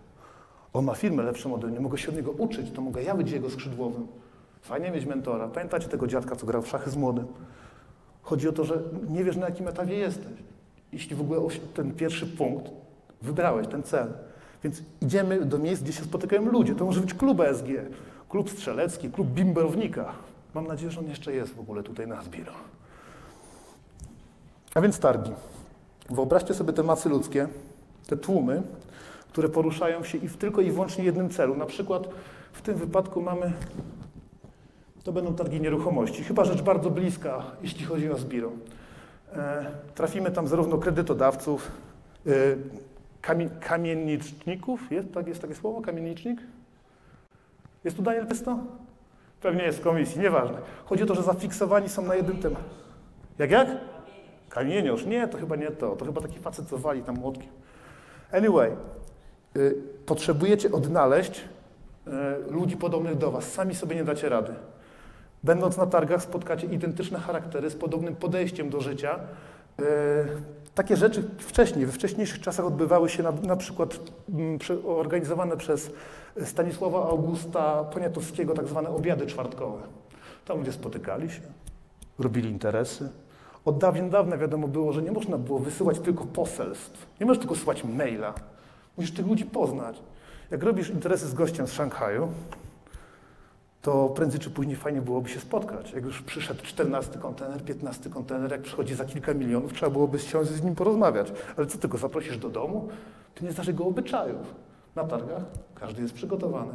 On 0.74 0.86
ma 0.86 0.96
firmę 0.96 1.24
lepszą 1.24 1.56
ode 1.56 1.68
mnie, 1.68 1.80
mogę 1.80 1.98
się 1.98 2.10
od 2.10 2.16
niego 2.16 2.32
uczyć, 2.32 2.72
to 2.72 2.82
mogę 2.82 3.04
ja 3.04 3.16
być 3.16 3.32
jego 3.32 3.50
skrzydłowym. 3.50 4.08
Fajnie 4.62 4.92
mieć 4.92 5.06
mentora. 5.06 5.48
Pamiętacie 5.48 5.88
tego 5.88 6.08
dziadka, 6.08 6.36
co 6.36 6.46
grał 6.46 6.62
w 6.62 6.68
szachy 6.68 6.90
z 6.90 6.96
młodym? 6.96 7.28
Chodzi 8.22 8.50
o 8.50 8.52
to, 8.52 8.64
że 8.66 8.82
nie 9.10 9.24
wiesz, 9.24 9.38
na 9.38 9.46
jakim 9.46 9.68
etapie 9.68 9.94
jesteś. 9.94 10.34
Jeśli 10.92 11.16
w 11.16 11.22
ogóle 11.22 11.42
ten 11.74 11.92
pierwszy 11.92 12.28
punkt 12.28 12.72
wybrałeś, 13.22 13.68
ten 13.68 13.84
cel. 13.84 14.14
Więc 14.64 14.82
idziemy 15.02 15.46
do 15.46 15.58
miejsc, 15.58 15.84
gdzie 15.84 15.94
się 15.94 16.04
spotykają 16.04 16.46
ludzie. 16.46 16.76
To 16.76 16.86
może 16.86 17.02
być 17.02 17.14
klub 17.14 17.40
ESG, 17.40 17.66
klub 18.30 18.50
strzelecki, 18.50 19.10
klub 19.10 19.28
bimberownika. 19.28 20.14
Mam 20.54 20.68
nadzieję, 20.68 20.92
że 20.92 21.00
on 21.00 21.08
jeszcze 21.08 21.34
jest 21.34 21.56
w 21.56 21.60
ogóle 21.60 21.84
tutaj 21.84 22.08
na 22.08 22.22
Zbiro. 22.22 22.52
A 24.76 24.82
więc 24.82 25.00
targi. 25.00 25.32
Wyobraźcie 26.10 26.54
sobie 26.54 26.74
te 26.74 26.84
masy 26.84 27.10
ludzkie, 27.10 27.48
te 28.08 28.18
tłumy, 28.18 28.62
które 29.32 29.50
poruszają 29.50 30.04
się 30.04 30.18
i 30.18 30.28
w 30.28 30.38
tylko 30.38 30.62
i 30.62 30.72
wyłącznie 30.72 31.04
jednym 31.04 31.30
celu. 31.30 31.56
Na 31.56 31.66
przykład 31.66 32.10
w 32.54 32.62
tym 32.62 32.76
wypadku 32.76 33.22
mamy, 33.22 33.54
to 35.04 35.12
będą 35.12 35.36
targi 35.36 35.62
nieruchomości, 35.62 36.24
chyba 36.24 36.46
rzecz 36.46 36.62
bardzo 36.62 36.90
bliska, 36.90 37.44
jeśli 37.62 37.86
chodzi 37.86 38.12
o 38.12 38.18
Zbiro. 38.18 38.52
E, 39.34 39.66
trafimy 39.96 40.32
tam 40.32 40.48
zarówno 40.48 40.78
kredytodawców, 40.78 41.72
e, 42.28 42.32
kamie, 43.22 43.50
kamienniczników, 43.50 44.92
jest, 44.92 45.14
tak, 45.14 45.28
jest 45.28 45.42
takie 45.42 45.56
słowo, 45.56 45.82
kamiennicznik? 45.82 46.40
Jest 47.84 47.98
tu 47.98 48.04
Daniel 48.04 48.28
Pysto? 48.28 48.60
Pewnie 49.42 49.64
jest 49.64 49.80
w 49.80 49.82
komisji, 49.82 50.22
nieważne. 50.22 50.58
Chodzi 50.86 51.04
o 51.04 51.06
to, 51.06 51.16
że 51.16 51.24
zafiksowani 51.24 51.90
są 51.90 52.02
na 52.02 52.16
jednym 52.16 52.38
temacie. 52.38 52.64
Jak, 53.40 53.52
jak? 53.52 53.68
Kamieniarz. 54.50 55.06
Nie, 55.06 55.28
to 55.28 55.38
chyba 55.38 55.56
nie 55.56 55.72
to. 55.72 55.96
To 55.96 56.06
chyba 56.06 56.22
taki 56.22 56.40
facet, 56.40 56.68
co 56.70 56.78
wali 56.78 57.04
tam 57.04 57.16
młotkiem. 57.16 57.50
Anyway, 58.32 58.72
y, 59.58 59.76
potrzebujecie 60.06 60.72
odnaleźć 60.72 61.42
y, 62.08 62.12
ludzi 62.52 62.78
podobnych 62.78 63.18
do 63.18 63.32
was. 63.32 63.52
Sami 63.52 63.76
sobie 63.76 63.96
nie 63.96 64.04
dacie 64.04 64.30
rady. 64.30 64.54
Będąc 65.44 65.78
na 65.78 65.86
targach 65.86 66.22
spotkacie 66.22 66.68
identyczne 66.68 67.20
charaktery 67.20 67.70
z 67.70 67.76
podobnym 67.76 68.16
podejściem 68.16 68.70
do 68.70 68.82
życia. 68.82 69.20
Y, 69.80 69.84
takie 70.76 70.98
rzeczy 70.98 71.24
wcześniej, 71.38 71.86
we 71.86 71.92
wcześniejszych 71.92 72.42
czasach 72.42 72.66
odbywały 72.66 73.10
się 73.10 73.24
na, 73.24 73.32
na 73.32 73.56
przykład 73.56 74.00
mm, 74.30 74.60
prze, 74.60 74.84
organizowane 74.86 75.58
przez 75.58 75.92
Stanisława 76.46 77.10
Augusta 77.10 77.84
Poniatowskiego 77.84 78.54
tak 78.54 78.68
zwane 78.68 78.90
obiady 78.90 79.28
czwartkowe. 79.28 79.82
Tam 80.46 80.58
ludzie 80.58 80.72
spotykali 80.72 81.30
się, 81.30 81.42
robili 82.20 82.50
interesy. 82.50 83.10
Od 83.66 83.78
dawien 83.78 84.10
dawna 84.10 84.38
wiadomo 84.38 84.68
było, 84.68 84.94
że 84.94 85.02
nie 85.02 85.12
można 85.12 85.38
było 85.38 85.60
wysyłać 85.60 86.00
tylko 86.00 86.26
poselstw. 86.26 87.08
Nie 87.20 87.26
możesz 87.26 87.40
tylko 87.40 87.56
syłać 87.56 87.84
maila. 87.84 88.34
Musisz 88.98 89.14
tych 89.14 89.28
ludzi 89.28 89.46
poznać. 89.46 90.02
Jak 90.52 90.64
robisz 90.64 90.90
interesy 90.90 91.28
z 91.28 91.34
gościem 91.34 91.68
z 91.68 91.72
Szanghaju, 91.72 92.28
to 93.82 94.10
prędzej 94.10 94.40
czy 94.40 94.50
później 94.50 94.76
fajnie 94.76 95.02
byłoby 95.02 95.30
się 95.30 95.40
spotkać. 95.40 95.92
Jak 95.92 96.04
już 96.04 96.22
przyszedł 96.22 96.64
14 96.64 97.20
kontener, 97.20 97.64
15 97.64 98.10
kontener, 98.10 98.52
jak 98.52 98.62
przychodzi 98.62 98.96
za 98.96 99.06
kilka 99.06 99.34
milionów, 99.34 99.74
trzeba 99.74 99.90
byłoby 99.90 100.20
siąść 100.20 100.52
z 100.52 100.64
nim 100.64 100.76
porozmawiać. 100.76 101.32
Ale 101.58 101.68
co 101.68 101.78
tylko 101.78 101.98
zaprosisz 101.98 102.38
do 102.38 102.50
domu? 102.50 102.90
Ty 103.36 103.46
nie 103.46 103.52
znasz 103.52 103.68
jego 103.68 103.86
obyczajów. 103.86 104.56
Na 104.96 105.04
targach 105.04 105.44
każdy 105.76 106.02
jest 106.02 106.14
przygotowany. 106.14 106.74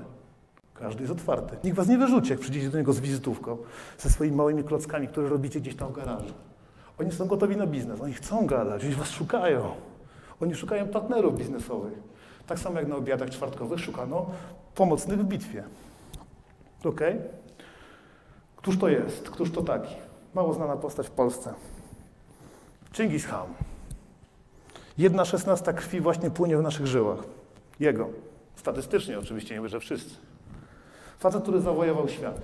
Każdy 0.74 1.02
jest 1.02 1.12
otwarty. 1.12 1.56
Nikt 1.64 1.76
was 1.76 1.88
nie 1.88 1.98
wyrzuci, 1.98 2.30
jak 2.30 2.40
przyjdziecie 2.40 2.70
do 2.70 2.78
niego 2.78 2.92
z 2.92 3.00
wizytówką, 3.00 3.56
ze 3.98 4.10
swoimi 4.10 4.36
małymi 4.36 4.64
klockami, 4.64 5.08
które 5.08 5.28
robicie 5.28 5.60
gdzieś 5.60 5.76
tam 5.76 5.88
w 5.88 5.92
garażu. 5.92 6.34
Oni 7.00 7.12
są 7.12 7.26
gotowi 7.26 7.56
na 7.56 7.66
biznes, 7.66 8.00
oni 8.00 8.12
chcą 8.12 8.46
gadać, 8.46 8.84
oni 8.84 8.94
was 8.94 9.10
szukają. 9.10 9.70
Oni 10.40 10.54
szukają 10.54 10.88
partnerów 10.88 11.38
biznesowych. 11.38 11.92
Tak 12.46 12.58
samo 12.58 12.78
jak 12.78 12.88
na 12.88 12.96
obiadach 12.96 13.30
czwartkowych 13.30 13.80
szukano 13.80 14.26
pomocnych 14.74 15.20
w 15.20 15.24
bitwie. 15.24 15.64
Ok? 16.86 17.00
Któż 18.56 18.78
to 18.78 18.88
jest? 18.88 19.30
Któż 19.30 19.50
to 19.50 19.62
taki? 19.62 19.94
Mało 20.34 20.54
znana 20.54 20.76
postać 20.76 21.06
w 21.06 21.10
Polsce. 21.10 21.54
Chingis 22.92 23.26
Khan. 23.26 23.46
Jedna 24.98 25.24
szesnasta 25.24 25.72
krwi 25.72 26.00
właśnie 26.00 26.30
płynie 26.30 26.56
w 26.56 26.62
naszych 26.62 26.86
żyłach. 26.86 27.18
Jego. 27.80 28.08
Statystycznie 28.56 29.18
oczywiście, 29.18 29.54
nie 29.54 29.60
mówię, 29.60 29.68
że 29.68 29.80
wszyscy. 29.80 30.14
Facet, 31.18 31.42
który 31.42 31.60
zawojował 31.60 32.08
świat. 32.08 32.40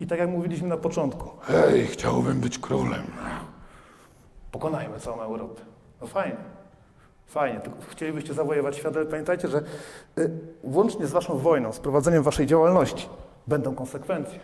I 0.00 0.06
tak 0.06 0.18
jak 0.18 0.30
mówiliśmy 0.30 0.68
na 0.68 0.76
początku, 0.76 1.30
hej, 1.40 1.86
chciałbym 1.86 2.40
być 2.40 2.58
królem. 2.58 3.02
Pokonajmy 4.52 5.00
całą 5.00 5.20
Europę. 5.20 5.62
No 6.00 6.06
fajnie. 6.06 6.36
Fajnie, 7.26 7.60
tylko 7.60 7.78
chcielibyście 7.90 8.34
zawojować 8.34 8.76
świat, 8.76 8.96
ale 8.96 9.06
pamiętajcie, 9.06 9.48
że 9.48 9.62
y, 10.18 10.30
włącznie 10.64 11.06
z 11.06 11.10
waszą 11.10 11.38
wojną, 11.38 11.72
z 11.72 11.78
prowadzeniem 11.78 12.22
waszej 12.22 12.46
działalności, 12.46 13.08
będą 13.48 13.74
konsekwencje. 13.74 14.38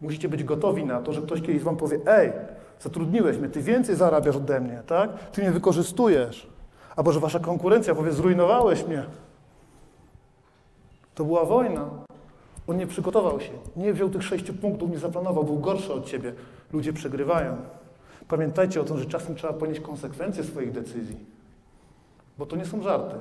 Musicie 0.00 0.28
być 0.28 0.44
gotowi 0.44 0.84
na 0.84 1.00
to, 1.00 1.12
że 1.12 1.22
ktoś 1.22 1.42
kiedyś 1.42 1.62
wam 1.62 1.76
powie, 1.76 1.98
ej, 2.06 2.32
zatrudniłeś 2.80 3.36
mnie, 3.38 3.48
ty 3.48 3.62
więcej 3.62 3.96
zarabiasz 3.96 4.36
ode 4.36 4.60
mnie, 4.60 4.82
tak? 4.86 5.30
Ty 5.30 5.40
mnie 5.40 5.50
wykorzystujesz. 5.50 6.46
Albo 6.96 7.12
że 7.12 7.20
wasza 7.20 7.38
konkurencja 7.38 7.94
powie, 7.94 8.12
zrujnowałeś 8.12 8.86
mnie. 8.86 9.04
To 11.14 11.24
była 11.24 11.44
wojna. 11.44 11.90
On 12.66 12.76
nie 12.76 12.86
przygotował 12.86 13.40
się, 13.40 13.52
nie 13.76 13.92
wziął 13.92 14.10
tych 14.10 14.22
sześciu 14.22 14.54
punktów, 14.54 14.90
nie 14.90 14.98
zaplanował, 14.98 15.44
był 15.44 15.58
gorszy 15.58 15.92
od 15.92 16.06
ciebie. 16.06 16.32
Ludzie 16.72 16.92
przegrywają. 16.92 17.56
Pamiętajcie 18.28 18.80
o 18.80 18.84
tym, 18.84 18.98
że 18.98 19.06
czasem 19.06 19.34
trzeba 19.34 19.52
ponieść 19.52 19.80
konsekwencje 19.80 20.44
swoich 20.44 20.72
decyzji. 20.72 21.16
Bo 22.38 22.46
to 22.46 22.56
nie 22.56 22.64
są 22.64 22.82
żarty. 22.82 23.16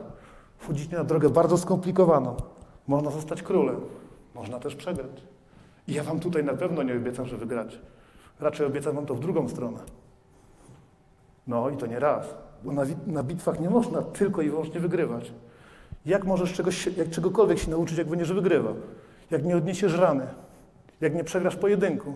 Wchodzicie 0.58 0.97
na 0.97 1.04
drogę 1.04 1.30
bardzo 1.30 1.58
skomplikowaną. 1.58 2.36
Można 2.88 3.12
zostać 3.12 3.43
królem, 3.43 3.82
można 4.40 4.60
też 4.60 4.76
przegrać. 4.76 5.24
I 5.88 5.94
ja 5.94 6.04
wam 6.04 6.20
tutaj 6.20 6.44
na 6.44 6.54
pewno 6.54 6.84
nie 6.84 6.94
obiecam, 6.94 7.26
że 7.28 7.38
wygracie. 7.38 7.78
Raczej 8.40 8.66
obiecam 8.66 8.96
wam 8.96 9.06
to 9.06 9.16
w 9.16 9.20
drugą 9.20 9.50
stronę. 9.50 9.80
No 11.48 11.70
i 11.70 11.78
to 11.78 11.86
nie 11.86 12.00
raz. 12.00 12.26
Bo 12.64 12.72
na, 12.72 12.84
na 13.08 13.24
bitwach 13.24 13.60
nie 13.60 13.70
można 13.70 14.02
tylko 14.02 14.42
i 14.42 14.50
wyłącznie 14.50 14.80
wygrywać. 14.80 15.32
Jak 16.06 16.26
możesz 16.26 16.54
czegoś, 16.54 16.86
jak 16.86 17.10
czegokolwiek 17.10 17.60
się 17.60 17.72
nauczyć, 17.72 17.98
jak 17.98 18.08
będziesz 18.08 18.34
wygrywał? 18.34 18.76
Jak 19.32 19.46
nie 19.46 19.58
odniesiesz 19.58 19.94
rany? 19.94 20.28
Jak 21.02 21.16
nie 21.16 21.24
przegrasz 21.24 21.56
pojedynku? 21.56 22.16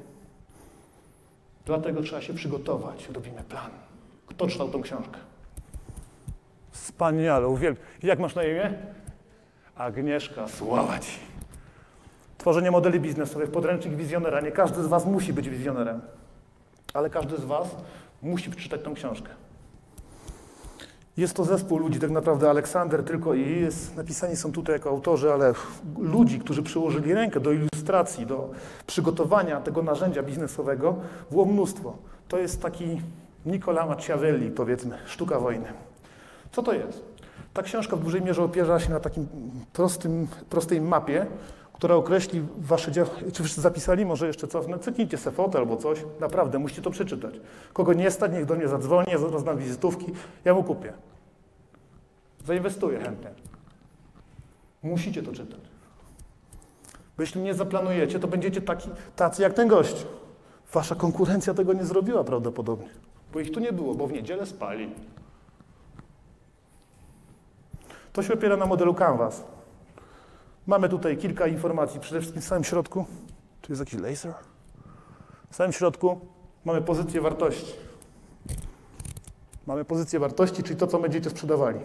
Dlatego 1.66 2.02
trzeba 2.02 2.22
się 2.22 2.34
przygotować. 2.34 3.10
Robimy 3.10 3.44
plan. 3.50 3.72
Kto 4.28 4.48
czytał 4.48 4.70
tą 4.70 4.82
książkę? 4.82 5.20
Wspaniale, 6.72 7.48
uwielbiam. 7.48 7.84
Jak 8.04 8.20
masz 8.20 8.36
na 8.36 8.44
imię? 8.44 8.74
Agnieszka, 9.76 10.48
sława 10.48 11.00
Ci. 11.00 11.33
Tworzenie 12.44 12.72
modeli 12.72 13.00
biznesowych, 13.00 13.52
podręcznik 13.52 13.96
wizjonera. 13.96 14.42
Nie 14.42 14.52
każdy 14.52 14.84
z 14.84 14.88
Was 14.88 15.06
musi 15.06 15.34
być 15.34 15.50
wizjonerem, 15.50 16.02
ale 16.94 17.10
każdy 17.10 17.38
z 17.38 17.46
Was 17.46 17.76
musi 18.22 18.50
przeczytać 18.50 18.82
tą 18.82 18.94
książkę. 18.94 19.30
Jest 21.18 21.36
to 21.36 21.46
zespół 21.46 21.78
ludzi, 21.78 22.00
tak 22.00 22.12
naprawdę 22.12 22.50
Aleksander 22.50 23.04
tylko 23.04 23.34
i 23.34 23.62
jest, 23.62 23.96
napisani 23.96 24.36
są 24.36 24.52
tutaj 24.52 24.76
jako 24.76 24.90
autorzy, 24.90 25.34
ale 25.34 25.54
ludzi, 25.98 26.40
którzy 26.40 26.64
przyłożyli 26.64 27.14
rękę 27.14 27.40
do 27.40 27.52
ilustracji, 27.52 28.26
do 28.26 28.52
przygotowania 28.88 29.62
tego 29.62 29.82
narzędzia 29.82 30.24
biznesowego, 30.24 30.96
było 31.32 31.46
mnóstwo. 31.46 31.98
To 32.28 32.38
jest 32.38 32.62
taki 32.62 33.02
Nicola 33.46 33.86
Machiavelli, 33.86 34.52
powiedzmy, 34.52 34.98
sztuka 35.06 35.40
wojny. 35.40 35.68
Co 36.52 36.64
to 36.64 36.74
jest? 36.74 37.04
Ta 37.54 37.64
książka 37.64 37.96
w 37.96 38.04
dużej 38.04 38.22
mierze 38.22 38.44
opiera 38.44 38.80
się 38.80 38.90
na 38.90 39.00
takim 39.00 39.28
prostym, 39.74 40.28
prostej 40.50 40.82
mapie, 40.82 41.26
która 41.84 41.96
określi 41.96 42.42
wasze 42.58 42.92
działania. 42.92 43.32
Czy 43.34 43.44
wszyscy 43.44 43.62
zapisali? 43.62 44.06
Może 44.06 44.28
jeszcze 44.28 44.48
cofnę? 44.48 44.80
Cyknijcie 44.80 45.18
se 45.18 45.32
fotę 45.32 45.58
albo 45.58 45.78
coś. 45.78 46.06
Naprawdę, 46.20 46.60
musicie 46.60 46.82
to 46.82 46.92
przeczytać. 46.92 47.34
Kogo 47.74 47.94
nie 47.94 48.12
stać, 48.12 48.32
niech 48.32 48.46
do 48.46 48.56
mnie 48.56 48.68
zadzwoni, 48.68 49.08
ja 49.12 49.18
rozdam 49.18 49.58
wizytówki, 49.58 50.06
ja 50.46 50.54
mu 50.54 50.64
kupię. 50.64 50.94
Zainwestuję 52.46 53.00
chętnie. 53.00 53.30
Musicie 54.84 55.24
to 55.24 55.32
czytać. 55.32 55.60
Bo 57.18 57.24
jeśli 57.24 57.42
nie 57.42 57.54
zaplanujecie, 57.54 58.20
to 58.20 58.28
będziecie 58.28 58.62
taki, 58.62 58.90
tacy 59.16 59.42
jak 59.42 59.54
ten 59.54 59.68
gość. 59.68 60.06
Wasza 60.74 60.96
konkurencja 60.96 61.54
tego 61.54 61.74
nie 61.74 61.86
zrobiła 61.86 62.24
prawdopodobnie. 62.24 62.90
Bo 63.34 63.40
ich 63.40 63.52
tu 63.52 63.60
nie 63.60 63.74
było, 63.74 63.96
bo 63.96 64.08
w 64.08 64.12
niedzielę 64.12 64.46
spali. 64.46 64.90
To 68.14 68.24
się 68.24 68.34
opiera 68.34 68.58
na 68.58 68.66
modelu 68.66 68.94
Canvas. 68.94 69.53
Mamy 70.68 70.90
tutaj 70.90 71.18
kilka 71.18 71.48
informacji. 71.48 72.00
Przede 72.00 72.22
wszystkim 72.22 72.42
w 72.42 72.46
samym 72.46 72.64
środku, 72.64 73.06
tu 73.62 73.72
jest 73.72 73.80
jakiś 73.80 74.00
laser. 74.00 74.34
W 75.52 75.56
samym 75.56 75.74
środku 75.74 76.20
mamy 76.66 76.82
pozycję 76.82 77.22
wartości. 77.22 77.74
Mamy 79.68 79.86
pozycję 79.86 80.20
wartości, 80.20 80.64
czyli 80.64 80.80
to, 80.80 80.88
co 80.88 81.00
będziecie 81.00 81.30
sprzedawali. 81.30 81.80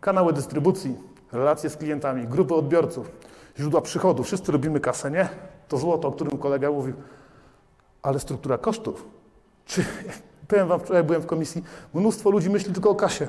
Kanały 0.00 0.32
dystrybucji, 0.32 0.96
relacje 1.32 1.70
z 1.70 1.76
klientami, 1.76 2.26
grupy 2.26 2.54
odbiorców, 2.54 3.10
źródła 3.58 3.80
przychodu. 3.80 4.22
Wszyscy 4.22 4.52
robimy 4.52 4.80
kasę, 4.80 5.10
nie? 5.10 5.28
To 5.68 5.78
złoto, 5.78 6.08
o 6.08 6.12
którym 6.12 6.38
kolega 6.38 6.70
mówił. 6.70 6.94
Ale 8.02 8.20
struktura 8.20 8.58
kosztów. 8.58 9.06
Czy, 9.66 9.84
powiem 10.48 10.68
wam, 10.68 10.80
wczoraj 10.80 11.04
byłem 11.04 11.22
w 11.22 11.26
komisji, 11.26 11.64
mnóstwo 11.94 12.30
ludzi 12.30 12.50
myśli 12.50 12.72
tylko 12.72 12.90
o 12.90 12.94
kasie. 12.94 13.28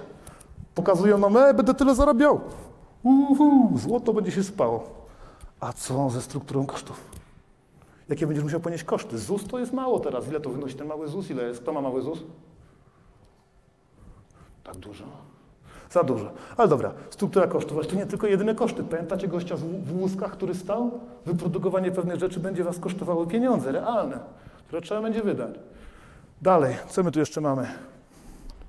Pokazują 0.75 1.17
nam, 1.17 1.37
e, 1.37 1.53
będę 1.53 1.73
tyle 1.73 1.95
zarabiał. 1.95 2.41
Uhu, 3.03 3.77
złoto 3.77 4.13
będzie 4.13 4.31
się 4.31 4.43
spało. 4.43 4.83
A 5.59 5.73
co 5.73 6.09
ze 6.09 6.21
strukturą 6.21 6.65
kosztów? 6.65 7.01
Jakie 8.09 8.27
będziesz 8.27 8.43
musiał 8.43 8.59
ponieść 8.59 8.83
koszty? 8.83 9.17
ZUS 9.17 9.47
to 9.47 9.59
jest 9.59 9.73
mało 9.73 9.99
teraz. 9.99 10.27
Ile 10.27 10.39
to 10.39 10.49
wynosi 10.49 10.75
ten 10.75 10.87
mały 10.87 11.07
ZUS? 11.07 11.29
Ile 11.29 11.43
jest? 11.43 11.61
Kto 11.61 11.73
ma 11.73 11.81
mały 11.81 12.01
ZUS? 12.01 12.19
Tak 14.63 14.77
dużo. 14.77 15.05
Za 15.91 16.03
dużo. 16.03 16.31
Ale 16.57 16.67
dobra, 16.67 16.91
struktura 17.09 17.47
kosztów. 17.47 17.77
Ale 17.77 17.87
to 17.87 17.95
nie 17.95 18.05
tylko 18.05 18.27
jedyne 18.27 18.55
koszty. 18.55 18.83
Pamiętacie 18.83 19.27
gościa 19.27 19.55
w 19.57 19.99
łuskach, 20.01 20.31
który 20.31 20.55
stał? 20.55 20.91
Wyprodukowanie 21.25 21.91
pewnych 21.91 22.19
rzeczy 22.19 22.39
będzie 22.39 22.63
was 22.63 22.79
kosztowało 22.79 23.25
pieniądze 23.25 23.71
realne, 23.71 24.19
które 24.67 24.81
trzeba 24.81 25.01
będzie 25.01 25.21
wydać. 25.21 25.55
Dalej, 26.41 26.75
co 26.89 27.03
my 27.03 27.11
tu 27.11 27.19
jeszcze 27.19 27.41
mamy? 27.41 27.67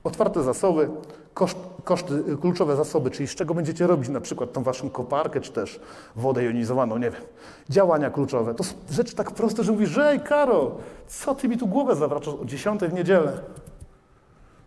Otwarte 0.05 0.43
zasoby, 0.43 0.91
koszt, 1.35 1.59
koszty, 1.85 2.15
y, 2.15 2.37
kluczowe 2.37 2.77
zasoby, 2.77 3.11
czyli 3.11 3.29
z 3.29 3.35
czego 3.35 3.55
będziecie 3.55 3.87
robić 3.87 4.09
na 4.09 4.21
przykład 4.21 4.53
tą 4.53 4.63
waszą 4.63 4.91
koparkę, 4.91 5.41
czy 5.41 5.53
też 5.53 5.81
wodę 6.17 6.45
jonizowaną, 6.45 6.99
nie 6.99 7.11
wiem. 7.11 7.23
Działania 7.69 8.11
kluczowe. 8.11 8.55
To 8.55 8.65
rzeczy 8.91 9.15
tak 9.15 9.31
proste, 9.31 9.65
że 9.65 9.73
mówisz, 9.73 9.99
ej, 9.99 10.21
Karol, 10.21 10.71
co 11.07 11.35
ty 11.35 11.49
mi 11.49 11.59
tu 11.59 11.67
głowę 11.67 11.97
zawracasz 11.97 12.35
o 12.35 12.45
10 12.45 12.81
w 12.81 12.93
niedzielę? 12.93 13.41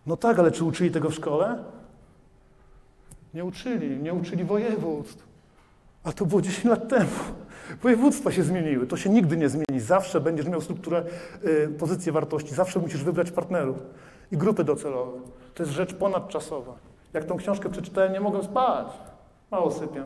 No 0.05 0.17
tak, 0.17 0.39
ale 0.39 0.51
czy 0.51 0.63
uczyli 0.63 0.91
tego 0.91 1.09
w 1.09 1.13
szkole? 1.13 1.63
Nie 3.33 3.45
uczyli, 3.45 4.03
nie 4.03 4.13
uczyli 4.13 4.43
województw. 4.43 5.23
A 6.03 6.11
to 6.11 6.25
było 6.25 6.41
10 6.41 6.65
lat 6.65 6.89
temu. 6.89 7.09
Województwa 7.81 8.31
się 8.31 8.43
zmieniły. 8.43 8.87
To 8.87 8.97
się 8.97 9.09
nigdy 9.09 9.37
nie 9.37 9.49
zmieni. 9.49 9.79
Zawsze 9.79 10.21
będziesz 10.21 10.47
miał 10.47 10.61
strukturę, 10.61 11.03
y, 11.45 11.69
pozycję 11.79 12.11
wartości. 12.11 12.55
Zawsze 12.55 12.79
musisz 12.79 13.03
wybrać 13.03 13.31
partnerów 13.31 13.77
i 14.31 14.37
grupy 14.37 14.63
docelowe. 14.63 15.19
To 15.53 15.63
jest 15.63 15.75
rzecz 15.75 15.93
ponadczasowa. 15.93 16.92
Jak 17.13 17.25
tą 17.25 17.37
książkę 17.37 17.69
przeczytałem, 17.69 18.13
nie 18.13 18.19
mogłem 18.19 18.43
spać. 18.43 18.87
Mało 19.51 19.71
sypię. 19.71 20.03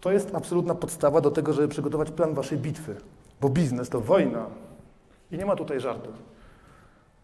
To 0.00 0.12
jest 0.12 0.34
absolutna 0.34 0.74
podstawa 0.74 1.20
do 1.20 1.30
tego, 1.30 1.52
żeby 1.52 1.68
przygotować 1.68 2.10
plan 2.10 2.34
waszej 2.34 2.58
bitwy. 2.58 2.96
Bo 3.40 3.48
biznes 3.48 3.88
to 3.88 4.00
wojna. 4.00 4.46
I 5.30 5.38
nie 5.38 5.46
ma 5.46 5.56
tutaj 5.56 5.80
żartów. 5.80 6.14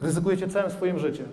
Ryzykujecie 0.01 0.49
całym 0.49 0.70
swoim 0.70 0.99
życiem. 0.99 1.26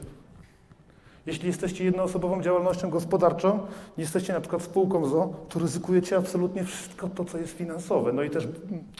Jeśli 1.26 1.48
jesteście 1.48 1.84
jednoosobową 1.84 2.42
działalnością 2.42 2.90
gospodarczą, 2.90 3.60
jesteście 3.98 4.34
na 4.34 4.42
przykład 4.42 4.62
spółką 4.62 5.06
ZO, 5.06 5.34
to 5.50 5.60
ryzykujecie 5.60 6.18
absolutnie 6.18 6.64
wszystko 6.64 7.08
to, 7.08 7.26
co 7.26 7.38
jest 7.38 7.54
finansowe. 7.54 8.14
No 8.14 8.24
i 8.24 8.30
też 8.30 8.48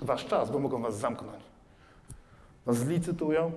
wasz 0.02 0.26
czas, 0.26 0.52
bo 0.52 0.60
mogą 0.60 0.82
was 0.82 0.98
zamknąć. 0.98 1.44
Was 2.66 2.78
zlicytują, 2.78 3.52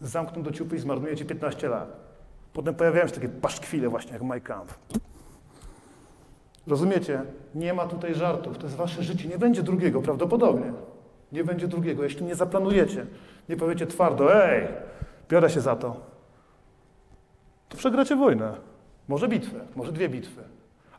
zamkną 0.00 0.42
do 0.42 0.50
ciupy 0.50 0.76
i 0.76 0.78
zmarnujecie 0.78 1.24
15 1.24 1.68
lat. 1.68 2.03
Potem 2.54 2.74
pojawiają 2.74 3.06
się 3.06 3.12
takie 3.12 3.28
paszkwile 3.28 3.88
właśnie 3.88 4.12
jak 4.12 4.22
My 4.22 4.40
Camp. 4.40 4.74
Rozumiecie? 6.66 7.22
Nie 7.54 7.74
ma 7.74 7.86
tutaj 7.86 8.14
żartów. 8.14 8.58
To 8.58 8.66
jest 8.66 8.76
wasze 8.76 9.02
życie. 9.02 9.28
Nie 9.28 9.38
będzie 9.38 9.62
drugiego 9.62 10.02
prawdopodobnie. 10.02 10.72
Nie 11.32 11.44
będzie 11.44 11.68
drugiego. 11.68 12.04
Jeśli 12.04 12.24
nie 12.24 12.34
zaplanujecie, 12.34 13.06
nie 13.48 13.56
powiecie 13.56 13.86
twardo, 13.86 14.44
ej, 14.44 14.68
biorę 15.28 15.50
się 15.50 15.60
za 15.60 15.76
to, 15.76 16.00
to 17.68 17.76
przegracie 17.76 18.16
wojnę. 18.16 18.54
Może 19.08 19.28
bitwę, 19.28 19.60
może 19.76 19.92
dwie 19.92 20.08
bitwy. 20.08 20.42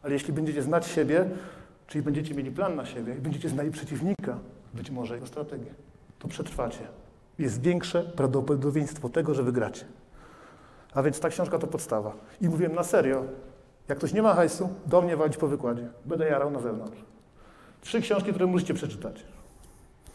Ale 0.03 0.13
jeśli 0.13 0.33
będziecie 0.33 0.61
znać 0.61 0.87
siebie, 0.87 1.29
czyli 1.87 2.01
będziecie 2.03 2.35
mieli 2.35 2.51
plan 2.51 2.75
na 2.75 2.85
siebie 2.85 3.15
i 3.15 3.21
będziecie 3.21 3.49
znali 3.49 3.71
przeciwnika, 3.71 4.37
być 4.73 4.91
może 4.91 5.13
jego 5.13 5.27
strategię, 5.27 5.73
to 6.19 6.27
przetrwacie. 6.27 6.87
Jest 7.39 7.61
większe 7.61 8.03
prawdopodobieństwo 8.03 9.09
tego, 9.09 9.33
że 9.33 9.43
wygracie. 9.43 9.85
A 10.95 11.03
więc 11.03 11.19
ta 11.19 11.29
książka 11.29 11.59
to 11.59 11.67
podstawa. 11.67 12.13
I 12.41 12.49
mówiłem 12.49 12.75
na 12.75 12.83
serio, 12.83 13.23
jak 13.87 13.97
ktoś 13.97 14.13
nie 14.13 14.21
ma 14.21 14.33
hajsu, 14.33 14.69
do 14.85 15.01
mnie 15.01 15.17
walić 15.17 15.37
po 15.37 15.47
wykładzie. 15.47 15.87
Będę 16.05 16.29
jarał 16.29 16.51
na 16.51 16.59
zewnątrz. 16.59 16.99
Trzy 17.81 18.01
książki, 18.01 18.29
które 18.29 18.45
musicie 18.45 18.73
przeczytać. 18.73 19.25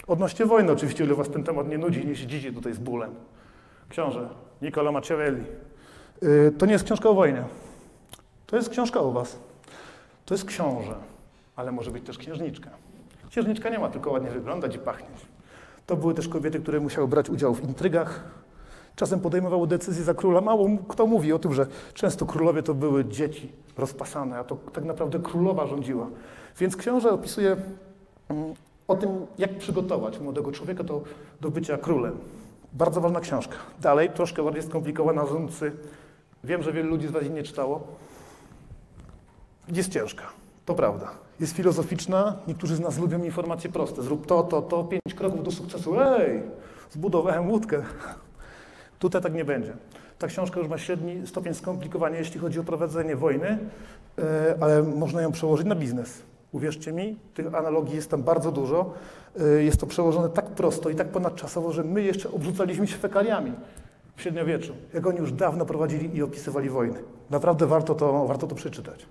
Odnośnie 0.06 0.46
wojny 0.46 0.72
oczywiście, 0.72 1.04
ile 1.04 1.14
was 1.14 1.28
ten 1.28 1.44
temat 1.44 1.68
nie 1.68 1.78
nudzi, 1.78 2.06
nie 2.06 2.16
siedzicie 2.16 2.52
tutaj 2.52 2.72
z 2.74 2.78
bólem. 2.78 3.14
Książę 3.88 4.28
Niccolo 4.62 4.92
Machiavelli. 4.92 5.44
Yy, 6.22 6.52
to 6.58 6.66
nie 6.66 6.72
jest 6.72 6.84
książka 6.84 7.08
o 7.08 7.14
wojnie. 7.14 7.44
To 8.46 8.56
jest 8.56 8.68
książka 8.68 9.00
o 9.00 9.12
was. 9.12 9.38
To 10.24 10.34
jest 10.34 10.44
książę, 10.44 10.94
ale 11.56 11.72
może 11.72 11.90
być 11.90 12.06
też 12.06 12.18
księżniczka. 12.18 12.70
Księżniczka 13.30 13.70
nie 13.70 13.78
ma 13.78 13.90
tylko 13.90 14.10
ładnie 14.10 14.30
wyglądać 14.30 14.74
i 14.74 14.78
pachnieć. 14.78 15.26
To 15.86 15.96
były 15.96 16.14
też 16.14 16.28
kobiety, 16.28 16.60
które 16.60 16.80
musiały 16.80 17.08
brać 17.08 17.30
udział 17.30 17.54
w 17.54 17.64
intrygach. 17.64 18.24
Czasem 18.97 19.20
podejmowały 19.20 19.66
decyzje 19.66 20.05
za 20.05 20.14
króla. 20.14 20.41
Mało 20.41 20.68
kto 20.88 21.07
mówi 21.07 21.32
o 21.32 21.38
tym, 21.38 21.55
że 21.55 21.66
często 21.95 22.26
królowie 22.26 22.62
to 22.62 22.74
były 22.74 23.05
dzieci 23.05 23.53
rozpasane, 23.78 24.38
a 24.38 24.45
to 24.45 24.57
tak 24.72 24.84
naprawdę 24.84 25.18
królowa 25.18 25.66
rządziła. 25.66 26.07
Więc 26.59 26.76
książę 26.76 27.11
opisuje 27.11 27.57
mm, 28.28 28.55
o 28.88 28.97
tym, 28.97 29.26
jak 29.38 29.59
przygotować 29.59 30.20
młodego 30.20 30.53
człowieka 30.53 30.84
do, 30.84 31.03
do 31.41 31.51
bycia 31.51 31.78
królem. 31.78 32.18
Bardzo 32.72 33.01
ważna 33.01 33.20
książka. 33.20 33.57
Dalej, 33.80 34.11
troszkę 34.11 34.43
bardziej 34.43 34.62
skomplikowana, 34.62 35.26
Zuncy. 35.26 35.72
Wiem, 36.45 36.62
że 36.62 36.72
wielu 36.72 36.88
ludzi 36.88 37.09
z 37.09 37.11
Was 37.11 37.22
jej 37.22 37.30
nie 37.30 37.43
czytało. 37.43 37.80
Jest 39.68 39.93
ciężka, 39.93 40.24
to 40.66 40.74
prawda. 40.74 41.11
Jest 41.41 41.57
filozoficzna, 41.57 42.36
niektórzy 42.47 42.76
z 42.76 42.80
nas 42.80 42.99
lubią 42.99 43.24
informacje 43.24 43.70
proste. 43.70 44.03
Zrób 44.03 44.26
to, 44.26 44.43
to, 44.43 44.62
to, 44.62 44.84
pięć 44.84 45.14
kroków 45.16 45.45
do 45.45 45.51
sukcesu. 45.51 46.01
Ej, 46.01 46.43
zbudowałem 46.91 47.51
łódkę. 47.51 47.82
Tutaj 49.01 49.22
tak 49.22 49.34
nie 49.34 49.44
będzie. 49.44 49.72
Ta 50.18 50.26
książka 50.26 50.61
już 50.61 50.68
ma 50.68 50.78
średni 50.78 51.26
stopień 51.26 51.55
skomplikowania, 51.55 52.18
jeśli 52.18 52.40
chodzi 52.40 52.61
o 52.61 52.64
prowadzenie 52.64 53.16
wojny, 53.16 53.59
e, 54.18 54.55
ale 54.61 54.82
można 54.82 55.22
ją 55.22 55.32
przełożyć 55.32 55.66
na 55.66 55.74
biznes. 55.74 56.22
Uwierzcie 56.53 56.92
mi, 56.92 57.16
tych 57.34 57.55
analogii 57.55 57.96
jest 57.96 58.11
tam 58.11 58.22
bardzo 58.22 58.53
dużo. 58.53 58.94
E, 59.40 59.62
Jest 59.62 59.80
to 59.80 59.86
przełożone 59.86 60.28
tak 60.28 60.46
prosto 60.46 60.90
i 60.90 60.94
tak 60.94 61.09
ponadczasowo, 61.09 61.72
że 61.72 61.84
my 61.84 62.03
jeszcze 62.03 62.30
obrzucaliśmy 62.32 62.86
się 62.86 62.96
fekaliami 62.96 63.53
w 64.16 64.22
średniowieczu, 64.22 64.74
jak 64.94 65.07
oni 65.07 65.18
już 65.18 65.32
dawno 65.32 65.66
prowadzili 65.66 66.16
i 66.16 66.22
opisywali 66.22 66.70
wojny. 66.70 66.98
Naprawdę 67.30 67.66
warto 67.66 67.94
to, 67.94 68.26
warto 68.26 68.46
to 68.46 68.55
przeczytać. 68.55 69.07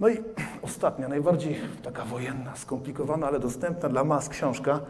No 0.00 0.08
i 0.08 0.18
ostatnia, 0.62 1.08
najbardziej 1.08 1.56
taka 1.82 2.04
wojenna, 2.04 2.56
skomplikowana, 2.56 3.26
ale 3.26 3.40
dostępna 3.40 3.88
dla 3.88 4.04
mas 4.04 4.28
książka. 4.28 4.80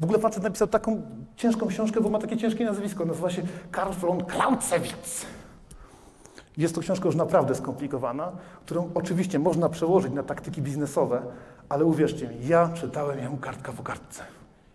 W 0.00 0.04
ogóle 0.04 0.18
facet 0.18 0.42
napisał 0.42 0.68
taką 0.68 1.02
ciężką 1.36 1.66
książkę, 1.66 2.00
bo 2.00 2.10
ma 2.10 2.18
takie 2.18 2.36
ciężkie 2.36 2.64
nazwisko. 2.64 3.04
Nazywa 3.04 3.30
się 3.30 3.42
Karl 3.70 3.92
von 3.92 4.24
Clausewitz. 4.24 5.26
Jest 6.56 6.74
to 6.74 6.80
książka 6.80 7.06
już 7.06 7.16
naprawdę 7.16 7.54
skomplikowana, 7.54 8.32
którą 8.64 8.90
oczywiście 8.94 9.38
można 9.38 9.68
przełożyć 9.68 10.12
na 10.12 10.22
taktyki 10.22 10.62
biznesowe, 10.62 11.22
ale 11.68 11.84
uwierzcie 11.84 12.28
mi, 12.28 12.48
ja 12.48 12.68
czytałem 12.74 13.18
ją 13.18 13.38
kartka 13.38 13.72
po 13.72 13.82
kartce. 13.82 14.22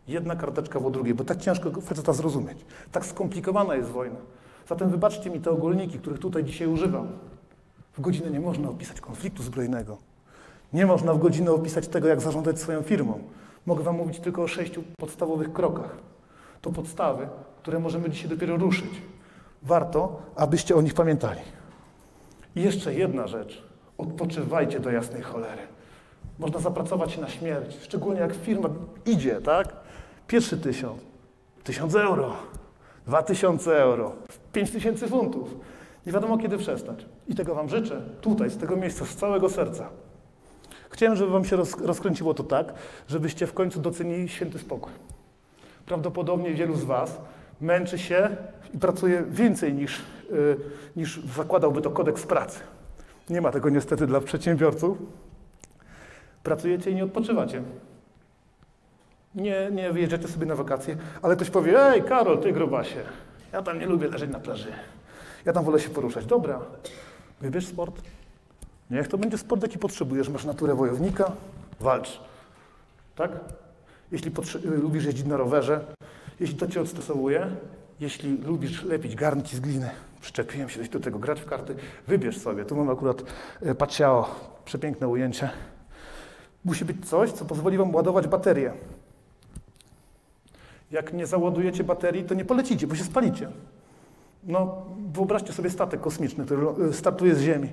Jedna 0.07 0.35
karteczka 0.35 0.79
po 0.79 0.89
drugiej, 0.89 1.13
bo 1.13 1.23
tak 1.23 1.37
ciężko 1.37 1.81
faceta 1.81 2.13
zrozumieć. 2.13 2.65
Tak 2.91 3.05
skomplikowana 3.05 3.75
jest 3.75 3.89
wojna. 3.89 4.19
Zatem 4.69 4.89
wybaczcie 4.89 5.29
mi 5.29 5.39
te 5.41 5.51
ogólniki, 5.51 5.99
których 5.99 6.19
tutaj 6.19 6.43
dzisiaj 6.43 6.67
używam. 6.67 7.07
W 7.93 8.01
godzinę 8.01 8.29
nie 8.29 8.39
można 8.39 8.69
opisać 8.69 9.01
konfliktu 9.01 9.43
zbrojnego. 9.43 9.97
Nie 10.73 10.85
można 10.85 11.13
w 11.13 11.19
godzinę 11.19 11.51
opisać 11.51 11.87
tego, 11.87 12.07
jak 12.07 12.21
zarządzać 12.21 12.59
swoją 12.59 12.81
firmą. 12.81 13.19
Mogę 13.65 13.83
Wam 13.83 13.95
mówić 13.95 14.19
tylko 14.19 14.43
o 14.43 14.47
sześciu 14.47 14.83
podstawowych 14.97 15.53
krokach. 15.53 15.97
To 16.61 16.71
podstawy, 16.71 17.27
które 17.61 17.79
możemy 17.79 18.09
dzisiaj 18.09 18.29
dopiero 18.29 18.57
ruszyć. 18.57 19.01
Warto, 19.63 20.21
abyście 20.35 20.75
o 20.75 20.81
nich 20.81 20.93
pamiętali. 20.93 21.41
I 22.55 22.61
jeszcze 22.61 22.93
jedna 22.93 23.27
rzecz. 23.27 23.63
Odpoczywajcie 23.97 24.79
do 24.79 24.91
jasnej 24.91 25.21
cholery. 25.21 25.61
Można 26.39 26.59
zapracować 26.59 27.17
na 27.17 27.27
śmierć, 27.27 27.77
szczególnie 27.81 28.19
jak 28.19 28.35
firma 28.35 28.69
idzie, 29.05 29.41
tak? 29.41 29.73
Pierwszy 30.27 30.57
tysiąc, 30.57 31.01
tysiąc 31.63 31.95
euro, 31.95 32.33
dwa 33.07 33.23
tysiące 33.23 33.83
euro, 33.83 34.11
pięć 34.53 34.71
tysięcy 34.71 35.07
funtów. 35.07 35.55
Nie 36.05 36.11
wiadomo 36.11 36.37
kiedy 36.37 36.57
przestać. 36.57 37.05
I 37.27 37.35
tego 37.35 37.55
Wam 37.55 37.69
życzę 37.69 38.01
tutaj, 38.21 38.49
z 38.49 38.57
tego 38.57 38.75
miejsca, 38.75 39.05
z 39.05 39.15
całego 39.15 39.49
serca. 39.49 39.89
Chciałem, 40.95 41.15
żeby 41.15 41.31
Wam 41.31 41.45
się 41.45 41.55
roz, 41.55 41.81
rozkręciło 41.81 42.33
to 42.33 42.43
tak, 42.43 42.73
żebyście 43.07 43.47
w 43.47 43.53
końcu 43.53 43.81
docenili 43.81 44.29
święty 44.29 44.59
spokój. 44.59 44.91
Prawdopodobnie 45.85 46.53
wielu 46.53 46.75
z 46.75 46.83
Was 46.83 47.17
męczy 47.61 47.99
się 47.99 48.29
i 48.73 48.77
pracuje 48.77 49.23
więcej 49.29 49.73
niż, 49.73 50.01
yy, 50.31 50.57
niż 50.95 51.25
zakładałby 51.25 51.81
to 51.81 51.91
kodeks 51.91 52.25
pracy. 52.25 52.59
Nie 53.29 53.41
ma 53.41 53.51
tego 53.51 53.69
niestety 53.69 54.07
dla 54.07 54.21
przedsiębiorców. 54.21 54.97
Pracujecie 56.43 56.91
i 56.91 56.95
nie 56.95 57.03
odpoczywacie. 57.03 57.63
Nie, 59.35 59.69
nie 59.71 59.93
wyjeżdżacie 59.93 60.27
sobie 60.27 60.45
na 60.45 60.55
wakacje, 60.55 60.97
ale 61.21 61.35
ktoś 61.35 61.49
powie, 61.49 61.79
ej 61.79 62.03
Karol, 62.03 62.39
ty 62.39 62.51
grubasie, 62.51 63.03
ja 63.53 63.61
tam 63.61 63.79
nie 63.79 63.85
lubię 63.85 64.07
leżeć 64.07 64.31
na 64.31 64.39
plaży. 64.39 64.71
Ja 65.45 65.53
tam 65.53 65.65
wolę 65.65 65.79
się 65.79 65.89
poruszać. 65.89 66.25
Dobra, 66.25 66.61
wybierz 67.41 67.67
sport. 67.67 68.01
Niech 68.89 69.07
to 69.07 69.17
będzie 69.17 69.37
sport, 69.37 69.61
jaki 69.61 69.79
potrzebujesz. 69.79 70.29
Masz 70.29 70.45
naturę 70.45 70.75
wojownika, 70.75 71.31
walcz. 71.79 72.19
Tak? 73.15 73.31
Jeśli 74.11 74.31
y, 74.65 74.77
lubisz 74.77 75.05
jeździć 75.05 75.25
na 75.25 75.37
rowerze, 75.37 75.85
jeśli 76.39 76.55
to 76.55 76.67
cię 76.67 76.81
odstresowuje, 76.81 77.47
jeśli 77.99 78.37
lubisz 78.37 78.83
lepić 78.83 79.15
garnki 79.15 79.55
z 79.55 79.59
gliny, 79.59 79.89
przyczepiłem 80.21 80.69
się 80.69 80.83
do 80.83 80.99
tego, 80.99 81.19
grać 81.19 81.41
w 81.41 81.45
karty, 81.45 81.75
wybierz 82.07 82.37
sobie. 82.37 82.65
Tu 82.65 82.75
mam 82.75 82.89
akurat 82.89 83.23
y, 83.65 83.75
Paciao, 83.75 84.35
przepiękne 84.65 85.07
ujęcie. 85.07 85.49
Musi 86.65 86.85
być 86.85 87.09
coś, 87.09 87.31
co 87.31 87.45
pozwoli 87.45 87.77
wam 87.77 87.95
ładować 87.95 88.27
baterię. 88.27 88.73
Jak 90.91 91.13
nie 91.13 91.25
załadujecie 91.25 91.83
baterii, 91.83 92.23
to 92.23 92.33
nie 92.33 92.45
polecicie, 92.45 92.87
bo 92.87 92.95
się 92.95 93.03
spalicie. 93.03 93.49
No, 94.43 94.85
wyobraźcie 95.13 95.53
sobie 95.53 95.69
statek 95.69 96.01
kosmiczny, 96.01 96.45
który 96.45 96.67
y, 96.89 96.93
startuje 96.93 97.35
z 97.35 97.41
Ziemi. 97.41 97.69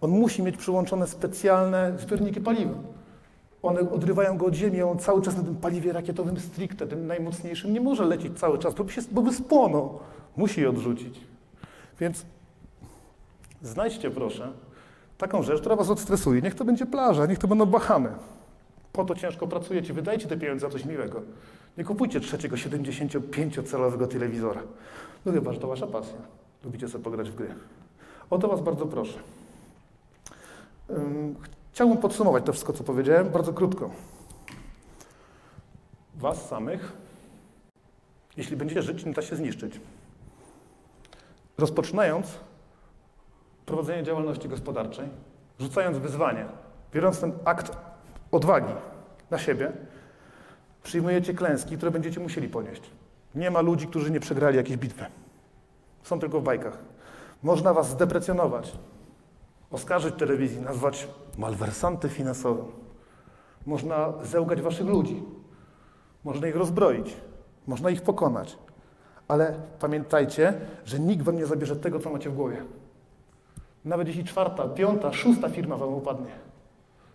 On 0.00 0.10
musi 0.10 0.42
mieć 0.42 0.56
przyłączone 0.56 1.06
specjalne 1.06 1.98
zbiorniki 1.98 2.40
paliwa. 2.40 2.74
One 3.62 3.80
odrywają 3.80 4.38
go 4.38 4.46
od 4.46 4.54
Ziemi, 4.54 4.82
on 4.82 4.98
cały 4.98 5.22
czas 5.22 5.36
na 5.36 5.42
tym 5.42 5.56
paliwie 5.56 5.92
rakietowym 5.92 6.40
stricte, 6.40 6.86
tym 6.86 7.06
najmocniejszym, 7.06 7.72
nie 7.72 7.80
może 7.80 8.04
lecieć 8.04 8.38
cały 8.38 8.58
czas, 8.58 8.74
bo 8.74 8.84
by, 8.84 8.92
się, 8.92 9.02
bo 9.10 9.22
by 9.22 9.32
spłonął. 9.32 9.98
Musi 10.36 10.60
je 10.60 10.70
odrzucić. 10.70 11.20
Więc 12.00 12.24
znajdźcie 13.62 14.10
proszę 14.10 14.52
taką 15.18 15.42
rzecz, 15.42 15.60
która 15.60 15.76
was 15.76 15.90
odstresuje. 15.90 16.42
Niech 16.42 16.54
to 16.54 16.64
będzie 16.64 16.86
plaża, 16.86 17.26
niech 17.26 17.38
to 17.38 17.48
będą 17.48 17.66
Bahamy. 17.66 18.10
Po 18.92 19.04
to 19.04 19.14
ciężko 19.14 19.46
pracujecie, 19.46 19.92
wydajcie 19.92 20.28
te 20.28 20.36
pieniądze 20.36 20.66
za 20.66 20.72
coś 20.72 20.84
miłego. 20.84 21.22
Nie 21.78 21.84
kupujcie 21.84 22.20
trzeciego 22.20 22.56
75-calowego 22.56 24.06
telewizora. 24.06 24.60
No 25.26 25.32
chyba, 25.32 25.52
że 25.52 25.60
to 25.60 25.68
wasza 25.68 25.86
pasja. 25.86 26.18
Lubicie 26.64 26.88
sobie 26.88 27.04
pograć 27.04 27.30
w 27.30 27.34
gry. 27.34 27.54
O 28.30 28.38
to 28.38 28.48
was 28.48 28.60
bardzo 28.60 28.86
proszę. 28.86 29.18
Ym, 30.96 31.36
Chciałbym 31.72 31.98
podsumować 31.98 32.44
to 32.44 32.52
wszystko, 32.52 32.72
co 32.72 32.84
powiedziałem, 32.84 33.28
bardzo 33.28 33.52
krótko. 33.52 33.90
Was 36.16 36.48
samych, 36.48 36.92
jeśli 38.36 38.56
będziecie 38.56 38.82
żyć, 38.82 39.04
nie 39.04 39.12
da 39.12 39.22
się 39.22 39.36
zniszczyć. 39.36 39.80
Rozpoczynając 41.58 42.26
prowadzenie 43.66 44.02
działalności 44.02 44.48
gospodarczej, 44.48 45.08
rzucając 45.58 45.98
wyzwanie, 45.98 46.46
biorąc 46.94 47.20
ten 47.20 47.32
akt 47.44 47.76
odwagi 48.32 48.72
na 49.30 49.38
siebie, 49.38 49.72
przyjmujecie 50.82 51.34
klęski, 51.34 51.76
które 51.76 51.90
będziecie 51.90 52.20
musieli 52.20 52.48
ponieść. 52.48 52.82
Nie 53.34 53.50
ma 53.50 53.60
ludzi, 53.60 53.86
którzy 53.86 54.10
nie 54.10 54.20
przegrali 54.20 54.56
jakiejś 54.56 54.78
bitwy. 54.78 55.04
Są 56.02 56.20
tylko 56.20 56.40
w 56.40 56.44
bajkach. 56.44 56.78
Można 57.42 57.74
was 57.74 57.88
zdeprecjonować, 57.88 58.72
oskarżyć 59.70 60.14
telewizji, 60.14 60.60
nazwać 60.60 61.08
malwersantem 61.38 62.10
finansowym. 62.10 62.66
Można 63.66 64.12
zełgać 64.22 64.62
waszych 64.62 64.86
ludzi. 64.86 65.22
Można 66.24 66.48
ich 66.48 66.56
rozbroić. 66.56 67.16
Można 67.66 67.90
ich 67.90 68.02
pokonać. 68.02 68.58
Ale 69.28 69.54
pamiętajcie, 69.80 70.54
że 70.84 71.00
nikt 71.00 71.22
wam 71.22 71.36
nie 71.36 71.46
zabierze 71.46 71.76
tego, 71.76 71.98
co 71.98 72.10
macie 72.10 72.30
w 72.30 72.34
głowie. 72.34 72.62
Nawet 73.84 74.08
jeśli 74.08 74.24
czwarta, 74.24 74.68
piąta, 74.68 75.12
szósta 75.12 75.48
firma 75.48 75.76
wam 75.76 75.94
upadnie. 75.94 76.32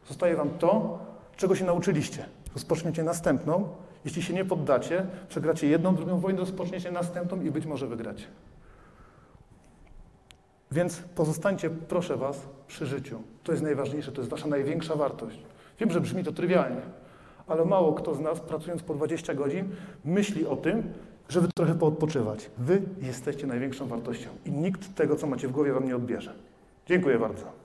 Zostaje 0.08 0.36
wam 0.36 0.50
to, 0.50 1.00
czego 1.36 1.56
się 1.56 1.66
nauczyliście. 1.66 2.26
Rozpoczniecie 2.54 3.04
następną. 3.04 3.68
Jeśli 4.06 4.24
się 4.24 4.34
nie 4.34 4.46
poddacie, 4.46 5.06
przegracie 5.30 5.68
jedną, 5.68 5.96
drugą 5.96 6.20
wojnę, 6.20 6.40
rozpoczniecie 6.40 6.92
następną 6.92 7.42
i 7.42 7.52
być 7.52 7.66
może 7.66 7.88
wygracie. 7.88 8.26
Więc 10.76 10.98
pozostańcie, 11.16 11.70
proszę 11.70 12.18
Was, 12.18 12.48
przy 12.68 12.86
życiu. 12.86 13.22
To 13.44 13.52
jest 13.52 13.64
najważniejsze, 13.64 14.12
to 14.12 14.22
jest 14.22 14.32
Wasza 14.32 14.48
największa 14.48 14.96
wartość. 14.96 15.40
Wiem, 15.80 15.92
że 15.92 16.02
brzmi 16.02 16.24
to 16.24 16.32
trywialnie, 16.32 16.82
ale 17.48 17.66
mało 17.66 17.94
kto 17.94 18.16
z 18.16 18.20
nas, 18.20 18.40
pracując 18.40 18.84
po 18.84 18.94
20 18.94 19.34
godzin, 19.34 19.70
myśli 20.06 20.46
o 20.46 20.56
tym, 20.56 20.84
żeby 21.30 21.48
trochę 21.56 21.76
poodpoczywać. 21.76 22.50
Wy 22.58 22.82
jesteście 23.02 23.48
największą 23.48 23.88
wartością 23.88 24.30
i 24.46 24.52
nikt 24.52 24.96
tego, 24.96 25.16
co 25.16 25.28
macie 25.28 25.48
w 25.48 25.52
głowie, 25.52 25.74
Wam 25.74 25.88
nie 25.88 25.96
odbierze. 25.96 26.34
Dziękuję 26.86 27.20
bardzo. 27.20 27.65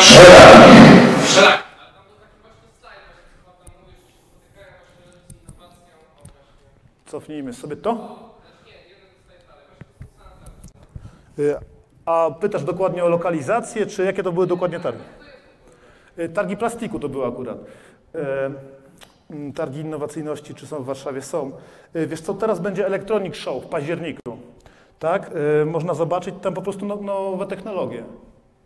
Wszelak. 0.00 1.64
Cofnijmy 7.06 7.52
sobie 7.52 7.76
to. 7.76 8.18
Y, 11.38 11.54
A 12.06 12.30
pytasz 12.40 12.64
dokładnie 12.64 13.04
o 13.04 13.08
lokalizację, 13.08 13.86
czy 13.86 14.04
jakie 14.04 14.22
to 14.22 14.32
były 14.32 14.46
dokładnie 14.46 14.80
targi? 14.80 15.02
Y, 16.18 16.28
Targi 16.28 16.56
plastiku 16.56 16.98
to 17.00 17.08
były 17.08 17.26
akurat. 17.26 17.58
Y, 17.58 18.18
mm, 19.30 19.52
Targi 19.52 19.80
innowacyjności, 19.80 20.54
czy 20.54 20.66
są 20.66 20.82
w 20.82 20.86
Warszawie? 20.86 21.22
Są. 21.22 21.52
Wiesz 21.94 22.20
co, 22.20 22.34
teraz 22.34 22.60
będzie 22.60 22.86
Electronic 22.86 23.36
Show 23.36 23.64
w 23.64 23.66
październiku. 23.66 24.20
Tak? 24.98 25.30
Można 25.66 25.94
zobaczyć 25.94 26.34
tam 26.42 26.54
po 26.54 26.62
prostu 26.62 26.86
no- 26.86 26.96
nowe 26.96 27.46
technologie. 27.46 28.04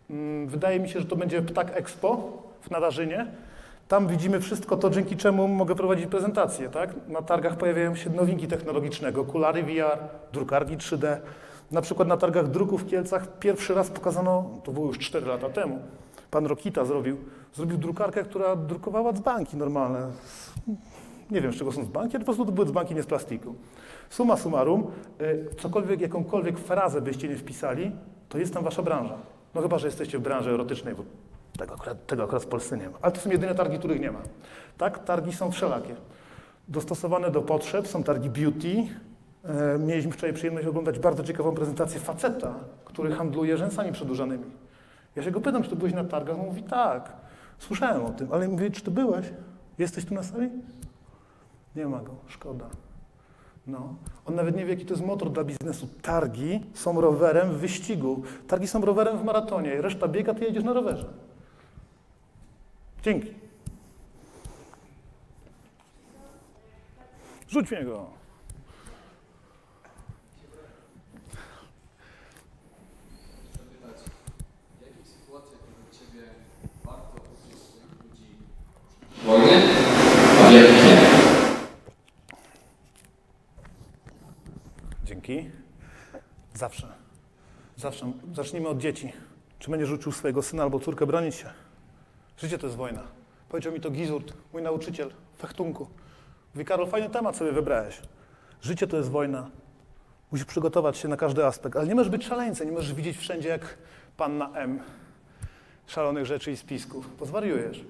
Mm, 0.09 0.47
Wydaje 0.47 0.79
mi 0.79 0.89
się, 0.89 0.99
że 0.99 1.05
to 1.05 1.15
będzie 1.15 1.41
Ptak 1.41 1.77
Expo 1.77 2.31
w 2.61 2.71
Nadarzynie. 2.71 3.27
Tam 3.87 4.07
widzimy 4.07 4.39
wszystko 4.39 4.77
to, 4.77 4.89
dzięki 4.89 5.17
czemu 5.17 5.47
mogę 5.47 5.75
prowadzić 5.75 6.05
prezentacje. 6.05 6.69
Tak? 6.69 6.89
Na 7.07 7.21
targach 7.21 7.57
pojawiają 7.57 7.95
się 7.95 8.09
nowinki 8.09 8.47
technologiczne, 8.47 9.09
okulary 9.15 9.63
VR, 9.63 9.97
drukarki 10.33 10.77
3D. 10.77 11.17
Na 11.71 11.81
przykład 11.81 12.07
na 12.07 12.17
targach 12.17 12.47
druku 12.47 12.77
w 12.77 12.87
Kielcach 12.87 13.39
pierwszy 13.39 13.73
raz 13.73 13.89
pokazano, 13.89 14.49
to 14.63 14.71
było 14.71 14.87
już 14.87 14.99
4 14.99 15.25
lata 15.25 15.49
temu, 15.49 15.79
pan 16.31 16.45
Rokita 16.45 16.85
zrobił, 16.85 17.17
zrobił 17.53 17.77
drukarkę, 17.77 18.23
która 18.23 18.55
drukowała 18.55 19.13
dzbanki 19.13 19.57
normalne. 19.57 20.11
Nie 21.31 21.41
wiem, 21.41 21.53
z 21.53 21.55
czego 21.55 21.71
są 21.71 21.85
dzbanki, 21.85 22.15
ale 22.15 22.19
po 22.19 22.25
prostu 22.25 22.45
to 22.45 22.51
były 22.51 22.67
dzbanki 22.67 22.95
nie 22.95 23.03
z 23.03 23.05
plastiku. 23.05 23.55
Summa 24.09 24.37
summarum, 24.37 24.91
y, 25.21 25.45
cokolwiek, 25.57 26.01
jakąkolwiek 26.01 26.59
frazę 26.59 27.01
byście 27.01 27.27
nie 27.27 27.35
wpisali, 27.35 27.91
to 28.29 28.37
jest 28.37 28.53
tam 28.53 28.63
wasza 28.63 28.81
branża. 28.81 29.17
No 29.55 29.61
chyba, 29.61 29.79
że 29.79 29.87
jesteście 29.87 30.19
w 30.19 30.21
branży 30.21 30.51
erotycznej, 30.51 30.95
bo 30.95 31.03
tego 31.57 31.73
akurat, 31.73 32.05
tego 32.05 32.23
akurat 32.23 32.43
w 32.43 32.47
Polsce 32.47 32.77
nie 32.77 32.89
ma. 32.89 32.97
Ale 33.01 33.11
to 33.11 33.21
są 33.21 33.29
jedyne 33.29 33.55
targi, 33.55 33.79
których 33.79 34.01
nie 34.01 34.11
ma. 34.11 34.19
Tak, 34.77 35.03
targi 35.03 35.33
są 35.33 35.51
wszelakie. 35.51 35.95
Dostosowane 36.67 37.31
do 37.31 37.41
potrzeb, 37.41 37.87
są 37.87 38.03
targi 38.03 38.29
beauty. 38.29 38.87
E, 39.43 39.79
mieliśmy 39.79 40.11
wczoraj 40.11 40.33
przyjemność 40.33 40.67
oglądać 40.67 40.99
bardzo 40.99 41.23
ciekawą 41.23 41.55
prezentację 41.55 41.99
faceta, 41.99 42.53
który 42.85 43.11
handluje 43.15 43.57
rzęsami 43.57 43.91
przedłużanymi. 43.91 44.45
Ja 45.15 45.23
się 45.23 45.31
go 45.31 45.41
pytam, 45.41 45.63
czy 45.63 45.69
ty 45.69 45.75
byłeś 45.75 45.93
na 45.93 46.03
targach? 46.03 46.39
On 46.39 46.45
mówi 46.45 46.63
tak. 46.63 47.11
Słyszałem 47.59 48.05
o 48.05 48.09
tym, 48.09 48.27
ale 48.31 48.47
mówię, 48.47 48.71
czy 48.71 48.81
ty 48.81 48.91
byłeś? 48.91 49.25
Jesteś 49.77 50.05
tu 50.05 50.13
na 50.13 50.23
sali? 50.23 50.49
Nie 51.75 51.85
ma 51.87 51.99
go, 51.99 52.15
szkoda. 52.27 52.65
No. 53.69 53.95
On 54.25 54.35
nawet 54.35 54.55
nie 54.55 54.65
wie, 54.65 54.73
jaki 54.73 54.85
to 54.85 54.93
jest 54.93 55.05
motor 55.05 55.31
dla 55.31 55.43
biznesu. 55.43 55.87
Targi 56.01 56.59
są 56.73 57.01
rowerem 57.01 57.51
w 57.51 57.57
wyścigu. 57.57 58.23
Targi 58.47 58.67
są 58.67 58.81
rowerem 58.81 59.17
w 59.17 59.23
maratonie. 59.23 59.81
Reszta 59.81 60.07
biega, 60.07 60.33
ty 60.33 60.45
jedziesz 60.45 60.63
na 60.63 60.73
rowerze. 60.73 61.05
Dzięki. 63.03 63.33
Rzuć 67.49 67.71
mnie 67.71 67.85
go. 67.85 68.05
W 74.79 74.81
jakich 74.81 75.07
sytuacjach 75.07 75.59
według 75.61 75.91
Ciebie 75.91 76.23
warto 76.85 77.15
uczyć 77.15 77.59
swoich 77.61 78.03
ludzi 78.03 78.27
wojny, 79.25 79.63
a 80.45 80.49
w 80.49 80.53
jakich 80.53 80.83
nie? 80.85 81.19
Zawsze. 86.53 86.87
Zawsze. 87.77 88.11
Zacznijmy 88.33 88.67
od 88.67 88.77
dzieci. 88.77 89.13
Czy 89.59 89.71
będziesz 89.71 89.91
uczył 89.91 90.11
swojego 90.11 90.41
syna 90.41 90.63
albo 90.63 90.79
córkę 90.79 91.05
bronić 91.05 91.35
się? 91.35 91.49
Życie 92.37 92.57
to 92.57 92.67
jest 92.67 92.77
wojna. 92.77 93.03
Powiedział 93.49 93.73
mi 93.73 93.81
to 93.81 93.91
Gizurt, 93.91 94.33
mój 94.53 94.61
nauczyciel 94.61 95.11
fechtunku. 95.37 95.87
Mówi, 96.55 96.65
Karol, 96.65 96.87
fajny 96.87 97.09
temat 97.09 97.37
sobie 97.37 97.51
wybrałeś. 97.51 98.01
Życie 98.61 98.87
to 98.87 98.97
jest 98.97 99.09
wojna. 99.09 99.49
Musisz 100.31 100.45
przygotować 100.45 100.97
się 100.97 101.07
na 101.07 101.17
każdy 101.17 101.45
aspekt, 101.45 101.75
ale 101.75 101.87
nie 101.87 101.95
możesz 101.95 102.09
być 102.09 102.25
szaleńcem, 102.25 102.67
nie 102.67 102.73
możesz 102.73 102.93
widzieć 102.93 103.17
wszędzie 103.17 103.49
jak 103.49 103.77
panna 104.17 104.49
M. 104.53 104.79
Szalonych 105.87 106.25
rzeczy 106.25 106.51
i 106.51 106.57
spisków. 106.57 107.09
Pozwariujesz. 107.09 107.85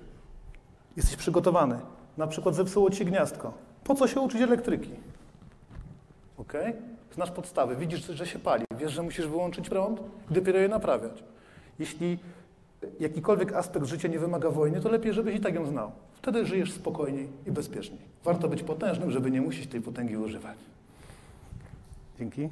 Jesteś 0.98 1.16
przygotowany. 1.16 1.80
Na 2.18 2.28
przykład 2.28 2.56
zepsuło 2.56 2.90
ci 2.90 3.06
gniazdko. 3.06 3.54
Po 3.84 3.96
co 3.96 4.08
się 4.08 4.22
uczyć 4.22 4.42
elektryki? 4.42 4.92
Ok? 6.38 6.54
Znasz 7.12 7.32
podstawy, 7.32 7.76
widzisz, 7.76 8.06
że 8.06 8.28
się 8.28 8.40
pali, 8.40 8.66
wiesz, 8.78 8.92
że 8.92 9.04
musisz 9.04 9.28
wyłączyć 9.28 9.70
prąd 9.70 10.00
i 10.32 10.34
dopiero 10.34 10.60
je 10.60 10.68
naprawiać. 10.68 11.24
Jeśli 11.80 12.20
jakikolwiek 13.00 13.54
aspekt 13.54 13.86
życia 13.86 14.08
nie 14.08 14.20
wymaga 14.20 14.50
wojny, 14.50 14.82
to 14.82 14.90
lepiej, 14.90 15.14
żebyś 15.14 15.36
i 15.36 15.40
tak 15.40 15.56
ją 15.56 15.66
znał. 15.66 15.92
Wtedy 16.14 16.46
żyjesz 16.46 16.74
spokojniej 16.74 17.30
i 17.48 17.52
bezpieczniej. 17.52 18.00
Warto 18.24 18.48
być 18.48 18.64
potężnym, 18.64 19.12
żeby 19.12 19.32
nie 19.32 19.42
musieć 19.42 19.68
tej 19.68 19.82
potęgi 19.82 20.18
używać. 20.18 20.58
Dzięki. 22.20 22.50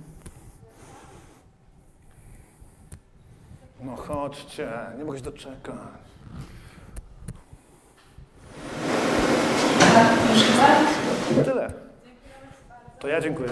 No 3.84 3.96
chodźcie, 3.96 4.70
nie 4.98 5.04
mogę 5.04 5.18
się 5.18 5.24
doczekać. 5.24 5.78
Tyle. 11.46 11.74
To 13.00 13.08
ja 13.08 13.22
dziękuję. 13.22 13.50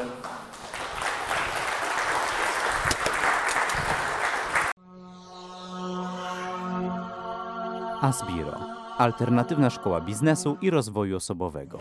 Asbiro. 8.05 8.59
Alternatywna 8.97 9.69
szkoła 9.69 10.01
biznesu 10.01 10.57
i 10.61 10.69
rozwoju 10.69 11.17
osobowego. 11.17 11.79